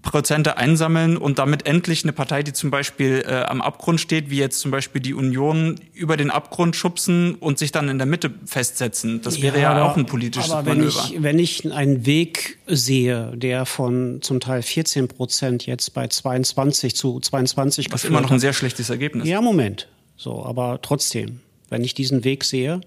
Prozente 0.02 0.58
einsammeln 0.58 1.18
und 1.18 1.40
damit 1.40 1.66
endlich 1.66 2.04
eine 2.04 2.14
Partei, 2.14 2.44
die 2.44 2.54
zum 2.54 2.72
Beispiel 2.72 3.24
äh, 3.28 3.44
am 3.44 3.62
Abgrund 3.62 4.00
steht, 4.00 4.30
wie 4.30 4.38
jetzt 4.38 4.60
zum 4.60 4.72
Beispiel 4.72 5.02
die 5.02 5.14
Union, 5.14 5.80
über 5.94 6.18
den 6.18 6.32
Abgrund 6.32 6.76
schubsen 6.76 7.36
und 7.36 7.60
sich 7.60 7.72
dann 7.72 7.90
in 7.90 7.98
der 7.98 8.08
Mitte 8.08 8.32
festsetzen. 8.46 9.22
Das 9.22 9.42
wäre 9.42 9.60
ja, 9.60 9.78
ja 9.78 9.84
auch 9.84 9.98
ein 9.98 10.06
politisches 10.06 10.52
aber 10.52 10.66
wenn 10.66 10.80
Manöver. 10.80 11.06
Ich, 11.06 11.24
wenn 11.24 11.40
ich 11.40 11.72
einen 11.72 12.06
Weg 12.06 12.60
sehe, 12.68 13.34
der 13.36 13.66
von 13.66 14.22
zum 14.22 14.40
Teil 14.40 14.62
14 14.62 15.08
Prozent 15.08 15.66
jetzt 15.66 15.94
bei 15.94 16.08
22 16.08 16.96
zu 16.96 17.20
22 17.20 17.92
Was 17.92 18.06
immer 18.06 18.22
noch 18.22 18.32
ein 18.32 18.40
sehr 18.40 18.54
schlechtes 18.54 18.90
Ergebnis. 18.90 19.28
Ja, 19.28 19.42
Moment. 19.42 19.88
So, 20.18 20.46
aber 20.46 20.80
trotzdem, 20.82 21.40
wenn 21.70 21.84
ich 21.84 21.94
diesen 21.94 22.24
Weg 22.24 22.44
sehe, 22.44 22.82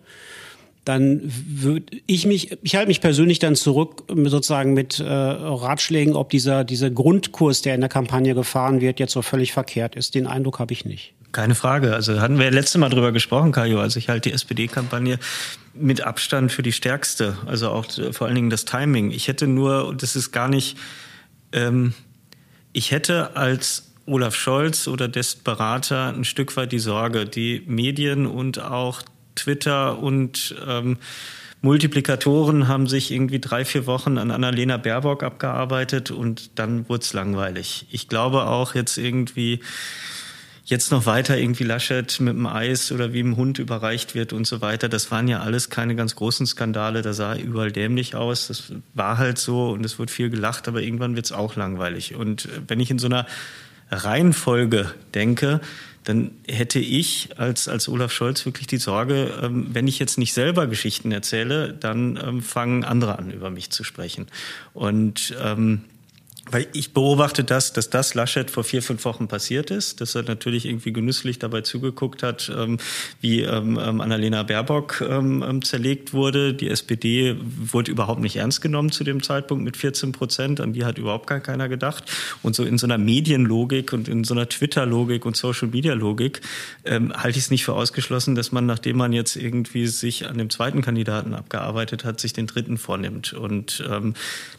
dann 0.85 1.21
würde 1.25 1.97
ich 2.07 2.27
mich, 2.27 2.59
ich 2.63 2.77
halte 2.77 2.89
mich 2.89 3.01
persönlich 3.01 3.39
dann 3.39 3.57
zurück 3.57 4.05
sozusagen 4.09 4.75
mit 4.75 5.01
äh, 5.01 5.05
Ratschlägen, 5.05 6.15
ob 6.15 6.31
dieser, 6.31 6.65
dieser 6.65 6.91
Grundkurs, 6.91 7.63
der 7.63 7.75
in 7.75 7.81
der 7.81 7.89
Kampagne 7.89 8.35
gefahren 8.35 8.81
wird, 8.81 9.01
jetzt 9.01 9.13
so 9.13 9.23
völlig 9.23 9.53
verkehrt 9.53 9.97
ist. 9.97 10.15
Den 10.15 10.27
Eindruck 10.27 10.59
habe 10.59 10.73
ich 10.73 10.85
nicht. 10.85 11.15
Keine 11.33 11.55
Frage. 11.55 11.95
Also 11.95 12.21
hatten 12.21 12.39
wir 12.39 12.51
letzte 12.51 12.79
Mal 12.79 12.91
drüber 12.91 13.13
gesprochen, 13.13 13.51
Kajo. 13.51 13.81
Also 13.81 13.99
ich 13.99 14.09
halte 14.09 14.29
die 14.29 14.35
SPD-Kampagne 14.35 15.19
mit 15.75 16.03
Abstand 16.03 16.53
für 16.53 16.63
die 16.63 16.73
stärkste. 16.73 17.39
Also 17.47 17.71
auch 17.71 17.87
vor 18.13 18.27
allen 18.27 18.37
Dingen 18.37 18.51
das 18.51 18.67
Timing. 18.67 19.11
Ich 19.11 19.27
hätte 19.27 19.47
nur, 19.47 19.87
und 19.87 20.03
das 20.03 20.17
ist 20.17 20.33
gar 20.33 20.49
nicht, 20.49 20.77
ähm, 21.53 21.95
ich 22.73 22.91
hätte 22.91 23.37
als 23.37 23.91
Olaf 24.07 24.35
Scholz 24.35 24.87
oder 24.87 25.09
des 25.09 25.35
Berater 25.35 26.15
ein 26.15 26.25
Stück 26.25 26.57
weit 26.57 26.73
die 26.73 26.79
Sorge, 26.79 27.25
die 27.25 27.63
Medien 27.67 28.27
und 28.27 28.61
auch 28.61 29.03
Twitter 29.35 29.99
und 29.99 30.55
ähm, 30.67 30.99
Multiplikatoren 31.63 32.69
haben 32.69 32.87
sich 32.87 33.11
irgendwie 33.11 33.41
drei, 33.41 33.65
vier 33.65 33.87
Wochen 33.87 34.19
an 34.19 34.31
Annalena 34.31 34.77
Baerbock 34.77 35.23
abgearbeitet 35.23 36.11
und 36.11 36.59
dann 36.59 36.89
wurde 36.91 37.03
es 37.03 37.15
langweilig. 37.15 37.87
Ich 37.91 38.09
glaube 38.09 38.45
auch 38.45 38.75
jetzt 38.75 38.99
irgendwie 38.99 39.61
jetzt 40.67 40.91
noch 40.91 41.07
weiter 41.07 41.39
irgendwie 41.39 41.65
Laschet 41.65 42.21
mit 42.21 42.35
dem 42.35 42.47
Eis 42.47 42.91
oder 42.91 43.13
wie 43.13 43.21
im 43.21 43.37
Hund 43.37 43.59
überreicht 43.59 44.15
wird 44.15 44.33
und 44.33 44.47
so 44.47 44.61
weiter. 44.61 44.89
Das 44.89 45.11
waren 45.11 45.29
ja 45.29 45.41
alles 45.41 45.71
keine 45.71 45.95
ganz 45.95 46.17
großen 46.17 46.47
Skandale. 46.47 47.03
Da 47.03 47.13
sah 47.13 47.37
überall 47.37 47.71
dämlich 47.71 48.15
aus. 48.15 48.49
Das 48.49 48.73
war 48.95 49.19
halt 49.19 49.39
so 49.39 49.71
und 49.71 49.85
es 49.85 49.99
wird 49.99 50.11
viel 50.11 50.31
gelacht, 50.31 50.67
aber 50.69 50.83
irgendwann 50.83 51.17
wird 51.17 51.27
es 51.27 51.33
auch 51.33 51.57
langweilig. 51.57 52.15
Und 52.15 52.49
wenn 52.67 52.81
ich 52.81 52.91
in 52.91 52.99
so 52.99 53.07
einer 53.07 53.27
Reihenfolge 53.91 54.91
denke, 55.15 55.61
dann 56.05 56.33
hätte 56.47 56.79
ich 56.79 57.31
als, 57.39 57.67
als 57.67 57.89
Olaf 57.89 58.13
Scholz 58.13 58.45
wirklich 58.45 58.67
die 58.67 58.77
Sorge, 58.77 59.33
ähm, 59.43 59.69
wenn 59.73 59.89
ich 59.89 59.99
jetzt 59.99 60.19
nicht 60.19 60.35
selber 60.35 60.67
Geschichten 60.67 61.11
erzähle, 61.13 61.73
dann 61.73 62.19
ähm, 62.23 62.43
fangen 62.43 62.85
andere 62.85 63.19
an, 63.19 63.31
über 63.31 63.51
mich 63.51 63.71
zu 63.71 63.85
sprechen. 63.85 64.27
Und 64.75 65.35
ähm, 65.43 65.85
weil 66.51 66.67
ich 66.75 66.93
beobachte 66.93 67.43
das, 67.43 67.73
dass 67.73 67.89
das 67.89 68.15
Laschet 68.15 68.51
vor 68.51 68.65
vier, 68.65 68.83
fünf 68.83 69.05
Wochen 69.07 69.29
passiert 69.29 69.71
ist, 69.71 70.01
dass 70.01 70.15
er 70.15 70.25
natürlich 70.25 70.67
irgendwie 70.67 70.93
genüsslich 70.93 71.39
dabei 71.39 71.63
zugeguckt 71.63 72.23
hat, 72.23 72.53
ähm, 72.55 72.79
wie 73.21 73.41
ähm, 73.41 73.79
ähm 73.83 74.01
Annalena 74.01 74.43
Baerbock 74.43 75.03
zerlegt 75.63 76.13
wurde. 76.13 76.53
Die 76.53 76.69
SPD 76.69 77.37
wurde 77.41 77.91
überhaupt 77.91 78.21
nicht 78.21 78.37
ernst 78.37 78.61
genommen 78.61 78.93
zu 78.93 79.05
dem 79.05 79.23
Zeitpunkt 79.23 79.65
mit 79.65 79.77
14 79.77 80.13
Prozent. 80.13 80.61
An 80.61 80.73
die 80.73 80.85
hat 80.85 80.99
überhaupt 80.99 81.27
gar 81.27 81.41
keiner 81.41 81.69
gedacht. 81.69 82.05
Und 82.43 82.55
so 82.55 82.65
in 82.65 82.77
so 82.77 82.87
einer 82.87 82.99
Medienlogik 82.99 83.93
und 83.93 84.09
in 84.09 84.25
so 84.25 84.35
einer 84.35 84.49
Twitter-Logik 84.49 85.25
und 85.25 85.37
Social-Media-Logik 85.37 86.41
halte 86.85 87.39
ich 87.39 87.45
es 87.45 87.51
nicht 87.51 87.65
für 87.65 87.75
ausgeschlossen, 87.75 88.35
dass 88.35 88.53
man, 88.53 88.67
nachdem 88.67 88.97
man 88.97 89.13
jetzt 89.13 89.37
irgendwie 89.37 89.87
sich 89.87 90.27
an 90.27 90.39
dem 90.39 90.51
zweiten 90.51 90.83
Kandidaten 90.83 91.35
abgearbeitet 91.35 92.05
hat, 92.05 92.21
sich 92.21 92.33
den 92.33 92.47
dritten 92.47 92.77
vornimmt. 92.77 93.33
Und 93.33 93.83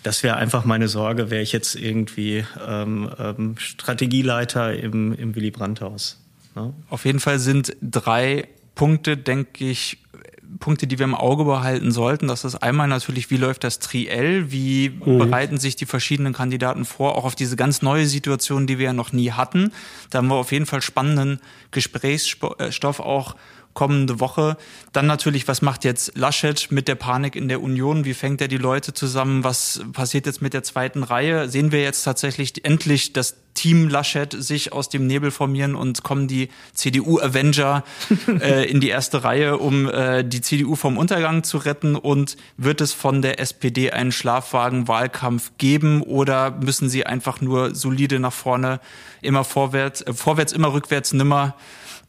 das 0.03 0.23
wäre 0.23 0.38
einfach 0.38 0.65
meine 0.65 0.88
Sorge, 0.88 1.29
wäre 1.29 1.43
ich 1.43 1.51
jetzt 1.51 1.74
irgendwie 1.76 2.45
ähm, 2.65 3.09
ähm, 3.19 3.55
Strategieleiter 3.57 4.73
im, 4.73 5.13
im 5.13 5.36
Willy 5.36 5.51
Brandt-Haus. 5.51 6.21
Ne? 6.55 6.73
Auf 6.89 7.05
jeden 7.05 7.19
Fall 7.19 7.39
sind 7.39 7.76
drei 7.82 8.47
Punkte, 8.76 9.17
denke 9.17 9.65
ich, 9.65 9.99
Punkte, 10.59 10.88
die 10.88 10.99
wir 10.99 11.03
im 11.03 11.15
Auge 11.15 11.43
behalten 11.45 11.91
sollten. 11.91 12.28
Das 12.28 12.43
ist 12.43 12.55
einmal 12.55 12.88
natürlich, 12.88 13.30
wie 13.30 13.38
läuft 13.38 13.63
das 13.63 13.80
Triell? 13.80 14.51
Wie 14.51 14.89
mhm. 14.89 15.17
bereiten 15.17 15.57
sich 15.57 15.76
die 15.76 15.86
verschiedenen 15.86 16.34
Kandidaten 16.34 16.86
vor, 16.86 17.15
auch 17.15 17.26
auf 17.26 17.36
diese 17.36 17.55
ganz 17.55 17.82
neue 17.82 18.05
Situation, 18.05 18.67
die 18.67 18.78
wir 18.78 18.86
ja 18.86 18.93
noch 18.93 19.11
nie 19.11 19.32
hatten. 19.32 19.71
Da 20.09 20.19
haben 20.19 20.28
wir 20.28 20.36
auf 20.36 20.51
jeden 20.51 20.65
Fall 20.65 20.82
spannenden 20.82 21.39
Gesprächsstoff 21.71 22.99
auch 22.99 23.36
kommende 23.76 24.19
Woche. 24.19 24.57
Dann 24.93 25.05
natürlich, 25.05 25.47
was 25.47 25.61
macht 25.61 25.84
jetzt 25.84 26.17
Laschet 26.17 26.71
mit 26.71 26.88
der 26.88 26.95
Panik 26.95 27.36
in 27.36 27.47
der 27.47 27.61
Union? 27.61 28.05
Wie 28.05 28.15
fängt 28.15 28.41
er 28.41 28.47
die 28.47 28.57
Leute 28.57 28.93
zusammen? 28.93 29.43
Was 29.43 29.82
passiert 29.93 30.26
jetzt 30.26 30.41
mit 30.41 30.53
der 30.53 30.63
zweiten 30.63 31.03
Reihe? 31.03 31.47
Sehen 31.49 31.71
wir 31.71 31.84
jetzt 31.84 32.03
tatsächlich 32.03 32.65
endlich 32.65 33.13
das 33.13 33.36
Team 33.53 33.88
Laschet 33.88 34.32
sich 34.32 34.73
aus 34.73 34.89
dem 34.89 35.07
Nebel 35.07 35.32
formieren 35.32 35.76
und 35.76 36.03
kommen 36.03 36.28
die 36.28 36.49
CDU-Avenger 36.73 37.84
äh, 38.41 38.69
in 38.69 38.80
die 38.80 38.89
erste 38.89 39.23
Reihe, 39.23 39.57
um 39.57 39.89
äh, 39.89 40.23
die 40.23 40.41
CDU 40.41 40.76
vom 40.76 40.97
Untergang 40.97 41.43
zu 41.43 41.57
retten? 41.57 41.95
Und 41.95 42.38
wird 42.57 42.80
es 42.80 42.93
von 42.93 43.21
der 43.21 43.39
SPD 43.39 43.91
einen 43.91 44.11
Schlafwagen-Wahlkampf 44.13 45.51
geben 45.57 46.01
oder 46.01 46.51
müssen 46.51 46.89
sie 46.89 47.05
einfach 47.05 47.41
nur 47.41 47.76
solide 47.76 48.19
nach 48.19 48.34
vorne, 48.34 48.80
immer 49.21 49.43
vorwärts, 49.43 50.01
äh, 50.01 50.13
vorwärts, 50.13 50.53
immer 50.53 50.71
rückwärts, 50.71 51.11
nimmer 51.11 51.55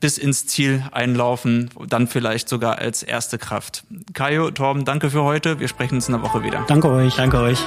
bis 0.00 0.18
ins 0.18 0.46
Ziel 0.46 0.84
einlaufen, 0.92 1.70
dann 1.88 2.06
vielleicht 2.06 2.48
sogar 2.48 2.78
als 2.78 3.02
erste 3.02 3.38
Kraft. 3.38 3.84
Kajo, 4.12 4.50
Torben, 4.50 4.84
danke 4.84 5.10
für 5.10 5.22
heute. 5.22 5.60
Wir 5.60 5.68
sprechen 5.68 5.96
uns 5.96 6.08
in 6.08 6.14
der 6.14 6.22
Woche 6.22 6.42
wieder. 6.42 6.64
Danke 6.68 6.90
euch. 6.90 7.16
Danke 7.16 7.40
euch. 7.40 7.58